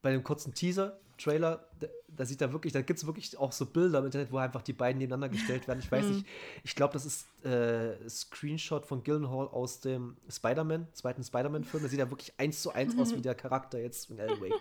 [0.00, 3.66] bei dem kurzen Teaser-Trailer, da, da sieht er wirklich, da gibt es wirklich auch so
[3.66, 5.80] Bilder im Internet, wo einfach die beiden nebeneinander gestellt werden.
[5.80, 6.14] Ich weiß Hm.
[6.14, 6.26] nicht,
[6.64, 11.82] ich glaube, das ist äh, Screenshot von Gyllenhaal aus dem Spider-Man, zweiten Spider-Man-Film.
[11.82, 14.54] Da sieht er wirklich eins zu eins aus wie der Charakter jetzt in Wake.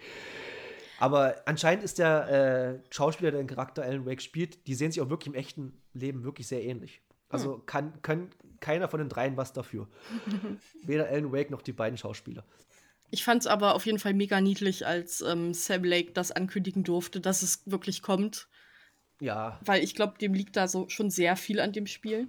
[0.99, 5.01] Aber anscheinend ist der äh, Schauspieler, der den Charakter Alan Wake spielt, die sehen sich
[5.01, 7.01] auch wirklich im echten Leben wirklich sehr ähnlich.
[7.29, 8.29] Also kann, kann
[8.61, 9.87] keiner von den dreien was dafür.
[10.83, 12.45] Weder Alan Wake noch die beiden Schauspieler.
[13.11, 16.83] ich fand es aber auf jeden Fall mega niedlich, als ähm, Sam Lake das ankündigen
[16.83, 18.47] durfte, dass es wirklich kommt.
[19.19, 22.27] Ja, Weil ich glaube, dem liegt da so schon sehr viel an dem Spiel.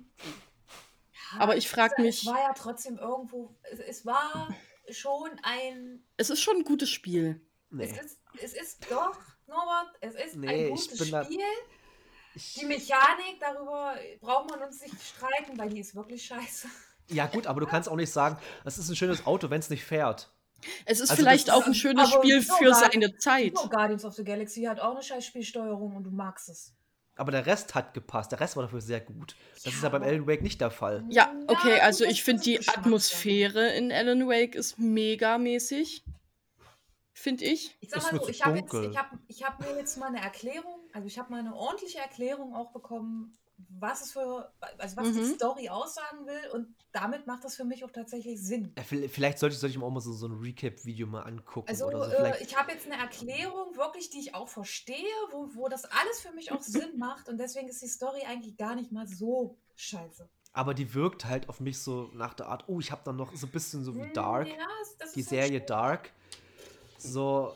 [1.33, 3.55] Ja, Aber ich frag es- mich- Es war ja trotzdem irgendwo.
[3.73, 4.55] Es, es war
[4.91, 6.03] schon ein.
[6.17, 7.41] Es ist schon ein gutes Spiel.
[7.71, 7.85] nee.
[7.85, 9.17] Es, ist, es ist doch,
[9.47, 11.41] Norbert, es ist Nee, ein ich gutes Spiel.
[12.35, 16.69] Ich, Die Mechanik, darüber braucht man uns nicht streiten, weil die ist wirklich scheiße.
[17.09, 19.71] ja, gut, aber du kannst auch nicht sagen, das ist ein schönes Auto, wenn es
[19.71, 20.31] nicht fährt.
[20.85, 23.55] Es ist Also vielleicht auch ein schönes Spiel so für seine Zeit.
[23.55, 26.73] Guardians of the Galaxy hat auch eine scheiß Spielsteuerung und du magst es.
[27.19, 28.33] Aber der Rest hat gepasst.
[28.33, 29.37] Der Rest war dafür sehr gut.
[29.55, 31.03] Das Ja, ist ja beim Alan Wake nicht der Fall.
[31.09, 32.59] Ja, okay, also ich finde die.
[32.69, 36.05] Atmosphäre in Alan Wake ist mega mäßig.
[37.19, 37.75] Finde ich.
[37.81, 38.91] Ich sag mal so, ich habe jetzt- dunkel.
[38.91, 41.99] ich hab, ich hab mir jetzt mal eine Erklärung, also ich habe mal eine ordentliche
[41.99, 43.33] Erklärung auch bekommen,
[43.71, 45.35] was es für, also was die Mhm.
[45.35, 48.75] Story aussagen will und damit macht das für mich auch tatsächlich Sinn.
[48.77, 51.23] Ja, vi- Vielleicht sollte ich, sollte ich mir auch mal so, so ein Recap-Video mal
[51.23, 51.67] angucken.
[51.71, 52.17] Also oder so.
[52.17, 56.21] äh, ich habe jetzt eine Erklärung, wirklich, die ich auch verstehe, wo, wo das alles
[56.21, 56.61] für mich auch
[56.91, 60.29] Sinn macht und deswegen ist die Story eigentlich gar nicht mal so scheiße.
[60.53, 63.35] aber die wirkt halt auf mich so nach der Art, oh, ich habe dann noch
[63.35, 64.49] so ein bisschen so wie Hm, Dark.
[64.49, 66.13] Ja, das- das die ist Serie schon- Dark.
[67.13, 67.55] So,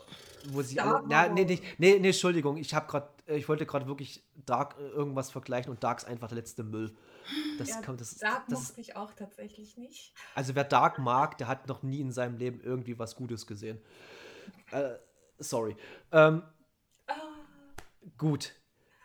[0.50, 0.96] wo sie alle.
[0.96, 1.58] Aber nee, auch.
[1.78, 5.82] nee, nee, Entschuldigung, ich habe gerade, ich wollte gerade wirklich Dark äh, irgendwas vergleichen und
[5.84, 6.94] Dark ist einfach der letzte Müll.
[7.58, 10.14] Das Ja, kommt, das, Dark das mochte ich auch tatsächlich nicht.
[10.34, 13.78] also wer Dark mag, der hat noch nie in seinem Leben irgendwie was Gutes gesehen.
[14.70, 14.94] Äh,
[15.38, 15.76] sorry.
[16.12, 16.42] Ähm,
[17.06, 17.12] Ah,
[18.16, 18.52] gut.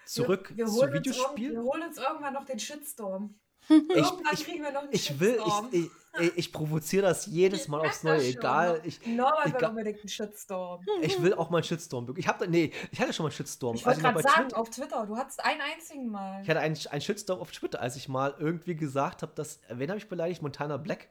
[0.06, 1.52] Zurück wir, wir zu holen uns irg- Videospiel.
[1.54, 3.34] Wir holen uns irgendwann noch den Shitstorm.
[3.68, 5.40] Ich, Irgendwann ich, kriegen wir noch einen ich will,
[5.72, 5.90] ich,
[6.20, 8.82] ich, ich provoziere das jedes Mal aufs Neue, egal.
[8.84, 10.82] Ich, Norbert will unbedingt einen Shitstorm.
[11.02, 12.14] ich will auch mal einen Shitstorm.
[12.18, 13.76] Ich habe nee, ich hatte schon mal einen Shitstorm.
[13.76, 16.42] Ich wollte noch gerade sagen, Twitter- auf Twitter, du hattest einen einzigen Mal.
[16.44, 19.90] Ich hatte einen, einen Shitstorm auf Twitter, als ich mal irgendwie gesagt habe, dass, wen
[19.90, 20.42] habe ich beleidigt?
[20.42, 21.10] Montana Black.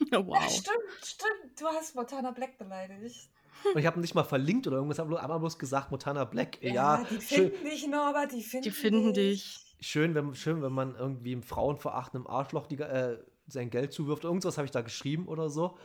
[0.12, 0.40] Ja, wow.
[0.48, 1.60] stimmt, stimmt.
[1.60, 3.28] Du hast Montana Black beleidigt.
[3.74, 6.62] Und ich habe nicht mal verlinkt oder irgendwas, habe aber bloß gesagt, Montana Black.
[6.62, 9.74] Ja, die schön, finden dich, Norbert, die finden Die finden dich.
[9.80, 13.18] schön, wenn, schön, wenn man irgendwie einem frauenverachtenden Arschloch die, äh,
[13.48, 14.24] sein Geld zuwirft.
[14.24, 15.76] Irgendwas habe ich da geschrieben oder so.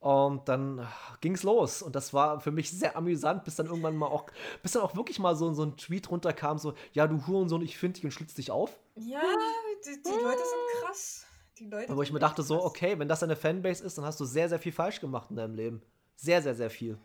[0.00, 0.86] Und dann
[1.20, 1.82] ging es los.
[1.82, 4.26] Und das war für mich sehr amüsant, bis dann irgendwann mal auch,
[4.62, 7.76] bis dann auch wirklich mal so, so ein Tweet runterkam, so, ja, du Hurensohn, ich
[7.76, 8.78] finde dich und schlitz dich auf.
[8.94, 9.20] Ja,
[9.84, 11.26] die, die Leute sind krass.
[11.58, 12.66] Die Leute Wo ich mir dachte, echt so, krass.
[12.66, 15.36] okay, wenn das deine Fanbase ist, dann hast du sehr, sehr viel falsch gemacht in
[15.36, 15.82] deinem Leben.
[16.14, 16.96] Sehr, sehr, sehr viel.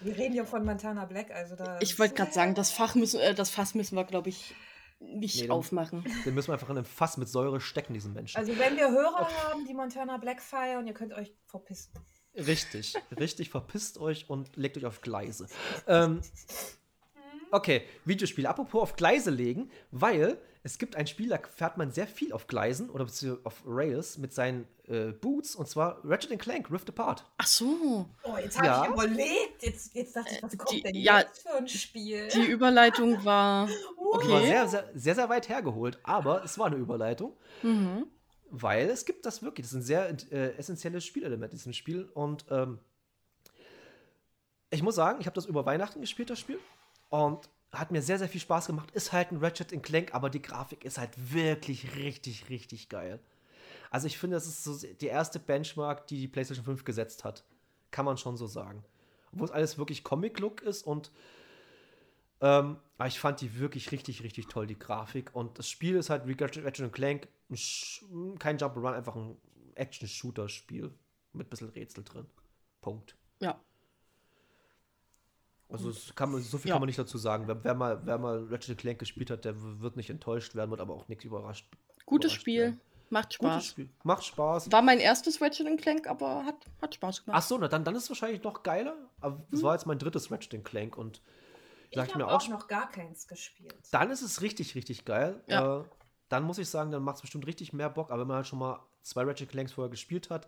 [0.00, 1.78] Wir reden ja von Montana Black, also da.
[1.80, 4.54] Ich wollte gerade sagen, das, Fach müssen, äh, das Fass müssen wir, glaube ich,
[5.00, 6.04] nicht Nee, aufmachen.
[6.24, 8.36] Den müssen wir einfach in einem Fass mit Säure stecken, diesen Menschen.
[8.36, 11.92] Also, wenn wir Hörer haben, die Montana Black feiern, ihr könnt euch verpissen.
[12.34, 15.46] Richtig, richtig, verpisst euch und legt euch auf Gleise.
[15.86, 16.20] Ähm,
[17.50, 18.48] okay, Videospiele.
[18.48, 22.46] Apropos auf Gleise legen, weil es gibt ein Spiel, da fährt man sehr viel auf
[22.46, 27.24] Gleisen oder beziehungsweise auf Rails mit seinen äh, Boots und zwar Ratchet Clank Rift Apart.
[27.38, 28.06] Ach so.
[28.24, 28.84] Oh, jetzt habe Ja.
[28.84, 29.62] ich überlegt.
[29.62, 32.28] Jetzt, jetzt dachte ich, was kommt die- denn ja, jetzt für ein Spiel?
[32.28, 33.68] Die Überleitung war.
[34.24, 34.46] Die war Okay.
[34.46, 38.06] sehr, sehr, sehr, sehr weit hergeholt, aber es war eine Überleitung, Mhm.
[38.50, 39.66] weil es gibt das wirklich.
[39.66, 42.78] Das ist ein sehr äh, essentielles Spielelement in diesem Spiel und ähm,
[44.70, 46.58] ich muss sagen, ich habe das über Weihnachten gespielt, das Spiel.
[47.08, 48.90] Und hat mir sehr, sehr viel Spaß gemacht.
[48.92, 53.18] Ist halt ein Ratchet Clank, aber die Grafik ist halt wirklich richtig, richtig geil.
[53.90, 57.44] Also ich finde, das ist so die erste Benchmark, die die PlayStation 5 gesetzt hat.
[57.90, 58.84] Kann man schon so sagen.
[59.32, 61.10] Obwohl es alles wirklich Comic-Look ist und
[62.40, 65.34] ähm, aber ich fand die wirklich richtig, richtig toll, die Grafik.
[65.34, 67.28] Und das Spiel ist halt wie Ratchet Clank
[68.38, 69.36] kein Jump-Run, einfach ein
[69.74, 70.92] Action-Shooter-Spiel
[71.32, 72.26] mit ein bisschen Rätsel drin.
[72.80, 73.16] Punkt.
[73.40, 73.60] Ja.
[75.70, 75.92] Also
[76.30, 76.74] man, so viel ja.
[76.74, 77.46] kann man nicht dazu sagen.
[77.46, 80.80] Wer, wer, mal, wer mal Ratchet Clank gespielt hat, der wird nicht enttäuscht werden, wird
[80.80, 81.66] aber auch nichts überrascht.
[82.06, 82.60] Gutes überrascht Spiel.
[82.62, 82.80] Werden.
[83.10, 83.66] Macht Spaß.
[83.66, 83.88] Spiel.
[84.02, 84.72] Macht Spaß.
[84.72, 87.38] War mein erstes Ratchet Clank, aber hat, hat Spaß gemacht.
[87.42, 88.96] Ach so, na, dann, dann ist es wahrscheinlich noch geiler.
[89.20, 89.62] Aber es hm.
[89.62, 91.22] war jetzt mein drittes Ratchet Clank und
[91.90, 93.74] ich habe auch, auch noch gar keins gespielt.
[93.90, 95.42] Dann ist es richtig, richtig geil.
[95.46, 95.80] Ja.
[95.80, 95.84] Äh,
[96.28, 98.10] dann muss ich sagen, dann macht es bestimmt richtig mehr Bock.
[98.10, 100.46] Aber wenn man halt schon mal zwei Ratchet Clanks vorher gespielt hat,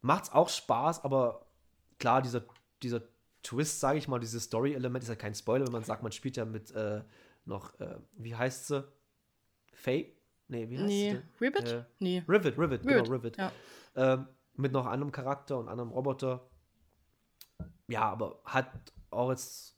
[0.00, 1.04] macht es auch Spaß.
[1.04, 1.46] Aber
[1.98, 2.44] klar, dieser,
[2.82, 3.02] dieser
[3.42, 6.36] Twist, sage ich mal, dieses Story-Element ist ja kein Spoiler, wenn man sagt, man spielt
[6.36, 7.02] ja mit äh,
[7.44, 8.88] noch, äh, wie heißt sie?
[9.72, 10.14] Faye?
[10.48, 11.10] Nee, wie heißt nee.
[11.10, 11.44] sie?
[11.44, 11.72] Rivet?
[11.72, 12.22] Äh, nee.
[12.28, 13.04] Rivet, Rivet, Rivet.
[13.04, 13.36] genau, Rivet.
[13.36, 13.52] Ja.
[13.96, 16.46] Ähm, mit noch anderem Charakter und anderem Roboter.
[17.88, 18.70] Ja, aber hat
[19.10, 19.76] auch jetzt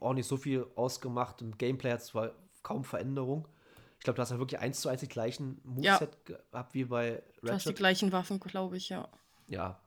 [0.00, 1.42] auch nicht so viel ausgemacht.
[1.42, 2.32] Im Gameplay hat es zwar
[2.62, 3.46] kaum Veränderung.
[3.98, 6.36] Ich glaube, du hast ja wirklich eins zu eins die gleichen Moveset ja.
[6.52, 7.42] gehabt wie bei Ratchet.
[7.42, 9.08] Du hast die gleichen Waffen, glaube ich, ja.
[9.48, 9.80] Ja.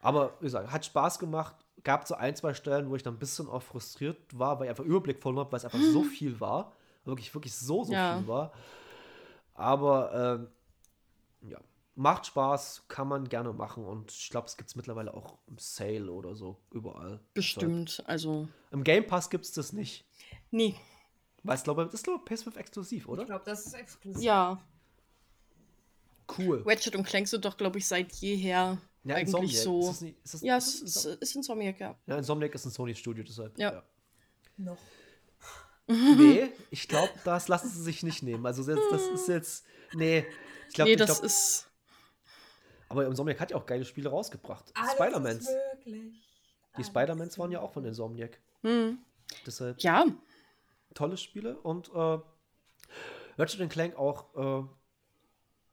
[0.00, 1.56] Aber wie gesagt, hat Spaß gemacht.
[1.82, 4.70] Gab so ein, zwei Stellen, wo ich dann ein bisschen auch frustriert war, weil ich
[4.70, 6.72] einfach Überblick verloren habe, weil es einfach so viel war.
[7.04, 8.18] Wirklich, wirklich so, so ja.
[8.18, 8.52] viel war.
[9.54, 11.58] Aber ähm, ja,
[11.96, 15.58] macht Spaß, kann man gerne machen und ich glaube, es gibt es mittlerweile auch im
[15.58, 17.20] Sale oder so, überall.
[17.34, 18.48] Bestimmt, also.
[18.70, 20.04] Im Game Pass gibt es das nicht.
[20.50, 20.76] Nee.
[21.42, 23.22] Weil ich glaube, das ist glaube PS5 exklusiv, oder?
[23.22, 24.22] Ich glaube, das ist exklusiv.
[24.22, 24.60] Ja.
[26.38, 26.62] Cool.
[26.66, 29.62] Ratchet und Clank sind doch, glaube ich, seit jeher ja, eigentlich Insomniac.
[29.62, 29.80] so.
[29.80, 31.96] Ist das nicht, ist das, ja, es ist, ist, Insomniac, ja.
[32.06, 33.58] Ja, Insomniac ist ein Sony-Studio, deshalb.
[33.58, 33.72] Ja.
[33.72, 33.82] ja.
[34.56, 34.78] Noch.
[35.88, 38.44] Nee, ich glaube, das lassen sie sich nicht nehmen.
[38.44, 39.64] Also das, das ist jetzt.
[39.94, 40.26] Nee.
[40.68, 41.65] Ich glaube, nee, das glaub, ist.
[42.88, 44.72] Aber Insomniac hat ja auch geile Spiele rausgebracht.
[44.94, 45.48] Spider-Mans.
[45.84, 48.38] Die Spider-Mans waren ja auch von Insomniac.
[48.62, 48.98] Hm.
[49.44, 49.80] Deshalb.
[49.80, 50.04] Ja.
[50.94, 52.18] Tolle Spiele und äh,
[53.38, 54.34] Ratchet Clank auch,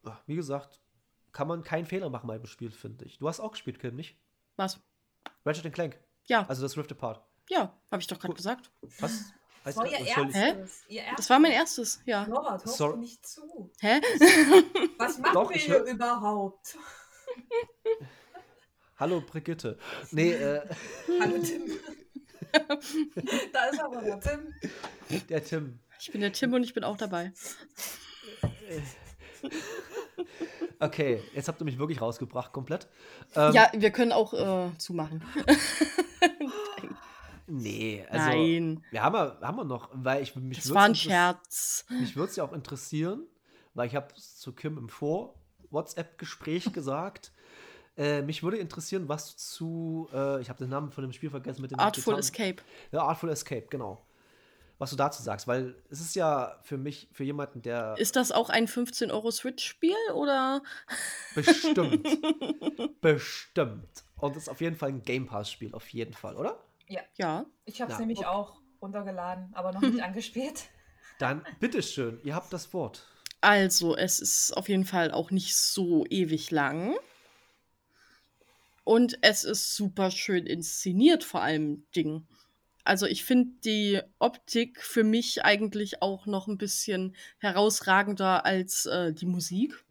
[0.05, 0.81] äh, wie gesagt,
[1.31, 3.19] kann man keinen Fehler machen beim Spiel, finde ich.
[3.19, 4.17] Du hast auch gespielt, Kim, nicht?
[4.57, 4.79] Was?
[5.45, 5.97] Ratchet Clank.
[6.25, 6.45] Ja.
[6.47, 7.23] Also das Rift Apart.
[7.49, 8.71] Ja, habe ich doch gerade gesagt.
[8.99, 9.33] Was?
[9.63, 10.35] Das war ihr erstes.
[10.35, 10.49] Hä?
[10.89, 11.17] ihr erstes.
[11.17, 12.27] Das war mein erstes, ja.
[12.27, 12.97] Norbert, hör Sorry.
[12.97, 13.71] nicht zu.
[13.79, 14.01] Hä?
[14.97, 16.77] Was machen Doch, wir hier überhaupt?
[18.97, 19.77] Hallo Brigitte.
[20.11, 20.61] Nee, äh.
[21.19, 21.61] Hallo Tim.
[23.51, 24.53] da ist aber der Tim.
[25.29, 25.79] Der Tim.
[25.99, 27.31] Ich bin der Tim und ich bin auch dabei.
[30.79, 32.87] Okay, jetzt habt ihr mich wirklich rausgebracht, komplett.
[33.35, 35.23] Ähm, ja, wir können auch äh, zumachen.
[37.47, 38.25] Nee, also.
[38.29, 38.83] Nein.
[38.91, 40.59] Wir haben wir, haben wir noch, weil ich mich.
[40.59, 41.85] Das war ein Scherz.
[41.89, 43.27] Mich würde es ja auch interessieren,
[43.73, 44.89] weil ich habe zu Kim im
[45.73, 47.31] Vor-WhatsApp-Gespräch gesagt.
[47.95, 51.29] Äh, mich würde interessieren, was du zu, äh, ich habe den Namen von dem Spiel
[51.29, 52.57] vergessen mit dem Artful Escape.
[52.91, 54.05] Ja, Artful Escape, genau.
[54.79, 57.95] Was du dazu sagst, weil es ist ja für mich, für jemanden, der.
[57.99, 60.63] Ist das auch ein 15 Euro Switch-Spiel oder?
[61.35, 62.07] Bestimmt.
[63.01, 64.03] Bestimmt.
[64.17, 66.63] Und es ist auf jeden Fall ein Game Pass-Spiel, auf jeden Fall, oder?
[66.87, 67.01] Ja.
[67.15, 67.45] Ja.
[67.65, 67.99] Ich habe es ja.
[67.99, 68.27] nämlich okay.
[68.27, 70.63] auch runtergeladen, aber noch nicht angespielt.
[71.19, 73.12] Dann bitteschön, ihr habt das Wort.
[73.43, 76.95] Also, es ist auf jeden Fall auch nicht so ewig lang.
[78.83, 82.27] Und es ist super schön inszeniert, vor allem Ding.
[82.85, 89.13] Also ich finde die Optik für mich eigentlich auch noch ein bisschen herausragender als äh,
[89.13, 89.83] die Musik.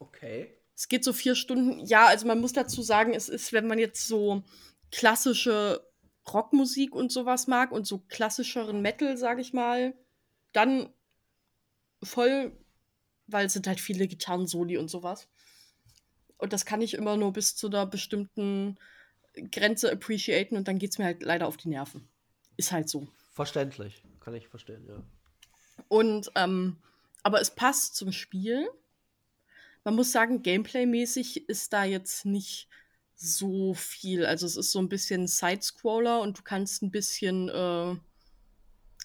[0.00, 0.52] Okay.
[0.74, 1.84] Es geht so vier Stunden.
[1.86, 4.42] Ja, also man muss dazu sagen, es ist, wenn man jetzt so
[4.90, 5.84] klassische
[6.32, 9.94] Rockmusik und sowas mag und so klassischeren Metal, sag ich mal,
[10.52, 10.92] dann
[12.02, 12.52] voll,
[13.26, 15.28] weil es sind halt viele Gitarren-Soli und sowas.
[16.38, 18.78] Und das kann ich immer nur bis zu einer bestimmten
[19.50, 22.08] Grenze appreciaten und dann geht es mir halt leider auf die Nerven.
[22.56, 23.08] Ist halt so.
[23.32, 24.02] Verständlich.
[24.20, 25.02] Kann ich verstehen, ja.
[25.88, 26.76] Und, ähm,
[27.22, 28.68] aber es passt zum Spiel.
[29.84, 32.68] Man muss sagen, Gameplay-mäßig ist da jetzt nicht
[33.14, 34.26] so viel.
[34.26, 37.96] Also es ist so ein bisschen Sidescroller und du kannst ein bisschen äh,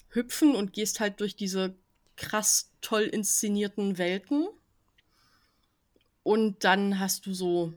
[0.09, 1.75] hüpfen und gehst halt durch diese
[2.15, 4.47] krass toll inszenierten Welten.
[6.23, 7.73] Und dann hast du so,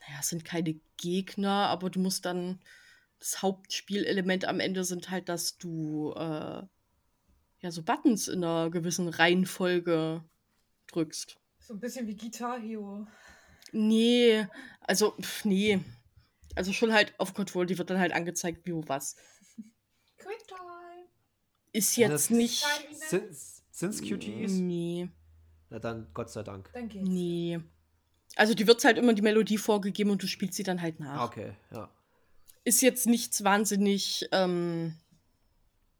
[0.00, 2.60] naja, es sind keine Gegner, aber du musst dann,
[3.18, 6.62] das Hauptspielelement am Ende sind halt, dass du äh,
[7.60, 10.24] ja so Buttons in einer gewissen Reihenfolge
[10.86, 11.36] drückst.
[11.58, 13.06] So ein bisschen wie Guitar Hero.
[13.72, 14.46] Nee,
[14.80, 15.80] also, pf, nee.
[16.56, 19.16] Also schon halt auf Control, die wird dann halt angezeigt, wie wo was.
[20.18, 20.79] Quicktime.
[21.72, 22.64] Ist jetzt Das- nicht.
[23.08, 23.34] Sind
[23.70, 24.52] sind's QTEs?
[24.54, 25.08] Nee,
[25.70, 26.70] Na dann, Gott sei Dank.
[26.72, 27.08] Dann geht's.
[27.08, 27.60] nee.
[28.36, 31.24] Also die wird halt immer die Melodie vorgegeben und du spielst sie dann halt nach.
[31.30, 31.88] Okay, ja.
[32.64, 34.94] Ist jetzt nichts wahnsinnig ähm,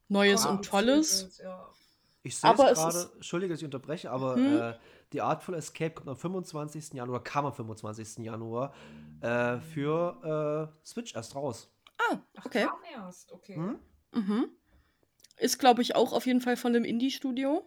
[0.08, 1.38] Neues und Tolles.
[1.42, 1.68] Ja.
[2.22, 4.56] Ich sehe Aber es es gerade, ist- entschuldige, dass ich unterbreche, aber Hm?
[4.60, 4.74] äh,
[5.12, 6.92] die Artful Escape kommt am 25.
[6.92, 8.18] Januar, kam am 25.
[8.24, 8.74] Januar
[9.22, 11.68] äh, für äh, Switch erst raus.
[12.10, 12.64] Ah, okay.
[12.66, 13.56] Kam erst, okay.
[13.56, 13.78] Hm?
[14.12, 14.48] Mhm.
[15.40, 17.66] Ist, glaube ich, auch auf jeden Fall von dem Indie-Studio.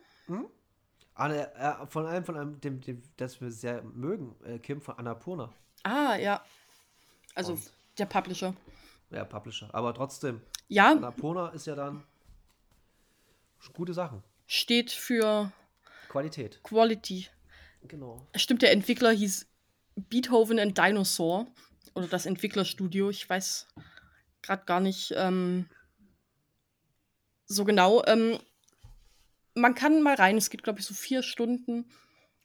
[1.16, 4.82] Ah, ne, äh, von einem, von einem, dem, dem, das wir sehr mögen, äh, Kim
[4.82, 5.54] von Annapurna.
[5.84, 6.44] Ah, ja.
[7.36, 8.56] Also Und- der Publisher.
[9.12, 9.70] Ja, Publisher.
[9.74, 12.04] Aber trotzdem, Ja, Annapurna ist ja dann
[13.74, 14.24] gute Sachen.
[14.48, 15.52] steht für
[16.10, 16.62] Qualität.
[16.64, 17.28] Quality.
[17.88, 18.28] Genau.
[18.36, 19.48] Stimmt, der Entwickler hieß
[19.96, 21.48] Beethoven and Dinosaur.
[21.96, 23.10] Oder das Entwicklerstudio.
[23.12, 23.68] Ich weiß
[24.42, 25.68] gerade gar nicht ähm,
[27.46, 28.04] so genau.
[28.06, 28.40] Ähm,
[29.56, 30.38] man kann mal rein.
[30.38, 31.86] Es geht, glaube ich, so vier Stunden.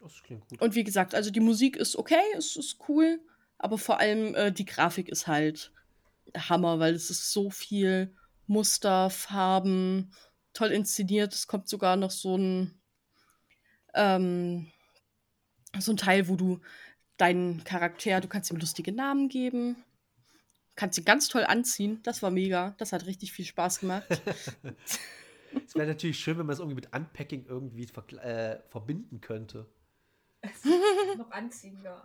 [0.01, 0.61] Das klingt gut.
[0.61, 3.21] Und wie gesagt, also die Musik ist okay, es ist cool.
[3.59, 5.73] Aber vor allem äh, die Grafik ist halt
[6.37, 8.15] Hammer, weil es ist so viel
[8.47, 10.13] Muster, Farben,
[10.53, 11.35] toll inszeniert.
[11.35, 12.81] Es kommt sogar noch so ein,
[13.95, 14.71] ähm,
[15.79, 16.61] so ein Teil, wo du
[17.17, 19.77] deinen Charakter, du kannst ihm lustige Namen geben,
[20.79, 22.01] kannst ihn ganz toll anziehen.
[22.05, 22.75] Das war mega.
[22.79, 24.07] Das hat richtig viel Spaß gemacht.
[25.65, 27.87] Es wäre natürlich schön, wenn man es irgendwie mit Unpacking irgendwie
[28.19, 29.67] äh, verbinden könnte.
[31.17, 31.97] Noch anziehen, ja.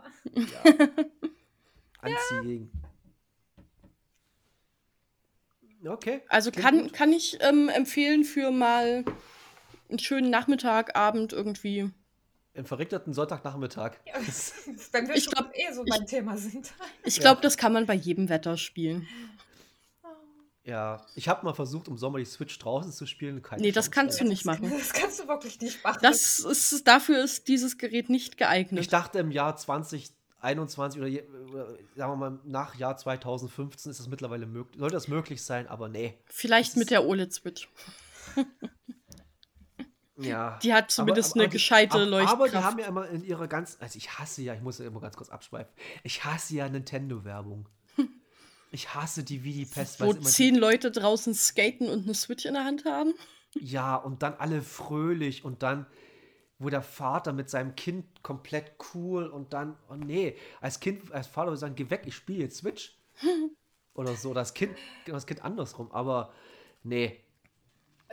[2.00, 2.70] Anziehen.
[5.84, 6.22] Okay.
[6.30, 6.92] Also kann, gut.
[6.94, 9.04] kann ich ähm, empfehlen für mal
[9.90, 11.90] einen schönen Nachmittag, Abend irgendwie.
[12.54, 13.94] Im verregneten Sonntagnachmittag.
[14.06, 14.14] ja.
[14.92, 16.72] Wenn wir Ich schon glaub, eh so beim Thema sind.
[17.04, 17.22] Ich Ja.
[17.22, 19.06] glaube, das kann man bei jedem Wetter spielen.
[20.66, 23.42] Ja, ich habe mal versucht, im Sommer die Switch draußen zu spielen.
[23.42, 23.90] Keine Nee, das Chance.
[23.90, 24.70] kannst du nicht machen.
[24.70, 25.98] Das kannst du wirklich nicht machen.
[26.00, 28.80] Das ist, dafür ist dieses Gerät nicht geeignet.
[28.80, 34.46] Ich dachte, im Jahr 2021 oder, sagen wir mal nach Jahr 2015 ist es mittlerweile
[34.46, 34.78] möglich.
[34.78, 36.16] Sollte das möglich sein, aber nee.
[36.26, 37.68] Vielleicht mit der OLED-Switch.
[40.16, 40.58] Ja.
[40.62, 42.40] Die hat zumindest eine die- gescheite aber, Leuchtkraft.
[42.40, 43.76] Aber die haben ja immer in ihrer ganz.
[43.80, 45.72] Also ich hasse ja, ich muss ja immer ganz kurz abschweifen.
[46.02, 47.68] Ich hasse ja Nintendo-Werbung.
[48.70, 50.00] Ich hasse die wie die Pest.
[50.00, 53.14] wo zehn Leute draußen skaten und eine Switch in der Hand haben.
[53.54, 55.86] Ja, und dann alle fröhlich und dann,
[56.58, 61.28] wo der Vater mit seinem Kind komplett cool und dann, oh nee, als Kind, als
[61.28, 62.98] Vater würde ich sagen, geh weg, ich spiele jetzt Switch.
[63.94, 66.32] Oder so, das Kind, das Kind andersrum, aber
[66.82, 67.20] nee.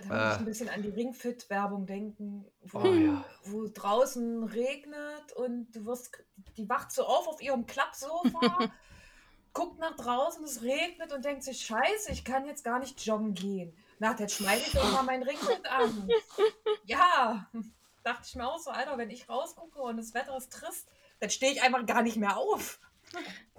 [0.07, 0.33] Da muss Äh.
[0.33, 3.23] ich ein bisschen an die Ringfit-Werbung denken, wo, Oh ja.
[3.45, 6.11] wo draußen regnet und du wirst,
[6.57, 8.71] die wacht so auf auf ihrem Klappsofa,
[9.53, 13.33] guckt nach draußen, es regnet und denkt sich, scheiße, ich kann jetzt gar nicht joggen
[13.33, 13.75] gehen.
[13.99, 16.09] Na, jetzt schneide ich doch mal mein Ringfit an.
[16.85, 17.47] Ja,
[18.03, 20.87] dachte ich mir auch so, Alter, wenn ich rausgucke und das Wetter ist trist,
[21.19, 22.79] dann stehe ich einfach gar nicht mehr auf.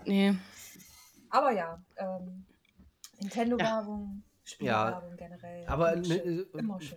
[0.05, 0.35] Nee.
[1.31, 2.45] Aber ja, ähm,
[3.21, 4.23] Nintendo-Werbung,
[4.53, 5.67] Spielwerbung generell.
[5.67, 6.47] Aber ne, äh,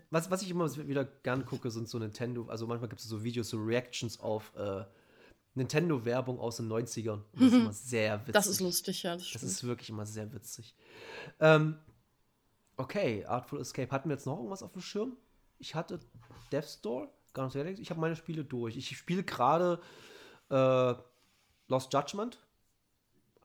[0.10, 3.24] was, was ich immer wieder gern gucke, sind so Nintendo, also manchmal gibt es so
[3.24, 4.84] Videos, so Reactions auf äh,
[5.56, 7.22] Nintendo-Werbung aus den 90ern.
[7.34, 8.34] Und Das ist immer sehr witzig.
[8.34, 9.16] Das ist lustig, ja.
[9.16, 10.76] Das Das ist wirklich immer sehr witzig.
[11.40, 11.78] Ähm,
[12.78, 13.90] okay, Artful Escape.
[13.92, 15.18] Hatten wir jetzt noch irgendwas auf dem Schirm?
[15.58, 16.00] Ich hatte
[16.52, 17.80] Death Store, ganz ehrlich.
[17.80, 18.76] Ich habe meine Spiele durch.
[18.76, 19.80] Ich spiele gerade
[20.50, 20.94] äh,
[21.68, 22.40] Lost Judgment.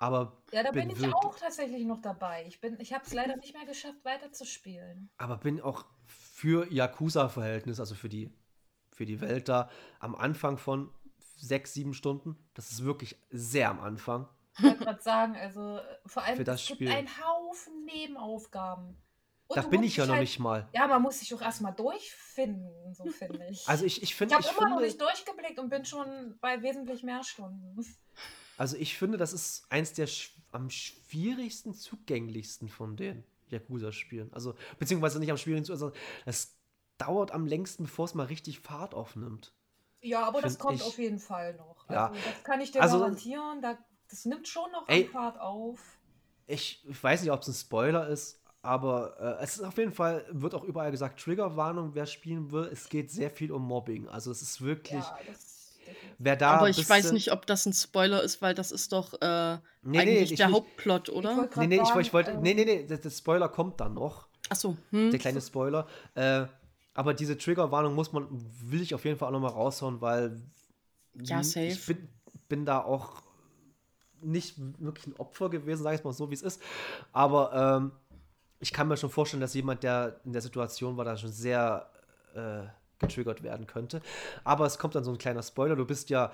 [0.01, 2.47] Aber Ja, da bin, bin ich auch tatsächlich noch dabei.
[2.48, 5.10] Ich, bin, ich habe es leider nicht mehr geschafft, weiterzuspielen.
[5.18, 8.32] aber bin auch für Yakuza-Verhältnis, also für die,
[8.89, 9.68] für die Welt da,
[9.98, 10.90] am Anfang von
[11.36, 12.39] sechs, sieben Stunden.
[12.55, 14.27] Das ist wirklich sehr am Anfang.
[14.56, 16.90] Ich wollte gerade sagen, also äh, vor allem Für das es gibt Spiel.
[16.90, 18.97] einen Haufen Nebenaufgaben.
[19.48, 20.66] Und da bin ich ja noch halt, nicht mal.
[20.72, 23.68] Ja, man muss sich auch erstmal durchfinden, so finde ich.
[23.68, 26.39] Also ich, ich ich finde, habe ich, immer noch finde, nicht durchgeblickt und bin schon
[26.40, 27.77] bei wesentlich mehr Stunden.
[28.61, 34.32] Also ich finde, das ist eins der sch am schwierigsten zugänglichsten von den Yakuza-Spielen.
[34.32, 36.57] Also, beziehungsweise nicht am schwierigsten, sondern es
[36.99, 39.55] dauert am längsten, bevor es mal richtig Fahrt aufnimmt.
[40.03, 41.89] Ja, aber das kommt ich- auf jeden Fall noch.
[41.89, 42.09] Ja.
[42.09, 43.62] Also, das kann ich dir Also- garantieren.
[43.62, 43.78] Da,
[44.09, 45.07] das nimmt schon noch Ey.
[45.07, 45.78] Fahrt auf.
[46.47, 49.93] Ich, ich weiß nicht, ob es ein Spoiler ist, aber äh, es ist auf jeden
[49.93, 52.69] Fall, wird auch überall gesagt, Triggerwarnung, wer spielen will.
[52.73, 54.09] Es geht sehr viel um Mobbing.
[54.09, 55.60] Also es ist wirklich, Ja, das
[56.19, 56.53] wer da.
[56.53, 59.61] Aber ich weiß nicht, ob das ein Spoiler ist, weil das ist doch äh, Nee,
[59.83, 61.37] nee, eigentlich ich der will- Hauptplot, Ich oder?
[61.37, 62.31] wollte Nee, nee, ich, ich wollte.
[62.33, 64.29] ähm, Nee, nee, nee, der, der Spoiler kommt dann noch.
[64.49, 64.77] Achso.
[64.91, 65.11] Hm.
[65.11, 65.87] Der kleine Spoiler.
[66.15, 66.47] Äh,
[66.95, 68.27] aber diese Triggerwarnung muss man,
[68.62, 70.41] will ich auf jeden Fall auch nochmal raushauen, weil
[71.23, 71.67] Ja, safe.
[71.67, 72.09] ich bin,
[72.49, 73.23] bin da auch
[74.23, 76.61] nicht wirklich ein Opfer gewesen, sage ich mal so, wie es ist.
[77.12, 77.93] Aber ähm,
[78.59, 81.89] ich kann mir schon vorstellen, dass jemand, der in der Situation war, da schon sehr
[82.35, 82.65] äh,
[83.01, 84.01] getriggert werden könnte.
[84.44, 85.74] Aber es kommt dann so ein kleiner Spoiler.
[85.74, 86.32] Du bist ja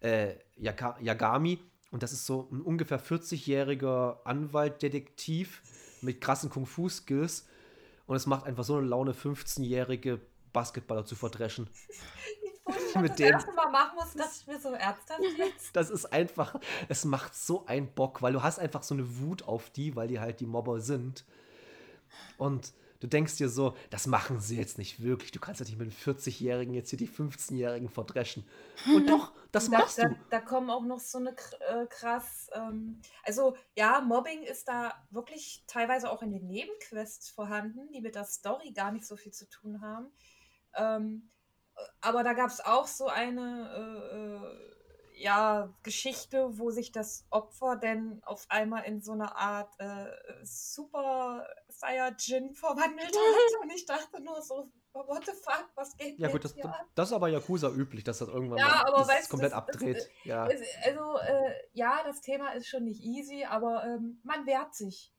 [0.00, 1.58] äh, Yaga Yagami
[1.90, 5.62] und das ist so ein ungefähr 40-jähriger Anwalt-Detektiv
[6.02, 7.46] mit krassen Kung-Fu-Skills.
[8.06, 10.20] Und es macht einfach so eine Laune, 15-jährige
[10.52, 11.68] Basketballer zu verdreschen.
[12.68, 13.32] Ich mit dem.
[13.32, 15.70] Das erste Mal machen muss, dass ich mir so ernsthaft jetzt.
[15.72, 16.56] Das ist einfach,
[16.88, 20.08] es macht so einen Bock, weil du hast einfach so eine Wut auf die, weil
[20.08, 21.24] die halt die Mobber sind.
[22.36, 25.32] Und du denkst dir so, das machen sie jetzt nicht wirklich.
[25.32, 28.46] Du kannst ja nicht mit einem 40-Jährigen jetzt hier die 15-Jährigen verdreschen.
[28.94, 30.16] Und doch, das da, machst da, du.
[30.30, 32.48] Da kommen auch noch so eine äh, krass.
[32.52, 38.14] Ähm, also, ja, Mobbing ist da wirklich teilweise auch in den Nebenquests vorhanden, die mit
[38.14, 40.12] der Story gar nicht so viel zu tun haben.
[40.74, 41.30] Ähm,
[42.00, 44.79] aber da gab es auch so eine äh, äh,
[45.20, 50.06] ja, Geschichte, wo sich das Opfer denn auf einmal in so eine Art äh,
[50.42, 53.62] Super Saiyajin verwandelt hat.
[53.62, 56.54] Und ich dachte nur so, what the fuck, was geht Ja gut, das,
[56.94, 59.96] das ist aber Yakuza üblich, dass das irgendwann ja, mal aber weißt, komplett das, abdreht.
[59.96, 60.44] Das, ja.
[60.44, 65.12] Also, äh, ja, das Thema ist schon nicht easy, aber ähm, man wehrt sich.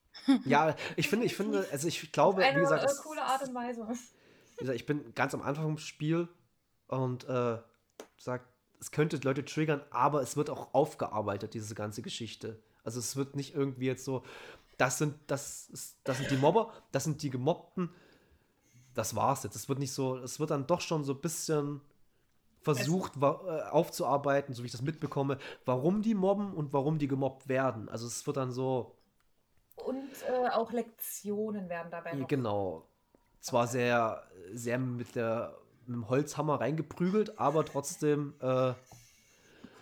[0.45, 3.53] Ja, ich finde, ich finde, also ich glaube, eine, wie gesagt, äh, coole Art und
[3.53, 3.88] Weise.
[3.88, 6.28] Wie gesagt, ich bin ganz am Anfang vom Spiel
[6.88, 7.60] und äh,
[8.18, 8.51] sagt,
[8.82, 12.60] es könnte Leute triggern, aber es wird auch aufgearbeitet, diese ganze Geschichte.
[12.84, 14.24] Also es wird nicht irgendwie jetzt so,
[14.78, 17.91] das sind, das, ist, das sind die Mobber, das sind die Gemobbten.
[18.95, 19.56] Das war's jetzt.
[19.56, 21.82] Es wird nicht so, es wird dann doch schon so ein bisschen
[22.62, 27.48] versucht äh, aufzuarbeiten, so wie ich das mitbekomme, warum die mobben und warum die gemobbt
[27.48, 27.88] werden.
[27.90, 28.98] Also es wird dann so,
[29.76, 32.28] Und äh, auch Lektionen werden dabei noch.
[32.28, 32.88] genau,
[33.40, 38.74] zwar sehr, sehr mit der mit dem Holzhammer reingeprügelt, aber trotzdem äh,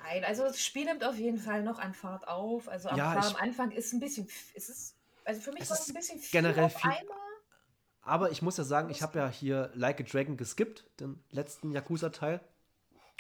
[0.03, 2.67] Nein, also das Spiel nimmt auf jeden Fall noch an Fahrt auf.
[2.67, 5.69] Also am, Ja, ich- am Anfang ist ein bisschen, ist es, also für mich Es
[5.69, 7.15] war es ein bisschen viel generell viel- einmal.
[8.01, 11.71] Aber ich muss ja sagen, ich habe ja hier Like a Dragon geskippt, den letzten
[11.71, 12.39] Yakuza-Teil.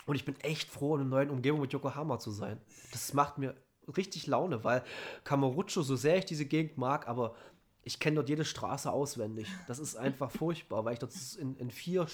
[0.07, 2.59] Und ich bin echt froh, in einer neuen Umgebung mit Yokohama zu sein.
[2.91, 3.55] Das macht mir
[3.95, 4.83] richtig Laune, weil
[5.25, 7.35] Kamurocho, so sehr ich diese Gegend mag, aber
[7.83, 9.47] ich kenne dort jede Straße auswendig.
[9.67, 12.05] Das ist einfach furchtbar, weil ich dort in, in vier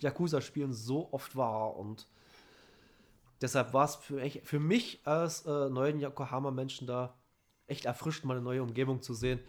[0.00, 1.76] Yakuza-Spielen so oft war.
[1.76, 2.06] Und
[3.40, 7.14] deshalb war es für, mich- für mich als äh, neuen Yokohama-Menschen da
[7.66, 9.40] echt erfrischend, mal eine neue Umgebung zu sehen.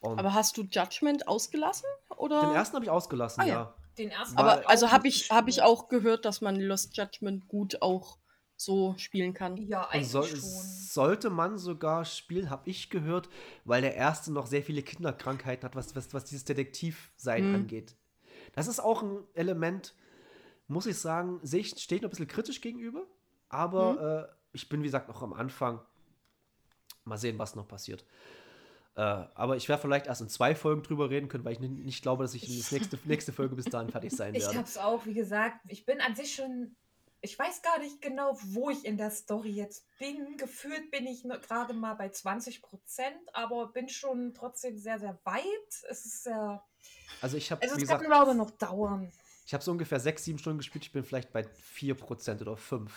[0.00, 1.86] Und Aber hast du Judgment ausgelassen?
[2.16, 2.40] Oder?
[2.40, 3.54] den ersten habe ich ausgelassen, Ah, ja.
[3.54, 3.74] ja.
[3.98, 5.66] Den ersten Aber also habe ich, hab ich gespielt.
[5.66, 8.18] auch gehört, dass man Lost Judgment gut auch
[8.56, 9.56] so spielen kann.
[9.56, 10.38] Ja, eigentlich soll, schon.
[10.40, 13.28] sollte man sogar spielen, habe ich gehört,
[13.64, 17.54] weil der erste noch sehr viele Kinderkrankheiten hat, was, was, was dieses Detektivsein Mhm.
[17.54, 17.96] angeht.
[18.54, 19.94] Das ist auch ein Element,
[20.68, 23.06] muss ich sagen, sehe ich, stehe ich noch ein bisschen kritisch gegenüber,
[23.48, 25.80] aber äh, ich bin, wie gesagt, noch am Anfang.
[27.06, 28.02] Mal sehen, was noch passiert.
[28.96, 31.84] Äh, aber ich werde vielleicht erst in zwei Folgen drüber reden können, weil ich nicht,
[31.84, 34.56] nicht glaube, dass ich in die nächste, nächste Folge bis dahin fertig sein Ich werde.
[34.58, 36.76] hab's auch, wie gesagt, ich bin an sich schon,
[37.24, 40.36] ich weiß gar nicht genau, wo ich in der Story jetzt bin.
[40.36, 45.42] Gefühlt bin ich gerade mal bei 20 Prozent, aber bin schon trotzdem sehr, sehr weit.
[45.90, 46.62] Es ist sehr,
[47.20, 49.10] Also ich habe, also es kann gesagt, glaube ich noch dauern.
[49.46, 50.84] ich habe so ungefähr sechs, sieben Stunden gespielt.
[50.84, 52.88] Ich bin vielleicht bei 4% oder 5%.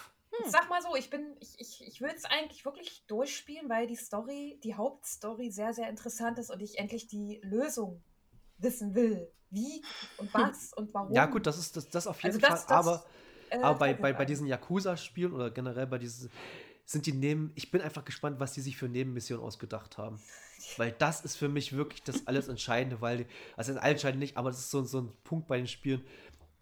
[0.45, 3.87] Ich sag mal so, ich bin, ich, ich, ich will es eigentlich wirklich durchspielen, weil
[3.87, 8.03] die Story, die Hauptstory sehr, sehr interessant ist und ich endlich die Lösung
[8.57, 9.31] wissen will.
[9.49, 9.83] Wie
[10.17, 11.13] und was und warum.
[11.13, 12.77] Ja, gut, das ist das, das auf jeden Also das- Fall.
[12.77, 13.05] das, aber
[13.49, 16.29] äh, aber bei, bei, bei diesen Yakuza-Spielen oder generell bei diesen
[16.85, 17.51] sind die Neben.
[17.55, 20.21] Ich bin einfach gespannt, was die sich für Nebenmissionen ausgedacht haben.
[20.77, 24.49] Weil das ist für mich wirklich das alles Entscheidende, weil, also das Entscheidende nicht, aber
[24.49, 26.03] das ist so, so ein Punkt bei den Spielen,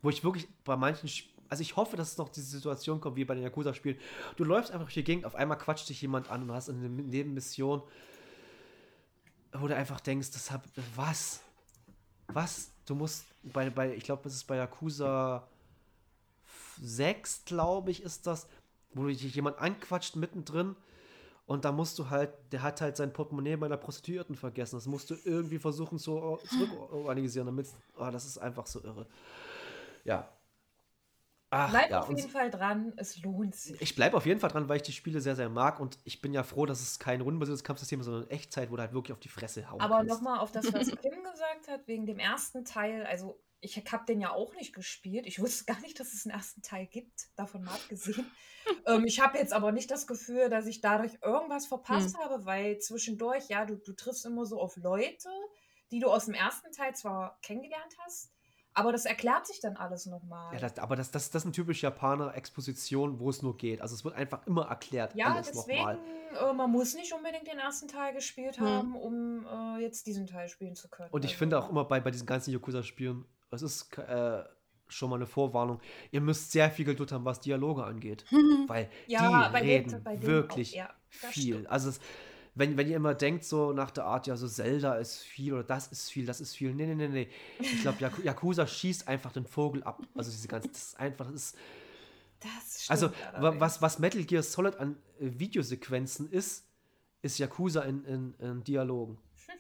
[0.01, 3.15] wo ich wirklich bei manchen, Sp- also ich hoffe, dass es noch diese Situation kommt
[3.17, 3.97] wie bei den Yakuza-Spielen.
[4.35, 6.89] Du läufst einfach durch die Gegend, auf einmal quatscht dich jemand an und hast eine
[6.89, 7.83] Nebenmission,
[9.53, 10.63] wo du einfach denkst, das hab,
[10.95, 11.41] was?
[12.27, 12.71] Was?
[12.85, 15.47] Du musst bei, bei ich glaube, es ist bei Yakuza
[16.81, 18.47] 6, glaube ich, ist das,
[18.93, 20.75] wo dich jemand anquatscht mittendrin
[21.47, 24.77] und da musst du halt, der hat halt sein Portemonnaie bei einer Prostituierten vergessen.
[24.77, 29.05] Das musst du irgendwie versuchen zu zurückorganisieren, damit, oh, das ist einfach so irre.
[30.03, 30.29] Ja.
[31.51, 33.79] Ach, Bleib ja, auf jeden Fall dran, es lohnt sich.
[33.79, 36.19] ich bleibe auf jeden Fall dran, weil ich die Spiele sehr, sehr mag und ich
[36.19, 39.13] bin ja froh, dass es kein rundenbasiertes Kampfsystem ist, sondern Echtzeit, wo du halt wirklich
[39.13, 42.65] auf die Fresse hauen Aber nochmal auf das, was Kim gesagt hat, wegen dem ersten
[42.65, 45.25] Teil, also ich habe den ja auch nicht gespielt.
[45.25, 48.31] Ich wusste gar nicht, dass es einen ersten Teil gibt, davon mal abgesehen.
[48.87, 52.77] ähm, ich habe jetzt aber nicht das Gefühl, dass ich dadurch irgendwas verpasst habe, weil
[52.79, 55.29] zwischendurch, ja, du, du triffst immer so auf Leute,
[55.91, 58.31] die du aus dem ersten Teil zwar kennengelernt hast,
[58.77, 60.53] Aber das erklärt sich dann alles nochmal.
[60.53, 63.81] Ja, das, aber das, das, das ist eine typische Japaner-Exposition, wo es nur geht.
[63.81, 65.99] Also es wird einfach immer erklärt, Ja, alles deswegen, nochmal.
[66.37, 68.65] äh, man muss nicht unbedingt den ersten Teil gespielt Hm.
[68.67, 71.09] haben, um äh, jetzt diesen Teil spielen zu können.
[71.11, 74.43] Und ich Also, finde auch immer bei, bei diesen ganzen Yakuza-Spielen, es ist äh,
[74.87, 75.79] schon mal eine Vorwarnung,
[76.11, 78.25] ihr müsst sehr viel Geduld haben, was Dialoge angeht.
[78.67, 80.89] Weil Ja, die reden dem auch, wirklich ja,
[81.21, 81.53] das viel.
[81.55, 81.69] stimmt.
[81.69, 81.99] Also es,
[82.57, 85.63] wenn, wenn ihr immer denkt, so nach der Art, ja, so Zelda ist viel oder
[85.63, 86.73] das ist viel, das ist viel.
[86.73, 87.29] Nee, nee, nee, nee.
[87.59, 90.01] Ich glaube, Yaku Yakuza schießt einfach den Vogel ab.
[90.15, 91.57] Also diese ganze, das ist einfach, das ist,
[92.39, 93.59] Das stimmt also allerdings.
[93.61, 96.65] was, was Metal Gear Solid an äh, Videosequenzen ist,
[97.21, 99.17] ist Yakuza in, in, in Dialogen.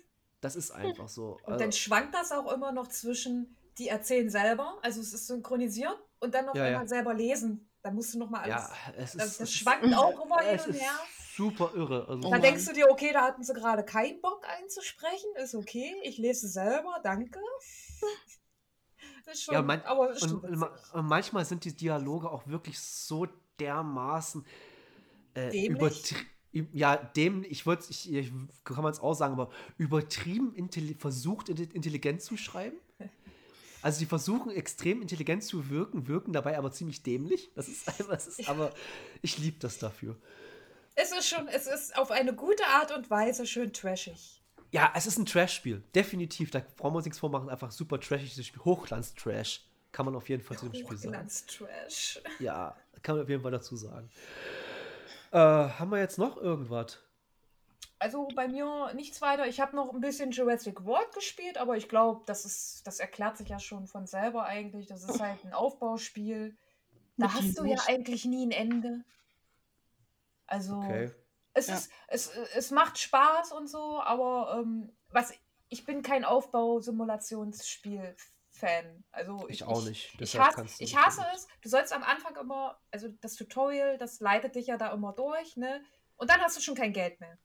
[0.41, 1.37] Das ist einfach so.
[1.43, 5.27] Und Also, dann schwankt das auch immer noch zwischen, die erzählen selber, also es ist
[5.27, 6.71] synchronisiert, und dann noch Ja, ja.
[6.71, 7.69] einmal selber lesen.
[7.81, 8.55] Dann musst du nochmal alles.
[8.69, 10.91] ja, es ist, das, das ist- schwankt auch immer hin und ist her.
[11.35, 12.01] super irre.
[12.07, 12.41] Also, Oh Dann Mann.
[12.41, 16.47] denkst du dir, okay, da hatten sie gerade keinen Bock einzusprechen, ist okay, ich lese
[16.47, 17.39] selber, danke.
[19.25, 19.81] Das ist schon, Ja, man-
[20.15, 20.43] ist und,
[20.93, 23.27] und manchmal sind die Dialoge auch wirklich so
[23.59, 24.43] dermaßen
[25.35, 26.25] äh, übertrieben.
[26.71, 28.31] Ja, dem, ich würde ich, ich
[28.63, 30.53] kann man es auch sagen, aber übertrieben
[30.97, 32.77] versucht, intelli- intelligent zu schreiben.
[33.85, 37.51] Also die versuchen extrem intelligent zu wirken, wirken dabei aber ziemlich dämlich.
[37.53, 38.73] Das ist einfach, das ist, aber
[39.21, 40.15] ich liebe das dafür.
[40.95, 44.41] Es ist schon, es ist auf eine gute Art und Weise schön trashig.
[44.71, 45.83] Ja, es ist ein Trash-Spiel.
[45.93, 46.49] Definitiv.
[46.49, 47.47] Da brauchen wir uns nichts vormachen.
[47.47, 48.65] Einfach super trashig, dieses Spiel.
[48.65, 49.63] Hochglanz-Trash.
[49.91, 51.13] Kann man auf jeden Fall zu dem Spiel sagen.
[51.13, 52.21] Hochglanz-Trash.
[52.39, 54.09] Ja, kann man auf jeden Fall dazu sagen.
[55.31, 56.97] Äh, haben wir jetzt noch irgendwas?
[57.97, 59.47] Also bei mir nichts weiter.
[59.47, 63.37] Ich habe noch ein bisschen Jurassic World gespielt, aber ich glaube, das ist, das erklärt
[63.37, 64.87] sich ja schon von selber eigentlich.
[64.87, 66.57] Das ist halt ein Aufbauspiel.
[67.17, 69.03] Da hast du ja eigentlich nie ein Ende.
[70.47, 71.11] Also Okay.
[71.53, 71.75] es Ja.
[71.75, 75.33] ist, es, es macht Spaß und so, aber ähm, was
[75.69, 79.03] ich bin kein Aufbausimulationsspiel-Fan.
[79.11, 80.11] Also Ich ich, auch ich, nicht.
[80.13, 81.47] Ich Deshalb hasse, kannst du ich nicht hasse es.
[81.61, 85.57] Du sollst am Anfang immer, also das Tutorial, das leitet dich ja da immer durch,
[85.57, 85.83] ne?
[86.17, 87.37] Und dann hast du schon kein Geld mehr.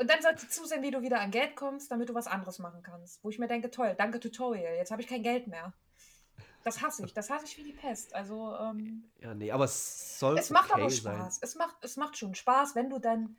[0.00, 2.58] Und dann sollst du zusehen, wie du wieder an Geld kommst, damit du was anderes
[2.58, 3.22] machen kannst.
[3.22, 5.74] Wo ich mir denke, toll, danke Tutorial, jetzt habe ich kein Geld mehr.
[6.64, 8.14] Das hasse ich, das hasse ich wie die Pest.
[8.14, 11.16] Also, ähm, Ja, nee, aber es soll es macht okay aber sein.
[11.16, 11.38] Spaß.
[11.42, 13.36] Es macht, es macht schon Spaß, wenn du dann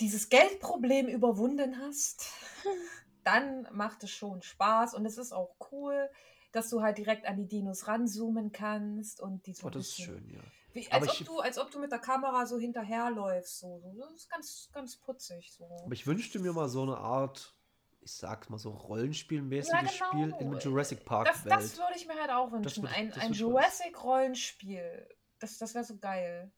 [0.00, 2.26] dieses Geldproblem überwunden hast.
[3.22, 6.10] Dann macht es schon Spaß und es ist auch cool,
[6.52, 10.02] dass du halt direkt an die Dinos ranzoomen kannst und die so Oh, das ist
[10.02, 10.40] schön, ja.
[10.74, 13.60] Wie, Aber als, ob ich- du, als ob du mit der Kamera so hinterherläufst.
[13.60, 13.80] So.
[13.80, 15.52] So, Das ist ganz, ganz putzig.
[15.52, 15.64] So.
[15.84, 17.54] Aber ich wünschte mir mal so eine Art,
[18.02, 20.32] ich sag's mal so, Rollenspielmäßiges Ja, genau.
[20.32, 21.54] Spiel in der Jurassic Park Das, Welt.
[21.54, 22.84] das würde ich mir halt auch wünschen.
[22.84, 23.32] würd- ein das ein.
[23.32, 25.08] Jurassic-Rollenspiel.
[25.38, 26.50] Das, das wäre so geil.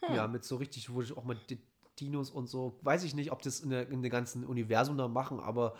[0.00, 0.14] Hm.
[0.14, 1.60] Ja, mit so richtig, wo ich auch mal die
[1.98, 2.78] Dinos und so.
[2.82, 5.76] Weiß ich nicht, ob das in, der, in dem ganzen Universum da machen, aber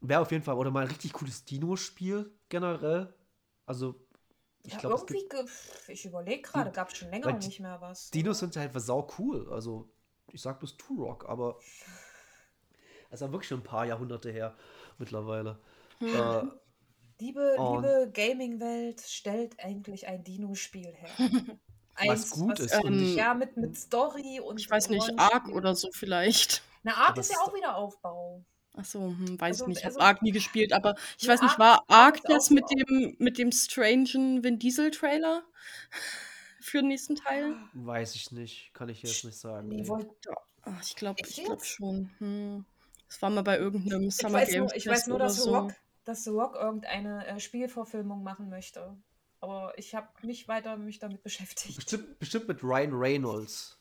[0.00, 3.12] wäre auf jeden Fall, oder mal ein richtig cooles Dino-Spiel generell.
[3.64, 4.05] Also,
[4.66, 5.32] ich ja, glaube, es gibt.
[5.32, 8.10] irgendwie, ge- ich überlege gerade, gab es schon länger die nicht mehr was.
[8.10, 9.52] Dinos sind halt sau cool.
[9.52, 9.88] Also,
[10.32, 11.58] ich sag bloß Turok, aber.
[13.10, 14.56] Das ist ja wirklich schon ein paar Jahrhunderte her
[14.98, 15.60] mittlerweile.
[16.00, 16.42] Äh,
[17.18, 21.08] Liebe, liebe Gaming-Welt, stellt endlich ein Dino-Spiel her.
[21.94, 22.74] was Eins, gut ist.
[22.84, 24.60] ähm, Ja, mit, mit Story und.
[24.60, 25.18] Ich weiß nicht.
[25.18, 26.62] Ark oder so vielleicht.
[26.82, 28.44] Na, Ark ist ja auch wieder Aufbau.
[28.76, 29.78] Achso, hm, weiß Also- ich nicht.
[29.80, 32.28] Ich also- habe Ark nie gespielt, aber ich weiß nicht, Ark- war Ark Ark ist
[32.28, 35.42] das mit dem, mit dem strangen Vin Diesel-Trailer
[36.60, 37.56] für den nächsten Teil?
[37.74, 38.70] weiß ich nicht.
[38.74, 39.68] Kann ich jetzt nicht sagen.
[39.68, 39.88] Nee, nee.
[39.88, 40.08] wollt,
[40.62, 41.66] Ach, ich glaube ich glaub jetzt?
[41.68, 42.10] schon.
[42.18, 42.64] Hm.
[43.08, 45.26] Das war mal bei irgendeinem ich Summer weiß, Games nur, ich weiß Fest nur, oder
[45.26, 45.56] dass The so.
[45.56, 45.72] Rock,
[46.04, 48.96] dass The Rock irgendeine äh, Spielverfilmung machen möchte.
[49.40, 51.76] Aber ich habe nicht weiter mich damit beschäftigt.
[51.76, 53.75] Bestimmt, bestimmt mit Ryan Reynolds.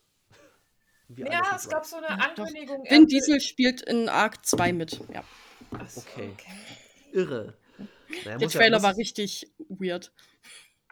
[1.15, 2.45] Ja, es gab so eine Ja, doch.
[2.45, 2.85] Ankündigung.
[2.85, 4.99] er Vin Diesel spielt in Ark 2 mit.
[5.13, 5.23] Ja.
[5.87, 6.31] So, Okay.
[6.33, 6.51] okay.
[7.11, 7.53] irre.
[7.77, 10.11] Naja, Der ja- Trailer muss- war richtig weird.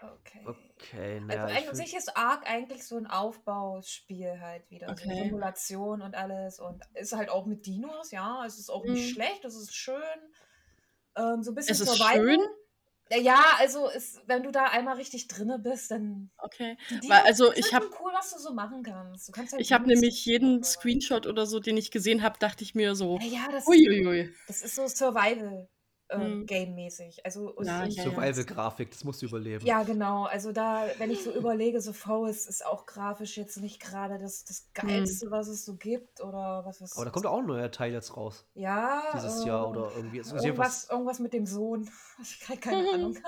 [0.01, 0.45] okay.
[0.45, 1.45] Okay, naja.
[1.45, 4.87] Also an sich ist Ark eigentlich so ein Aufbauspiel halt wieder.
[4.87, 5.23] So Okay.
[5.23, 6.59] Simulation und alles.
[6.59, 8.43] Und ist halt auch mit Dinos, ja.
[8.45, 9.13] Es ist auch nicht Mhm.
[9.13, 9.95] schlecht, es ist schön.
[11.15, 12.15] Ähm, so ein bisschen Es ist Survival.
[12.25, 12.39] schön?
[13.11, 16.31] Ja, also es, wenn du da einmal richtig drinne bist, dann.
[16.37, 16.77] Okay.
[17.03, 19.31] Die Weil, also ist ich halt habe cool, was du so machen kannst.
[19.33, 22.63] Kannst halt ich hab Dinos- nämlich jeden Screenshot oder so, den ich gesehen habe, dachte
[22.63, 24.33] ich mir so, Ja, ja, das, uiuiui.
[24.47, 25.67] das ist so Survival.
[26.13, 26.45] Äh, Hm.
[26.45, 27.25] Game-mäßig.
[27.25, 27.89] Also Ja.
[27.89, 29.65] Survival-Grafik, das musst du überleben.
[29.65, 30.23] Ja, genau.
[30.25, 34.43] Also da, wenn ich so überlege, so Forest ist auch grafisch jetzt nicht gerade das,
[34.45, 36.21] das Geilste, was es so gibt.
[36.21, 36.95] Oder was ist.
[36.95, 38.45] Aber da kommt auch ein neuer Teil jetzt raus.
[38.55, 40.19] ja, Dieses äh, Jahr oder irgendwie.
[40.19, 41.89] Es ist Irgendwas, irgendwas mit dem Sohn.
[42.21, 43.17] Ich habe keine Ahnung.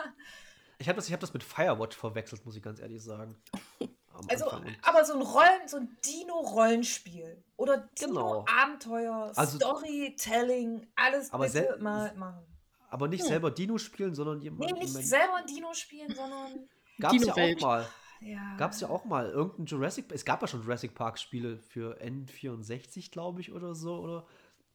[0.78, 3.38] Ich habe das, ich hab das mit Firewatch verwechselt, muss ich ganz ehrlich sagen.
[3.80, 4.46] Am Also,
[4.82, 7.42] aber so ein Rollen, so ein Dino-Rollenspiel.
[7.56, 8.44] Oder Genau.
[8.46, 12.44] Dino-Abenteuer, Also- Storytelling, alles Aber bitte mal machen.
[12.90, 13.28] Aber nicht Hm.
[13.30, 14.74] selber Dino spielen, sondern Nee, jemand.
[14.74, 16.68] nicht selber ein Dino spielen, sondern.
[17.00, 17.88] Gab es ja auch mal.
[18.22, 18.56] Ja.
[18.58, 22.00] Gab es ja auch mal irgendein Jurassic Es gab ja schon Jurassic Park Spiele für
[22.02, 24.00] N64, glaube ich, oder so.
[24.00, 24.26] Oder,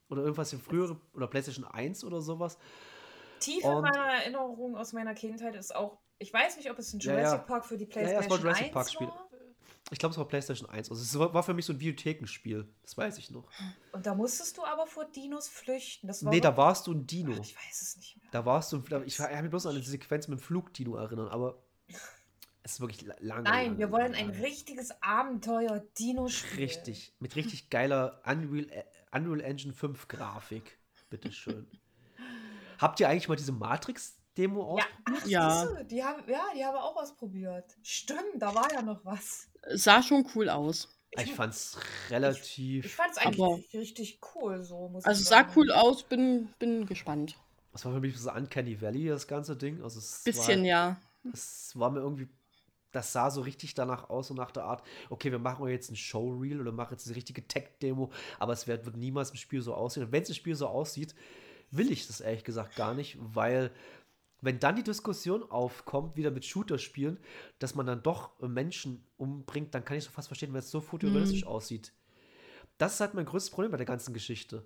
[0.08, 1.00] oder irgendwas im früheren.
[1.14, 2.58] Oder PlayStation 1 oder sowas.
[3.40, 5.98] Tief Und- in meiner Erinnerung aus meiner Kindheit ist auch.
[6.18, 7.44] Ich weiß nicht, ob es ein Ja, Jurassic ja.
[7.46, 9.06] Park für die Ja, ja, PlayStation es war Jurassic 1 Park Spiel.
[9.06, 9.29] war.
[9.92, 10.90] Ich glaube, es war PlayStation 1.
[10.90, 12.68] Also es war für mich so ein Videothekenspiel.
[12.82, 13.48] Das weiß ich noch.
[13.92, 16.06] Und da musstest du aber vor Dinos flüchten.
[16.06, 17.32] Das war Nee, da warst du ein Dino.
[17.34, 18.28] Ach, Ich weiß es nicht mehr.
[18.30, 18.82] Da warst du.
[19.04, 21.62] Ich kann mich bloß an eine Sequenz mit dem Flugdino erinnern, aber
[22.62, 23.42] es ist wirklich la- lange.
[23.42, 26.56] Nein, lange, wir wollen lange, ein richtiges Abenteuer-Dino spielen.
[26.58, 27.14] Richtig.
[27.18, 28.84] Mit richtig geiler Unreal, äh,
[29.16, 30.78] Unreal Engine 5 Grafik.
[31.08, 31.66] Bitteschön.
[32.78, 35.22] Habt ihr eigentlich mal diese Matrix-Demo Ja, ausprobiert?
[35.22, 35.82] ach, Ja.
[35.82, 37.76] die haben, ja, die haben wir auch ausprobiert.
[37.82, 39.48] Stimmt, da war ja noch was.
[39.68, 40.88] Sah schon cool aus.
[41.12, 41.76] Ich fand's
[42.08, 42.84] relativ.
[42.84, 46.48] Ich fand es eigentlich Aber- richtig cool, so muss Also ich sah cool aus, bin,
[46.58, 47.36] bin gespannt.
[47.72, 49.82] Das war für mich so Uncanny Valley, das ganze Ding.
[49.82, 51.00] Also es Bisschen, war, ja.
[51.32, 52.28] Es war mir irgendwie.
[52.92, 55.96] Das sah so richtig danach aus und nach der Art, okay, wir machen jetzt ein
[55.96, 58.10] Showreel oder machen jetzt eine richtige Tech-Demo,
[58.40, 60.04] aber es wird, wird niemals im Spiel so aussehen.
[60.06, 61.14] Und wenn es im Spiel so aussieht,
[61.70, 63.70] will ich das ehrlich gesagt gar nicht, weil
[64.42, 67.18] wenn dann die Diskussion aufkommt, wieder mit Shooter-Spielen,
[67.58, 70.70] dass man dann doch äh, Menschen umbringt, dann kann ich so fast verstehen, wenn es
[70.70, 71.92] so fotorealistisch aussieht.
[72.78, 74.64] Das ist halt mein größtes Problem bei der ganzen Geschichte.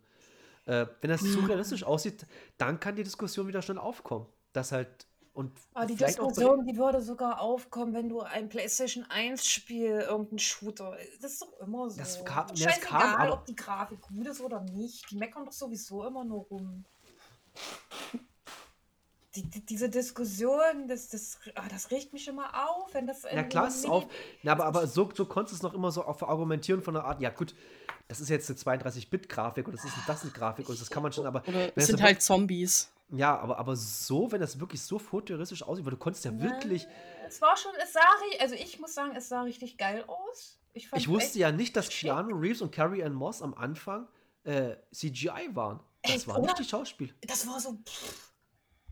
[0.66, 2.26] Äh, wenn das zu realistisch aussieht,
[2.58, 4.26] dann kann die Diskussion wieder schnell aufkommen.
[4.52, 10.04] Das halt und Aber die Diskussion, die würde sogar aufkommen, wenn du ein PlayStation 1-Spiel,
[10.08, 10.96] irgendein Shooter.
[11.20, 11.98] Das ist doch immer so.
[11.98, 15.10] Das kam- Scheißegal, kam, aber- ob die Grafik gut ist oder nicht.
[15.10, 16.84] Die meckern doch sowieso immer nur rum.
[19.34, 23.22] Die, die, diese Diskussion, das, das, ah, das regt mich immer auf, wenn das.
[23.24, 24.06] Ja irgendwie klar, es auf.
[24.42, 27.04] Na, aber, aber so, so konntest du es noch immer so auf argumentieren von der
[27.04, 27.54] Art, ja gut,
[28.06, 31.12] das ist jetzt eine 32-Bit-Grafik und das ist das eine Grafik und das kann man
[31.12, 31.42] schon, aber.
[31.74, 32.90] Es sind halt Zombies.
[33.10, 36.86] Ja, aber, aber so, wenn das wirklich so fotorealistisch aussieht, weil du konntest ja wirklich.
[37.26, 40.58] Es war schon, es sah, ri- also ich muss sagen, es sah richtig geil aus.
[40.72, 42.10] Ich, Ich wusste ja nicht, dass schick.
[42.10, 44.08] Keanu Reeves und Carrie Ann Moss am Anfang
[44.44, 45.80] äh, CGI waren.
[46.02, 47.14] Das Echt, war nicht die Schauspiel.
[47.22, 47.78] Das war so.
[47.86, 48.33] Pff,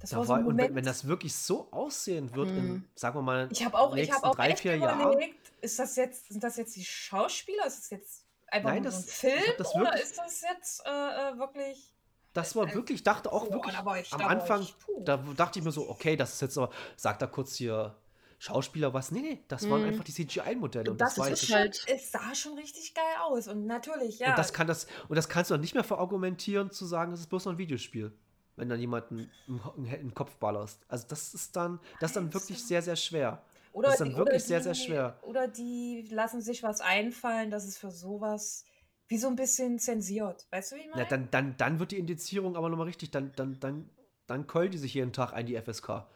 [0.03, 2.85] das Da war so ein und wenn, wenn das wirklich so aussehen wird, in, Mhm.
[2.95, 5.01] sagen wir mal, Ich habe auch, ich nächsten habe auch drei, vier Jahren.
[5.01, 7.67] überlegt, ist das jetzt, sind das jetzt die Schauspieler?
[7.67, 10.03] Ist das jetzt einfach Nein, nur das- so ein ich Film hab das oder wirklich-
[10.03, 11.89] ist das jetzt äh, äh, wirklich?
[12.35, 15.65] Das war wirklich, ich dachte auch Oh, wirklich ich- am Anfang, ich, da dachte ich
[15.65, 17.95] mir so, okay, das ist jetzt aber, sagt da kurz hier
[18.39, 19.13] Schauspieler was?
[19.13, 19.89] Nee, nee, das waren Mhm.
[19.89, 20.91] einfach die CGI-Modelle.
[20.91, 23.67] Und Das, das, war ist jetzt, halt- schon, es sah schon richtig geil aus und
[23.67, 24.31] natürlich ja.
[24.31, 27.21] und das kann das, und das kannst du dann nicht mehr verargumentieren, zu sagen, es
[27.21, 28.13] ist bloß noch ein Videospiel.
[28.57, 30.85] Wenn dann jemanden den Kopf ballerst.
[30.89, 33.43] Also das ist dann, das ist dann wirklich sehr, sehr schwer.
[33.73, 35.19] oder das ist dann die- wirklich oder sehr, sehr die- schwer.
[35.23, 38.65] Oder die lassen sich was einfallen, dass es für sowas
[39.09, 40.47] wie so ein bisschen zensiert.
[40.51, 41.03] Weißt du, wie ich meine?
[41.03, 43.89] Ja, dann, dann, dann wird die Indizierung aber nochmal richtig, dann, dann, dann,
[44.27, 46.07] dann keulen die sich jeden Tag ein, die FSK.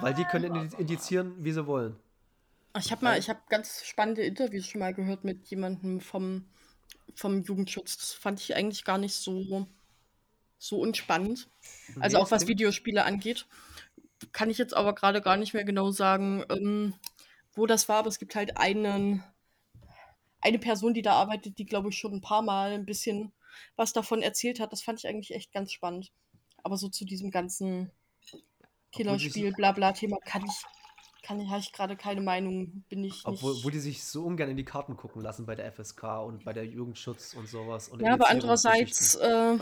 [0.00, 1.96] Weil die können indi- indizieren, wie sie wollen.
[2.78, 6.46] Ich habe mal, ich habe ganz spannende Interviews schon mal gehört mit jemandem vom,
[7.14, 7.96] vom Jugendschutz.
[7.96, 9.66] Das fand ich eigentlich gar nicht so,
[10.58, 11.48] so unspannend.
[12.00, 13.46] Also auch was Videospiele angeht.
[14.32, 16.94] Kann ich jetzt aber gerade gar nicht mehr genau sagen, ähm,
[17.54, 19.22] wo das war, aber es gibt halt einen,
[20.40, 23.32] eine Person, die da arbeitet, die, glaube ich, schon ein paar Mal ein bisschen
[23.76, 24.72] was davon erzählt hat.
[24.72, 26.12] Das fand ich eigentlich echt ganz spannend.
[26.62, 27.90] Aber so zu diesem ganzen
[28.92, 30.62] Killerspiel, Blabla-Thema kann ich,
[31.22, 33.64] kann ich, habe ich gerade keine Meinung, bin ich Obwohl nicht.
[33.64, 36.52] wo die sich so ungern in die Karten gucken lassen bei der FSK und bei
[36.52, 37.88] der Jugendschutz und sowas.
[37.88, 39.58] Und ja, aber andererseits, äh,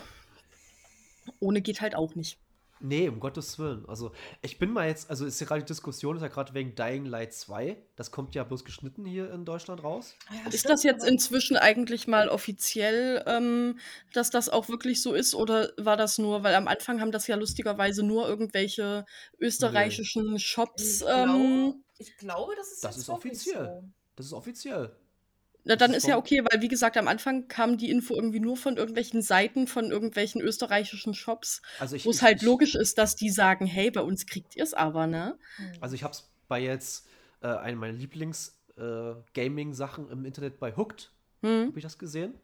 [1.40, 2.38] ohne geht halt auch nicht.
[2.78, 3.88] Nee, um Gottes Willen.
[3.88, 4.12] Also,
[4.42, 7.06] ich bin mal jetzt, also ist ja gerade die Diskussion, ist ja gerade wegen Dying
[7.06, 7.78] Light 2.
[7.96, 10.14] Das kommt ja bloß geschnitten hier in Deutschland raus.
[10.28, 13.78] Ah Ja, Ist das jetzt inzwischen eigentlich mal offiziell, ähm,
[14.12, 15.34] dass das auch wirklich so ist?
[15.34, 19.06] Oder war das nur, weil am Anfang haben das ja lustigerweise nur irgendwelche
[19.40, 21.00] österreichischen Shops.
[21.00, 23.64] Ich Ähm, glaube, ich glaube, das ist Das jetzt ist offiziell.
[23.64, 23.88] So.
[24.16, 24.94] Das ist offiziell.
[25.66, 28.56] Na, dann ist ja okay, weil wie gesagt, am Anfang kam die Info irgendwie nur
[28.56, 33.16] von irgendwelchen Seiten, von irgendwelchen österreichischen Shops, Also wo es halt ich, logisch ist, dass
[33.16, 35.38] die sagen, hey, bei uns kriegt ihr es aber, ne?
[35.56, 35.66] Hm.
[35.80, 37.06] Also ich habe es bei jetzt
[37.42, 41.10] äh, eine meiner Lieblings-Gaming-Sachen im Internet bei Hooked,
[41.42, 41.68] Hm.
[41.68, 42.34] habe ich das gesehen.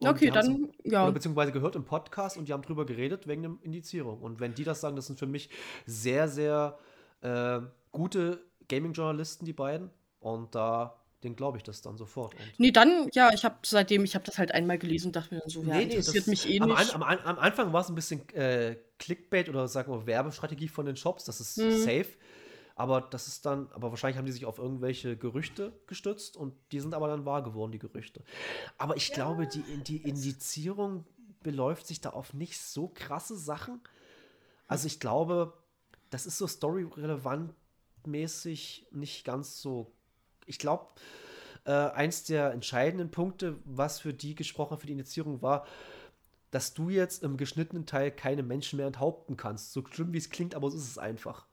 [0.00, 1.04] Und Okay, dann, ja.
[1.04, 4.20] Oder beziehungsweise gehört im Podcast und die haben drüber geredet wegen der Indizierung.
[4.22, 5.50] Und wenn die das sagen, das sind für mich
[5.86, 6.78] sehr, sehr
[7.20, 7.60] äh,
[7.90, 9.90] gute Gaming-Journalisten, die beiden.
[10.20, 12.34] Und da, den glaube ich das dann sofort.
[12.34, 15.34] Und Nee, dann, ja, ich habe seitdem, ich habe das halt einmal gelesen und dachte
[15.34, 16.94] mir dann so, ja, Nee, nee, interessiert das- mich eh am, nicht.
[16.94, 20.86] An, am, am Anfang war es ein bisschen äh, Clickbait oder sagen wir Werbestrategie von
[20.86, 21.70] den Shops, das ist Mhm.
[21.70, 22.08] safe.
[22.76, 26.78] Aber das ist dann, aber wahrscheinlich haben die sich auf irgendwelche Gerüchte gestützt und die
[26.78, 28.22] sind aber dann wahr geworden, die Gerüchte.
[28.76, 31.04] Aber ich Ja, glaube, die, die Indizierung
[31.42, 33.80] beläuft sich da auf nicht so krasse Sachen.
[34.68, 35.54] Also ich glaube,
[36.10, 37.52] das ist so story-relevant
[38.06, 39.92] mäßig nicht ganz so.
[40.48, 40.86] Ich glaube,
[41.64, 45.66] äh, eins der entscheidenden Punkte, was für die gesprochen hat, für die Indizierung war,
[46.50, 49.72] dass du jetzt im geschnittenen Teil keine Menschen mehr enthaupten kannst.
[49.72, 51.46] So schlimm wie es klingt, aber so ist es einfach.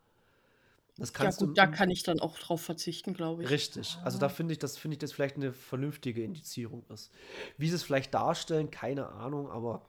[0.98, 3.50] Das Ja kannst gut, du da kann ich dann auch drauf verzichten, glaube ich.
[3.50, 3.98] Richtig.
[4.06, 7.12] Also da finde ich, das finde ich, das vielleicht eine vernünftige Indizierung ist.
[7.58, 9.86] Wie sie es vielleicht darstellen, keine Ahnung, aber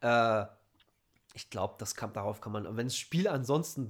[0.00, 0.46] äh,
[1.34, 3.88] ich glaube, das kann, darauf kann man, wenn das Spiel ansonsten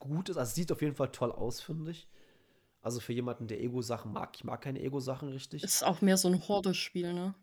[0.00, 2.08] gut ist, also es sieht auf jeden Fall toll aus, finde ich.
[2.80, 5.64] Also für jemanden, der Ego-Sachen mag, ich mag keine Ego-Sachen richtig.
[5.64, 7.34] Ist auch mehr so ein Horde-Spiel, ne?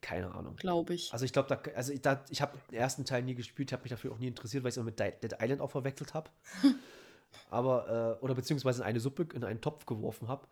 [0.00, 0.56] keine Ahnung.
[0.56, 1.12] Glaube ich.
[1.12, 3.82] Also ich glaube, da, also ich, da, ich habe den ersten Teil nie gespielt, habe
[3.82, 6.30] mich dafür auch nie interessiert, weil ich es immer mit Dead Island auch verwechselt habe.
[7.50, 10.46] Aber, äh, oder beziehungsweise in eine Suppe, in einen Topf geworfen habe.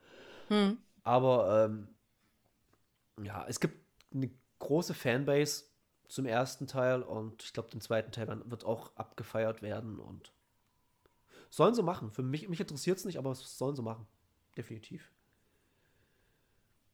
[0.49, 0.79] Hm.
[1.03, 1.89] Aber ähm,
[3.23, 3.79] ja, es gibt
[4.13, 5.65] eine große Fanbase
[6.09, 10.33] zum ersten Teil und ich glaube, den zweiten Teil wird auch abgefeiert werden und
[11.51, 12.11] sollen sie machen.
[12.11, 14.07] Für mich, mich interessiert es nicht, aber es sollen sie machen.
[14.57, 15.11] Definitiv.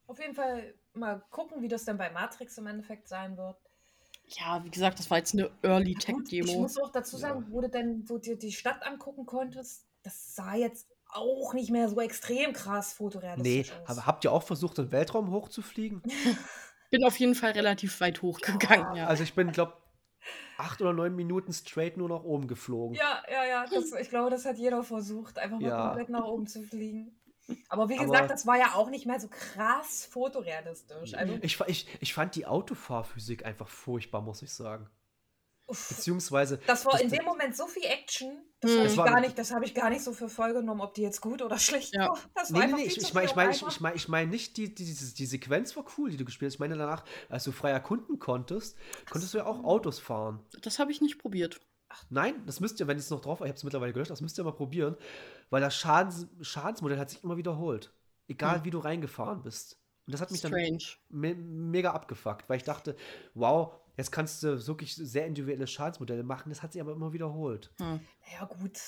[0.07, 3.57] Auf jeden Fall mal gucken, wie das dann bei Matrix im Endeffekt sein wird.
[4.27, 6.61] Ja, wie gesagt, das war jetzt eine Early Ich Tech-Demo.
[6.61, 10.55] muss auch dazu sagen, wo du denn so dir die Stadt angucken konntest, das sah
[10.55, 13.89] jetzt auch nicht mehr so extrem krass Nee, fotorealistisch aus.
[13.99, 16.03] hab- habt ihr auch versucht, im Weltraum hochzufliegen?
[16.91, 19.07] Bin auf jeden Fall relativ weit hochgegangen, ja.
[19.07, 19.73] Also ich bin, glaube
[20.63, 22.95] acht oder neun Minuten straight nur nach oben geflogen.
[22.97, 23.67] Ja, ja, ja.
[23.73, 25.87] Das, ich glaube, das hat jeder versucht, einfach mal Ja.
[25.89, 27.15] komplett nach oben zu fliegen.
[27.69, 31.15] Aber wie Aber- gesagt, das war ja auch nicht mehr so krass fotorealistisch.
[31.15, 34.89] Also, Ich, ich, ich fand die Autofahrphysik einfach furchtbar, muss ich sagen.
[35.73, 36.59] Uff, Beziehungsweise.
[36.67, 38.31] das war das- in dem Moment so viel Action,
[38.61, 38.77] das Hm.
[38.77, 40.81] habe Das ich, war- gar nicht- das hab ich gar nicht so für voll genommen,
[40.81, 42.09] ob die jetzt gut oder schlecht Ja.
[42.11, 42.19] war.
[42.35, 44.29] Das Nee, war nee, nee, ich, ich meine ich mein, ich, ich mein, ich mein
[44.29, 46.55] nicht, die, die, die, die Sequenz war cool, die du gespielt hast.
[46.55, 48.77] Ich meine danach, als du frei erkunden konntest,
[49.11, 50.41] konntest du ja auch Autos fahren.
[50.63, 51.61] Das habe ich nicht probiert.
[52.09, 54.23] Nein, das müsst ihr, wenn es noch drauf war, ich habe es mittlerweile gelöscht, das
[54.23, 54.97] müsst ihr mal probieren,
[55.51, 57.93] weil das Schadens, Schadensmodell hat sich immer wiederholt.
[58.29, 58.65] Egal Hm.
[58.65, 59.79] wie du reingefahren bist.
[60.07, 60.79] Und das hat mich dann Strange.
[61.11, 62.97] me mega abgefuckt, weil ich dachte,
[63.35, 66.51] wow, jetzt kannst du wirklich sehr individuelle Schadensmodelle machen.
[66.51, 67.73] Das hat sich aber immer wiederholt.
[67.79, 68.01] Hm.
[68.33, 68.79] Ja, gut.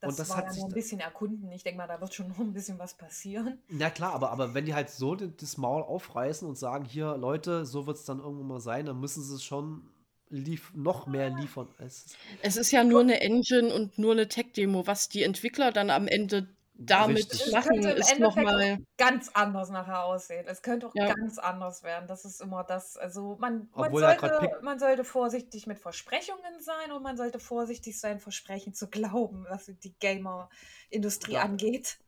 [0.00, 1.50] Das, Und das war hat ja sich nur ein bisschen erkunden.
[1.52, 3.62] Ich denke mal, da wird schon noch ein bisschen was passieren.
[3.68, 7.64] Na klar, aber, aber wenn die halt so das Maul aufreißen und sagen, hier, Leute,
[7.64, 9.88] so wird es dann irgendwann mal sein, dann müssen sie es schon
[10.28, 11.68] lief noch mehr liefern.
[11.78, 14.86] Als Es ist ja nur eine Engine und nur eine Tech-Demo.
[14.86, 16.48] Was die Entwickler dann am Ende
[16.78, 17.46] damit Richtig.
[17.46, 18.78] Es machen, könnte im ist Endeffekt nochmal.
[18.98, 20.46] ganz anders nachher aussehen.
[20.46, 21.12] Es könnte auch Ja.
[21.14, 22.06] ganz anders werden.
[22.06, 22.96] Das ist immer das.
[22.96, 28.20] Also man, man, sollte, man sollte vorsichtig mit Versprechungen sein und man sollte vorsichtig sein,
[28.20, 31.42] Versprechen zu glauben, was die Gamer-Industrie Ja.
[31.42, 31.98] angeht.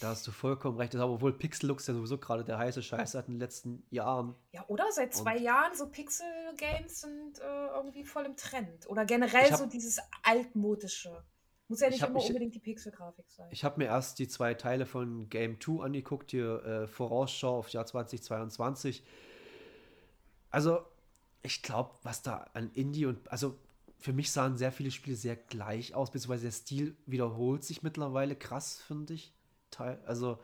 [0.00, 0.92] da hast du vollkommen recht.
[0.94, 4.34] Das ist aber obwohl Pixel-Lux ja sowieso gerade der heiße Scheiß seit den letzten Jahren.
[4.52, 4.84] Ja, oder?
[4.90, 8.88] Seit zwei Und- Jahren so Pixel-Games sind äh, irgendwie voll im Trend.
[8.88, 11.22] Oder generell so dieses altmodische.
[11.68, 13.48] Muss ja Ich nicht hab immer mich- unbedingt die Pixel-Grafik sein.
[13.50, 17.68] Ich habe mir erst die zwei Teile von Game 2 angeguckt, hier äh, Vorausschau auf
[17.70, 19.02] Jahr 2022.
[20.50, 20.80] Also,
[21.42, 23.56] ich glaube, was da an Indie und also
[23.98, 28.36] für mich sahen sehr viele Spiele sehr gleich aus, beziehungsweise der Stil wiederholt sich mittlerweile
[28.36, 29.34] krass, finde ich.
[29.70, 30.38] Teil, also,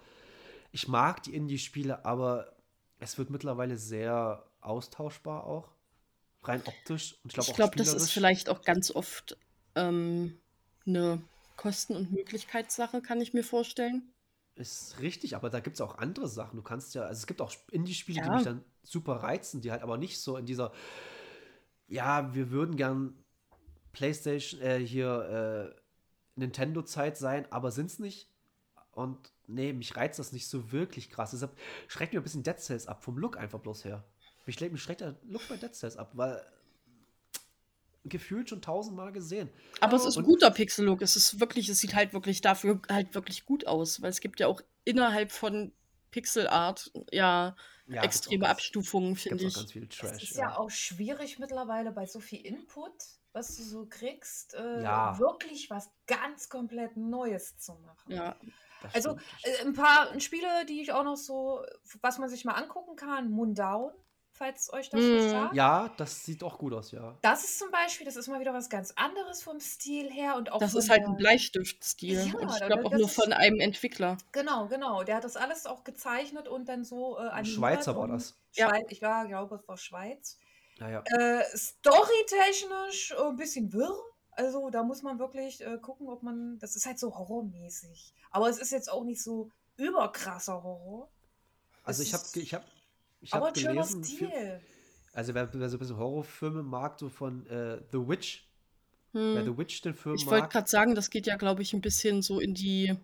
[0.72, 2.52] ich mag die Indie-Spiele, aber
[2.98, 5.70] es wird mittlerweile sehr austauschbar auch.
[6.42, 9.38] Rein optisch und ich glaube Ich glaube, das ist vielleicht auch ganz oft
[9.76, 10.36] ähm,
[10.86, 11.22] eine
[11.56, 14.12] Kosten- und Möglichkeitssache, kann ich mir vorstellen.
[14.56, 16.56] Ist richtig, aber da gibt es auch andere Sachen.
[16.56, 18.34] Du kannst ja, also es gibt auch Sp- Indie-Spiele, die Ja.
[18.34, 20.72] mich dann super reizen, die halt aber nicht so in dieser,
[21.88, 23.14] ja, wir würden gern
[23.92, 25.80] PlayStation, äh, hier, äh,
[26.36, 28.30] Nintendo-Zeit sein, aber sind's nicht.
[28.92, 31.32] Und nee, mich reizt das nicht so wirklich krass.
[31.32, 31.56] Deshalb
[31.88, 34.04] schreckt mir ein bisschen Dead Cells ab, vom Look einfach bloß her.
[34.46, 36.44] Mich, mich schreckt der Look bei Dead Cells ab, weil
[38.04, 39.48] gefühlt schon tausendmal gesehen.
[39.80, 41.00] Aber es ist ein guter Pixel-Look.
[41.02, 44.40] Es ist wirklich, es sieht halt wirklich dafür halt wirklich gut aus, weil es gibt
[44.40, 45.72] ja auch innerhalb von
[46.10, 47.56] Pixel-Art ja,
[47.86, 49.54] Ja, extreme ganz- Abstufungen, finde ich.
[49.54, 50.22] ganz viel Es Trash.
[50.22, 52.92] ist ja auch schwierig mittlerweile bei so viel Input,
[53.32, 55.18] was du so kriegst, äh, Ja.
[55.18, 58.12] wirklich was ganz komplett Neues zu machen.
[58.12, 58.36] Ja,
[58.92, 61.64] Also äh, ein paar Spiele, die ich auch noch so,
[62.02, 63.90] was man sich mal angucken kann, Moondown,
[64.36, 65.30] falls euch das was Mhm.
[65.30, 65.54] sagt.
[65.54, 67.16] Ja, das sieht auch gut aus, ja.
[67.22, 70.50] Das ist zum Beispiel, das ist mal wieder was ganz anderes vom Stil her und
[70.52, 72.26] auch das ist halt ein Bleistiftstil.
[72.28, 74.18] Ja, und ich glaube auch nur ist- von einem Entwickler.
[74.32, 75.02] Genau, genau.
[75.04, 78.34] Der hat das alles auch gezeichnet und dann so äh, Ein animiert Schweizer war das.
[78.52, 78.68] Ja.
[78.68, 80.38] Schweiz, ich war, glaube, es war Schweiz.
[80.78, 81.02] Naja.
[81.06, 83.94] Äh, Storytechnisch äh, ein bisschen wirr.
[84.32, 86.58] Also da muss man wirklich äh, gucken, ob man.
[86.58, 88.12] Das ist halt so horrormäßig.
[88.30, 91.08] Aber es ist jetzt auch nicht so überkrasser Horror.
[91.84, 92.64] Also es ich habe ich hab,
[93.24, 94.28] ich aber ein schöner gelesen, Stil.
[94.28, 94.60] für,
[95.12, 98.48] also wer, wer so ein bisschen Horrorfilme mag, so von äh, The Witch,
[99.32, 99.46] Wer Hm.
[99.46, 100.50] The Witch den Film Ich wollte mag.
[100.50, 102.96] gerade sagen, das geht ja, glaube ich, ein bisschen so in die,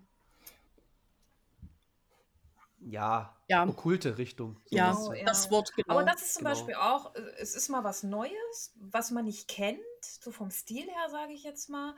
[2.78, 3.66] Ja, Ja.
[3.66, 4.56] okkulte Richtung.
[4.70, 5.24] ja, Oh, ja.
[5.24, 5.98] das Wort genau.
[5.98, 6.54] Aber das ist zum genau.
[6.54, 10.86] Beispiel auch, äh, es ist mal was Neues, was man nicht kennt, so vom Stil
[10.88, 11.94] her, sage ich jetzt mal.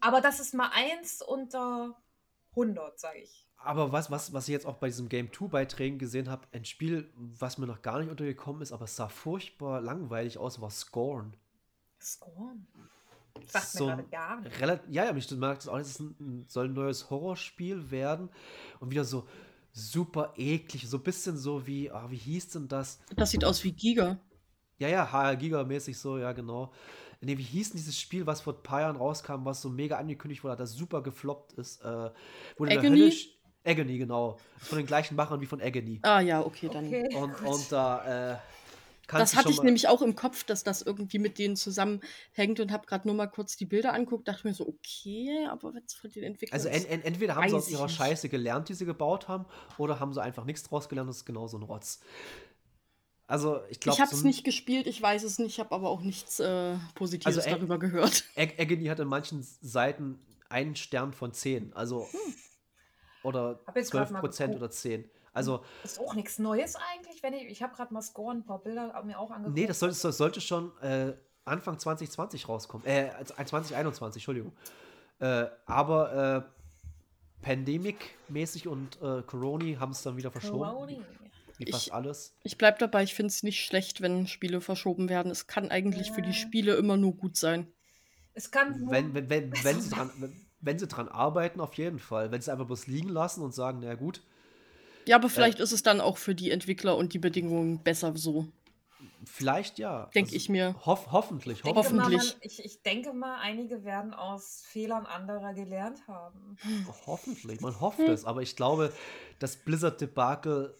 [0.00, 1.96] Aber das ist mal eins unter
[2.56, 3.49] 100, sage ich.
[3.62, 7.10] Aber was, was, was ich jetzt auch bei diesen Game 2-Beiträgen gesehen habe, ein Spiel,
[7.16, 11.34] was mir noch gar nicht untergekommen ist, aber es sah furchtbar langweilig aus, war Scorn.
[12.00, 12.66] Scorn.
[13.46, 14.58] Sagt So mir gar nicht.
[14.60, 16.02] Ja, ja, ich merke das auch, es
[16.48, 18.30] soll ein neues Horrorspiel werden
[18.80, 19.26] und wieder so
[19.72, 23.00] super eklig, so ein bisschen so wie, ah, wie hieß denn das?
[23.14, 24.18] Das sieht aus wie Giga.
[24.78, 26.72] Ja, ja, HR Giga-mäßig so, ja, genau.
[27.20, 29.98] Nee, wie hieß denn dieses Spiel, was vor ein paar Jahren rauskam, was so mega
[29.98, 31.82] angekündigt wurde, das super gefloppt ist?
[31.82, 32.10] Äh,
[32.56, 33.00] wo in der Agony?
[33.00, 33.12] Hölle
[33.64, 34.38] Agony, genau.
[34.58, 36.00] Von den gleichen Machern wie von Agony.
[36.02, 36.86] Ah ja, okay, dann.
[36.86, 37.46] Okay, Und, gut.
[37.46, 38.38] und da, äh,
[39.10, 42.60] kannst Das hatte schon ich nämlich auch im Kopf, dass das irgendwie mit denen zusammenhängt
[42.60, 45.94] und habe gerade nur mal kurz die Bilder anguckt, dachte mir so, okay, aber jetzt
[45.94, 46.54] von den Entwicklern.
[46.54, 47.96] Also en, en, entweder haben sie aus ihrer nicht.
[47.96, 49.46] Scheiße gelernt, die sie gebaut haben,
[49.78, 52.00] oder haben sie einfach nichts draus gelernt, das ist genauso ein Rotz.
[53.26, 56.00] Also, ich glaube, ich habe es nicht gespielt, ich weiß es nicht, habe aber auch
[56.00, 58.24] nichts äh, Positives Also, darüber gehört.
[58.36, 60.18] Ag Agony hat in manchen Seiten
[60.48, 61.72] einen Stern von 10.
[61.74, 62.08] Also.
[62.10, 62.34] Hm.
[63.22, 65.08] Grad 12 mal Prozent oder 10.
[65.32, 68.58] Also, ist auch nichts Neues eigentlich, wenn ich, ich habe gerade mal Scorn, ein paar
[68.60, 69.56] Bilder mir auch angeguckt.
[69.56, 71.12] nee, das sollte, das sollte schon äh,
[71.44, 72.86] Anfang 2020 rauskommen.
[72.86, 74.52] Äh, 2021, Entschuldigung.
[75.20, 80.64] Äh, aber äh, Pandemic-mäßig und äh, Corona haben es dann wieder verschoben.
[80.68, 81.00] Coroni.
[81.58, 82.34] Wie fast Ich- alles.
[82.42, 85.30] Ich bleib dabei, ich finde es nicht schlecht, wenn Spiele verschoben werden.
[85.30, 86.32] Es kann eigentlich für die.
[86.32, 87.70] Spiele immer nur gut sein.
[88.32, 91.74] Es kann nur Wenn, wenn, wenn, wenn, sie dran, wenn, wenn sie dran arbeiten, auf
[91.74, 92.30] jeden Fall.
[92.32, 94.22] Wenn sie einfach bloß liegen lassen und sagen, na gut,
[95.06, 98.46] Ja, aber vielleicht ist es dann auch für die Entwickler und die Bedingungen besser so.
[99.24, 100.10] vielleicht ja.
[100.14, 100.74] Denk Also, ich mir.
[100.86, 102.18] Hoff, hoffentlich, Ich denke hoffentlich.
[102.34, 106.56] Mal, ich, ich denke mal, einige werden aus Fehlern anderer gelernt haben.
[107.06, 108.10] Hoffentlich, man hofft Hm.
[108.10, 108.92] es, aber ich glaube,
[109.38, 110.76] das Blizzard-Debakel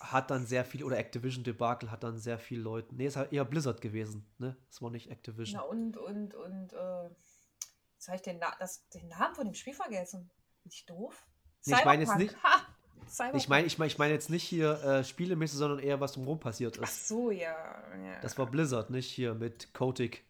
[0.00, 2.96] hat dann sehr viel, oder Activision-Debakel hat dann sehr viel Leuten.
[2.96, 4.56] Nee, es ist eher Blizzard gewesen, ne?
[4.70, 5.58] Es war nicht Activision.
[5.60, 7.08] Na und, und, und, äh,
[8.04, 10.30] jetzt habe ich den, Na das, den Namen von dem Spiel vergessen.
[10.62, 11.26] Bin ich doof?
[11.66, 12.36] Nee, ich meine jetzt nicht-.
[13.34, 16.40] Ich meine ich mein, ich mein jetzt nicht hier äh, spielemäßig, sondern eher, was drumherum
[16.40, 17.06] passiert Ach ist.
[17.06, 17.54] so, ja.
[18.02, 18.20] ja.
[18.22, 20.24] Das war Blizzard, nicht hier mit Kotick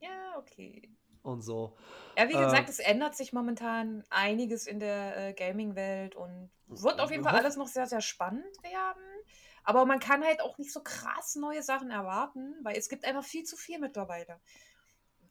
[0.00, 0.88] Ja, okay.
[1.22, 1.76] und so.
[2.16, 7.00] Ja, wie Äh, gesagt, es ändert sich momentan einiges in der äh, Gaming-Welt und wird
[7.00, 9.02] auf jeden Fall alles noch sehr, sehr spannend werden.
[9.64, 13.24] Aber man kann halt auch nicht so krass neue Sachen erwarten, weil es gibt einfach
[13.24, 14.38] viel zu viel mittlerweile.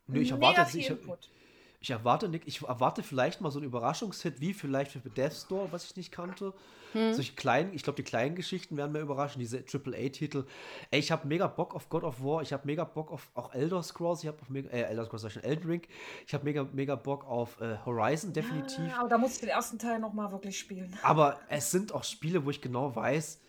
[0.07, 1.25] Nö, ich erwarte, viel ich, Input.
[1.25, 1.44] ich
[1.91, 5.85] erwarte nicht, ich erwarte vielleicht mal so einen Überraschungshit, wie vielleicht für Death Store, was
[5.85, 6.53] ich nicht kannte.
[6.93, 7.13] Hm.
[7.13, 10.45] Solche kleinen, ich glaube, die kleinen Geschichten werden mir überraschen, diese AAA-Titel.
[10.91, 13.53] Ey, ich habe mega Bock auf God of War, ich habe mega Bock auf auch
[13.53, 15.81] Elder Scrolls, ich habe auf mega, äh, Elder Scrolls, sag ich schon, Elden Ring,
[16.25, 18.79] ich habe mega, mega Bock auf äh, Horizon, definitiv.
[18.87, 20.97] Ja, aber da musst du den ersten Teil nochmal wirklich spielen.
[21.03, 23.41] Aber es sind auch Spiele, wo ich genau weiß,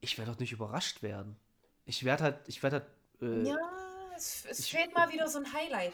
[0.00, 1.36] ich werde dort nicht überrascht werden.
[1.84, 2.76] Ich werde halt, ich werde
[3.20, 3.56] halt, äh, Ja,
[4.16, 5.92] es, es ich- fehlt mal wieder so ein Highlight.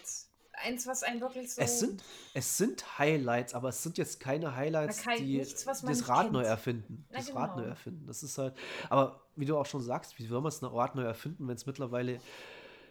[0.62, 1.60] Eins, was einen wirklich so.
[1.62, 2.02] es sind,
[2.32, 6.32] es sind Highlights, aber es sind jetzt keine Highlights, kein- die nichts, das Rad kennt.
[6.32, 7.06] neu erfinden.
[7.10, 7.68] Na, Das Rad neu genau.
[7.72, 8.06] erfinden.
[8.06, 8.54] Das ist halt,
[8.88, 11.56] aber wie du auch schon sagst, wie soll man es ein Rad neu erfinden, wenn
[11.56, 12.20] es mittlerweile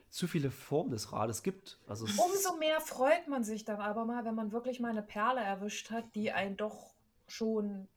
[0.10, 1.80] zu viele Formen des Rades gibt?
[1.88, 5.41] Also Umso mehr freut man sich dann aber mal, wenn man wirklich mal eine Perle
[5.41, 6.94] erwischt hat, die einen doch
[7.27, 7.88] schon,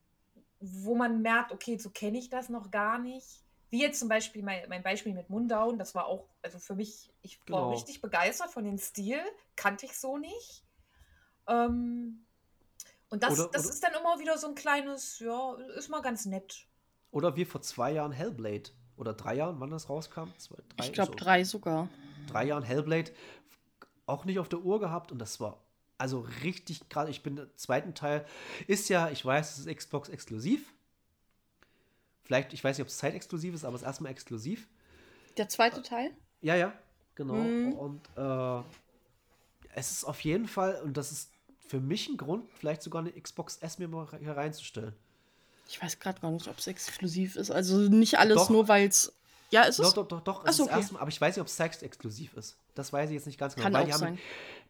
[0.60, 3.42] wo man merkt, okay, so kenne ich das noch gar nicht.
[3.76, 7.12] Wie jetzt zum Beispiel mein, mein Beispiel mit Mundown, das war auch, also für mich,
[7.20, 7.72] ich war Genau.
[7.74, 9.18] richtig begeistert von dem Stil,
[9.54, 10.64] kannte ich so nicht.
[11.46, 12.24] Ähm,
[13.10, 16.00] und das, Oder- das oder- ist dann immer wieder so ein kleines, ja, ist mal
[16.00, 16.66] ganz nett.
[17.10, 18.70] Oder wie vor zwei Jahren Hellblade.
[18.96, 20.30] Oder drei Jahren, wann das rauskam?
[20.38, 21.90] Zwei, drei, Ich glaube so drei sogar.
[22.28, 23.12] drei Jahren Hellblade
[24.06, 25.62] auch nicht auf der Uhr gehabt und das war
[25.98, 27.10] also richtig gerade.
[27.10, 28.24] Ich bin im zweiten Teil,
[28.68, 30.72] ist ja, ich weiß, es ist Xbox exklusiv.
[32.26, 34.68] Vielleicht, ich weiß nicht, ob es zeitexklusiv ist, aber es ist erstmal exklusiv.
[35.36, 36.10] Der zweite Teil?
[36.42, 36.72] Ja, ja,
[37.14, 37.34] genau.
[37.34, 37.72] Mhm.
[37.74, 38.62] Und äh,
[39.74, 41.30] es ist auf jeden Fall, und das ist
[41.68, 44.94] für mich ein Grund, vielleicht sogar eine Xbox S mir mal hier reinzustellen.
[45.68, 47.50] Ich weiß gerade gar nicht, ob es exklusiv ist.
[47.50, 48.50] Also nicht alles Doch.
[48.50, 49.12] nur, weil es.
[49.50, 49.94] Ja, ist Doch, es?
[49.94, 50.42] doch, doch, doch.
[50.44, 50.78] Ach Es so, ist okay.
[50.80, 52.56] erstmal, aber ich weiß nicht, ob es exklusiv ist.
[52.74, 53.64] Das weiß ich jetzt nicht ganz genau.
[53.64, 54.18] Kann weil auch die haben, sein.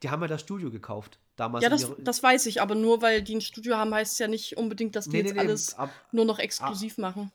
[0.03, 1.19] Die haben ja das Studio gekauft.
[1.37, 4.13] Damals Ja, das, ihre- das weiß ich, aber nur weil die ein Studio haben, heißt
[4.15, 7.31] es ja nicht unbedingt, dass die Nee, jetzt nee, alles ab- nur noch exklusiv machen.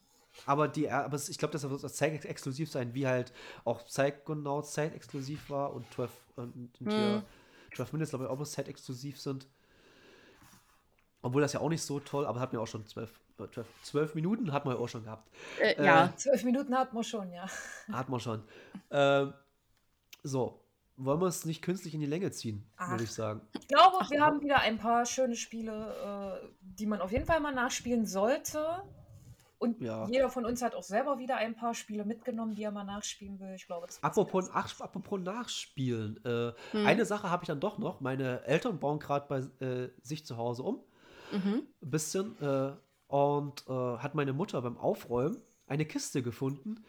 [0.45, 3.33] Aber die, aber es- ich glaube, das wird das Zeit exklusiv sein, wie halt
[3.65, 7.23] auch Psychonauts Zeit exklusiv war und 12, und, und hier
[7.75, 9.47] 12 Minutes, glaube ich, auch bloß Zeit exklusiv sind.
[11.21, 13.67] Obwohl das ja auch nicht so toll, aber hat mir auch schon 12, äh, 12,
[13.83, 15.29] 12 Minuten hat man ja auch schon gehabt.
[15.59, 17.45] Äh, Äh, ja, Zwölf Minuten hat man schon, ja.
[17.91, 18.43] Hat man schon.
[18.89, 19.33] ähm,
[20.23, 20.63] so.
[20.97, 22.91] wollen wir es nicht künstlich in die Länge ziehen, Ach.
[22.91, 23.41] würde ich sagen.
[23.59, 27.11] Ich glaube, Ach, wir aber- haben wieder ein paar schöne Spiele, äh, die man auf
[27.11, 28.81] jeden Fall mal nachspielen sollte.
[29.61, 30.07] Und Ja.
[30.07, 33.39] jeder von uns hat auch selber wieder ein paar Spiele mitgenommen, die er mal nachspielen
[33.39, 33.53] will.
[33.53, 36.19] Ich glaube, das Apropos, ach, apropos Nachspielen.
[36.25, 36.87] Äh, Hm.
[36.87, 38.01] Eine Sache habe ich dann doch noch.
[38.01, 40.83] Meine Eltern bauen gerade bei äh, sich zu Hause um.
[41.31, 41.67] Mhm.
[41.83, 42.41] Ein bisschen.
[42.41, 42.71] Äh,
[43.07, 46.83] und äh, hat meine Mutter beim Aufräumen eine Kiste gefunden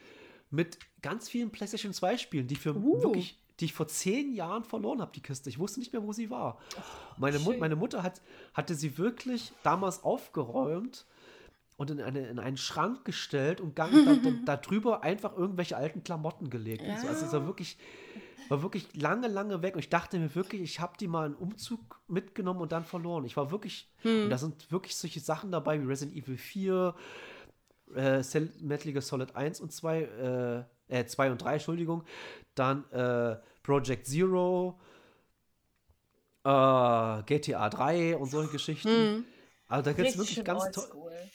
[0.50, 3.02] mit ganz vielen PlayStation 2 Spielen, die für Uh.
[3.02, 5.48] wirklich die ich vor zehn Jahren verloren habe, die Kiste.
[5.50, 6.58] Ich wusste nicht mehr, wo sie war.
[7.18, 8.22] Meine, Mut, meine Mutter hat,
[8.54, 11.06] hatte sie wirklich damals aufgeräumt
[11.76, 16.04] und in, eine, in einen Schrank gestellt und gang, da, da, darüber einfach irgendwelche alten
[16.04, 16.82] Klamotten gelegt.
[16.82, 17.08] und So.
[17.08, 17.76] Also es war wirklich,
[18.48, 19.74] war wirklich lange, lange weg.
[19.74, 23.24] Und ich dachte mir wirklich, ich habe die mal einen Umzug mitgenommen und dann verloren.
[23.24, 24.24] Ich war wirklich, Hm.
[24.24, 26.94] und da sind wirklich solche Sachen dabei wie Resident Evil 4,
[27.94, 28.22] äh,
[28.60, 32.04] Metal Gear Solid 1 und 2, äh, äh, 2 und 3, Entschuldigung.
[32.54, 34.78] Dann äh, Project Zero,
[36.44, 38.88] äh, GTA 3 und solche Geschichten.
[38.88, 39.24] Hm.
[39.68, 40.84] Also da gibt es wirklich ganz toll.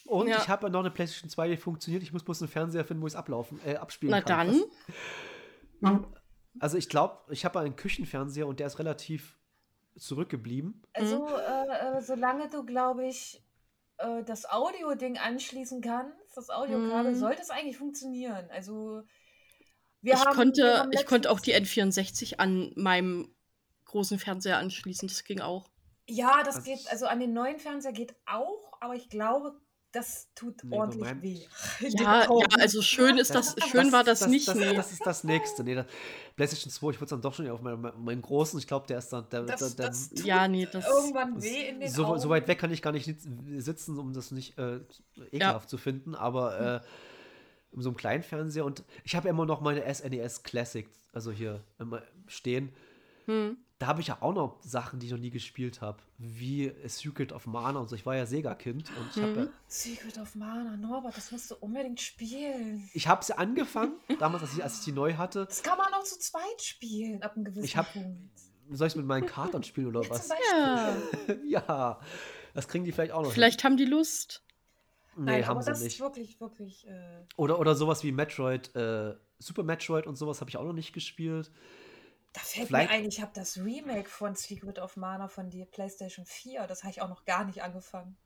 [0.08, 0.38] Und Ja.
[0.38, 2.02] ich habe ja noch eine PlayStation 2, die funktioniert.
[2.04, 4.64] Ich muss bloß einen Fernseher finden, wo ich es ablaufen, äh, abspielen Na kann.
[5.82, 6.08] dann.
[6.60, 9.38] Also ich glaube, ich habe einen Küchenfernseher und der ist relativ
[9.98, 10.82] zurückgeblieben.
[10.94, 13.44] Also, äh, äh, solange du, glaube ich,
[13.98, 17.20] äh, das Audio-Ding anschließen kannst, das Audiokabel, Hm.
[17.20, 18.50] sollte es eigentlich funktionieren.
[18.52, 19.04] Also,
[20.02, 23.34] wir Ich haben, wir konnte, haben ich konnte auch die letztens- N64 an meinem
[23.86, 25.08] großen Fernseher anschließen.
[25.08, 25.70] Das ging auch.
[26.08, 29.60] Ja, das Also geht, also an den neuen Fernseher geht auch, aber ich glaube,
[29.98, 31.40] das tut Nee, ordentlich meinem- weh.
[31.90, 34.48] Ja, ja, also schön ist das, schön war das, nicht.
[34.48, 34.76] Das, nee.
[34.76, 35.64] das ist das nächste.
[35.64, 35.86] Nee, das,
[36.36, 38.60] PlayStation 2, ich würde es dann doch schon auf meinen, meinen großen.
[38.60, 39.28] Ich glaube, der ist dann.
[39.30, 40.86] Der, Das, der, der, das tut ja, nee, das.
[40.88, 42.20] irgendwann weh in den so, Augen.
[42.20, 43.14] so weit weg kann ich gar nicht
[43.58, 44.80] sitzen, um das nicht äh,
[45.32, 46.88] ekelhaft zu finden, aber äh,
[47.72, 51.64] um so einen kleinen Fernseher und ich habe immer noch meine SNES Classic, also hier
[51.80, 52.72] immer stehen.
[53.26, 53.58] Hm.
[53.80, 57.32] Da habe ich ja auch noch Sachen, die ich noch nie gespielt habe, wie Secret
[57.32, 57.96] of Mana und so.
[57.96, 59.38] Ich war ja Sega-Kind und ich habe Mhm.
[59.38, 62.90] ja, Secret of Mana, Norbert, das musst du unbedingt spielen.
[62.94, 65.46] ich habe sie angefangen, damals, als ich, als ich die neu hatte.
[65.46, 68.32] Das kann man auch zu zweit spielen, ab einem gewissen Ich hab- Punkt.
[68.72, 70.30] Soll ich mit meinen Katern spielen oder Ja, was?
[70.52, 70.98] Ja,
[71.48, 72.00] ja,
[72.56, 73.26] das kriegen die vielleicht auch noch.
[73.28, 73.34] hin.
[73.36, 74.44] vielleicht haben die Lust.
[75.16, 75.94] Nee, Nein, haben aber sie das nicht.
[75.94, 76.86] ist wirklich, wirklich.
[76.88, 80.74] Äh, Oder, oder sowas wie Metroid, äh, Super Metroid und sowas habe ich auch noch
[80.74, 81.52] nicht gespielt.
[82.34, 85.66] Da fällt Vielleicht- mir ein, ich habe das Remake von Secret of Mana von der
[85.66, 88.18] PlayStation 4, das habe ich auch noch gar nicht angefangen.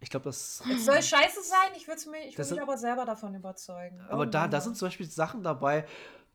[0.00, 0.62] Ich glaube, das.
[0.72, 4.00] Es soll scheiße sein, ich würde mich, ich mich aber selber davon überzeugen.
[4.02, 4.60] Aber da, Irgendwann da mal.
[4.62, 5.86] sind zum Beispiel Sachen dabei,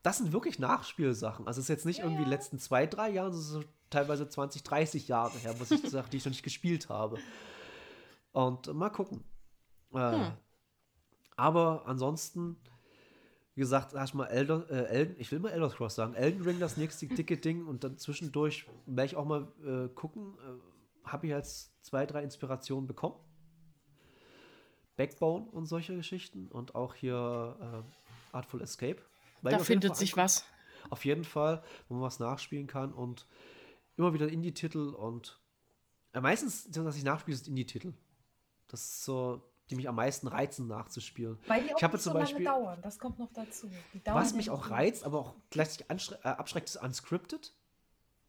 [0.02, 1.46] das sind wirklich Nachspielsachen.
[1.46, 2.28] Also es ist jetzt nicht Ja, irgendwie ja.
[2.28, 6.10] die letzten zwei, drei Jahre, sondern so teilweise 20, 30 Jahre her, muss ich sagen,
[6.10, 7.16] die ich noch nicht gespielt habe.
[8.32, 9.24] Und mal gucken.
[9.94, 10.32] Äh, Hm.
[11.36, 12.60] Aber ansonsten,
[13.54, 16.76] wie gesagt, erstmal Elder, äh, Elden, ich will mal Elder Scrolls sagen, Elden Ring das
[16.76, 21.30] nächste dicke Ding und dann zwischendurch werde ich auch mal äh, gucken, äh, habe ich
[21.30, 23.16] jetzt zwei, drei Inspirationen bekommen.
[24.96, 29.02] Backbone und solche Geschichten und auch hier äh, Artful Escape.
[29.42, 30.44] Da findet sich was.
[30.90, 33.26] Auf jeden Fall, wo man was nachspielen kann und
[33.96, 35.40] immer wieder Indie-Titel und
[36.12, 37.94] äh, meistens, dass ich nachspiele, sind Indie-Titel.
[38.68, 41.38] Das ist so, die mich am meisten reizen nachzuspielen.
[41.46, 43.70] Weil die auch Ich habe nicht zum so lange Beispiel- dauern, das kommt noch dazu.
[44.04, 45.86] Was mich auch reizt, aber auch gleichzeitig
[46.24, 47.52] äh, abschreckt, ist Unscripted.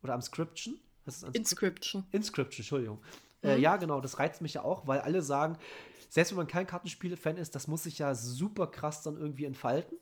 [0.03, 0.80] Oder Unscription.
[1.06, 1.40] Das ist Unscripted?
[1.41, 2.07] Inscription.
[2.12, 3.03] Inscription, Entschuldigung.
[3.41, 3.62] Äh, Mhm.
[3.62, 5.57] ja, genau, das reizt mich ja auch, weil alle sagen,
[6.10, 9.98] selbst wenn man kein Kartenspiel-Fan ist, das muss sich ja super krass dann irgendwie entfalten.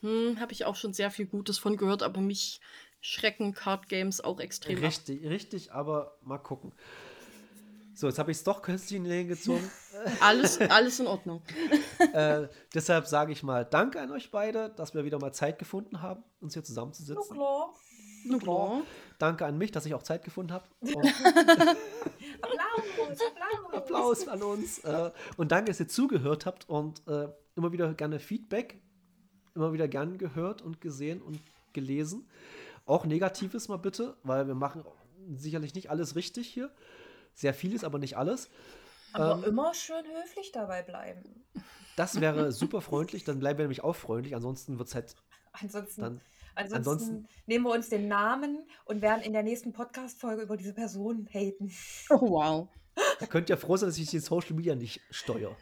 [0.00, 2.60] Hm, habe ich auch schon sehr viel Gutes von gehört, aber mich
[3.00, 4.84] schrecken Card Games auch extrem ab.
[4.84, 6.72] Richtig, richtig, aber mal gucken.
[7.96, 9.70] So, jetzt habe ich es doch künstlich in die Länge gezogen.
[10.20, 11.40] Alles, alles in Ordnung.
[12.12, 16.02] äh, deshalb sage ich mal Danke an euch beide, dass wir wieder mal Zeit gefunden
[16.02, 17.34] haben, uns hier zusammenzusitzen.
[17.34, 17.74] klar.
[18.26, 18.82] Na klar.
[19.18, 20.66] Danke an mich, dass ich auch Zeit gefunden habe.
[22.42, 22.60] Applaus,
[23.08, 23.72] Applaus.
[23.72, 24.78] Applaus an uns.
[24.80, 28.78] Äh, und danke, dass ihr zugehört habt und äh, immer wieder gerne Feedback.
[29.54, 31.40] Immer wieder gern gehört und gesehen und
[31.72, 32.28] gelesen.
[32.84, 34.84] Auch Negatives mal bitte, weil wir machen
[35.34, 36.70] sicherlich nicht alles richtig hier.
[37.36, 38.48] Sehr vieles, aber nicht alles.
[39.12, 41.44] Aber Ähm, immer schön höflich dabei bleiben.
[41.94, 44.34] Das wäre super freundlich, dann bleiben wir nämlich auch freundlich.
[44.34, 45.14] Ansonsten wird es halt
[45.52, 46.20] Ansonsten, dann.
[46.54, 50.74] ansonsten, ansonsten- nehmen wir uns den Namen und werden in der nächsten Podcast-Folge über diese
[50.74, 51.72] Person haten.
[52.10, 52.68] Oh, wow.
[53.20, 55.56] Da könnt ihr froh sein, dass ich die Social Media nicht steuere.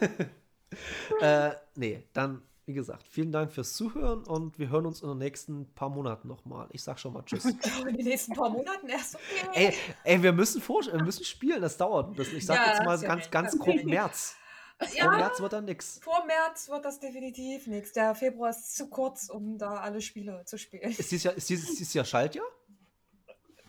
[1.20, 5.18] äh, nee, dann, wie gesagt, vielen Dank fürs Zuhören und wir hören uns in den
[5.18, 6.68] nächsten paar Monaten nochmal.
[6.70, 7.44] Ich sag schon mal Tschüss.
[7.88, 9.16] In den nächsten paar Monaten erst.
[9.48, 9.74] Okay.
[10.04, 12.16] ey, ey, wir müssen, vor, wir müssen spielen, das dauert.
[12.16, 14.36] Das, ich sag Ja, jetzt mal hast ja ganz, ganz grob März.
[14.78, 15.98] Vor Ja, März wird dann nix.
[16.02, 17.92] vor März wird das definitiv nichts.
[17.92, 20.90] Der Februar ist zu kurz, um da alle Spiele zu spielen.
[20.92, 22.46] Ist dieses Jahr, ist dieses, dieses Jahr Schaltjahr?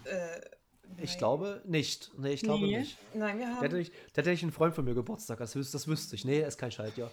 [0.06, 0.40] Äh,
[1.02, 2.12] Ich glaube nicht.
[2.18, 2.80] Nee, ich glaube Nee.
[2.80, 2.98] nicht.
[3.14, 3.62] Nein, wir Da haben.
[3.62, 6.26] hätte, ich, da hätte ich einen Freund von mir Geburtstag, das, wüs- das wüsste ich.
[6.26, 7.12] Nee, ist kein Schaltjahr.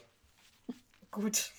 [1.10, 1.52] Gut.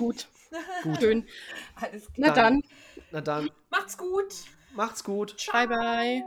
[0.00, 0.28] Gut,
[0.82, 0.98] Gut.
[1.00, 1.28] schön.
[1.74, 2.36] Alles Na klar.
[2.36, 2.62] dann,
[3.10, 4.34] Na dann, Macht's gut.
[4.70, 5.38] macht's gut.
[5.38, 5.52] Ciao.
[5.52, 6.22] bye bye.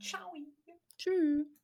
[0.00, 0.32] Ciao.
[0.96, 1.57] Tschüss.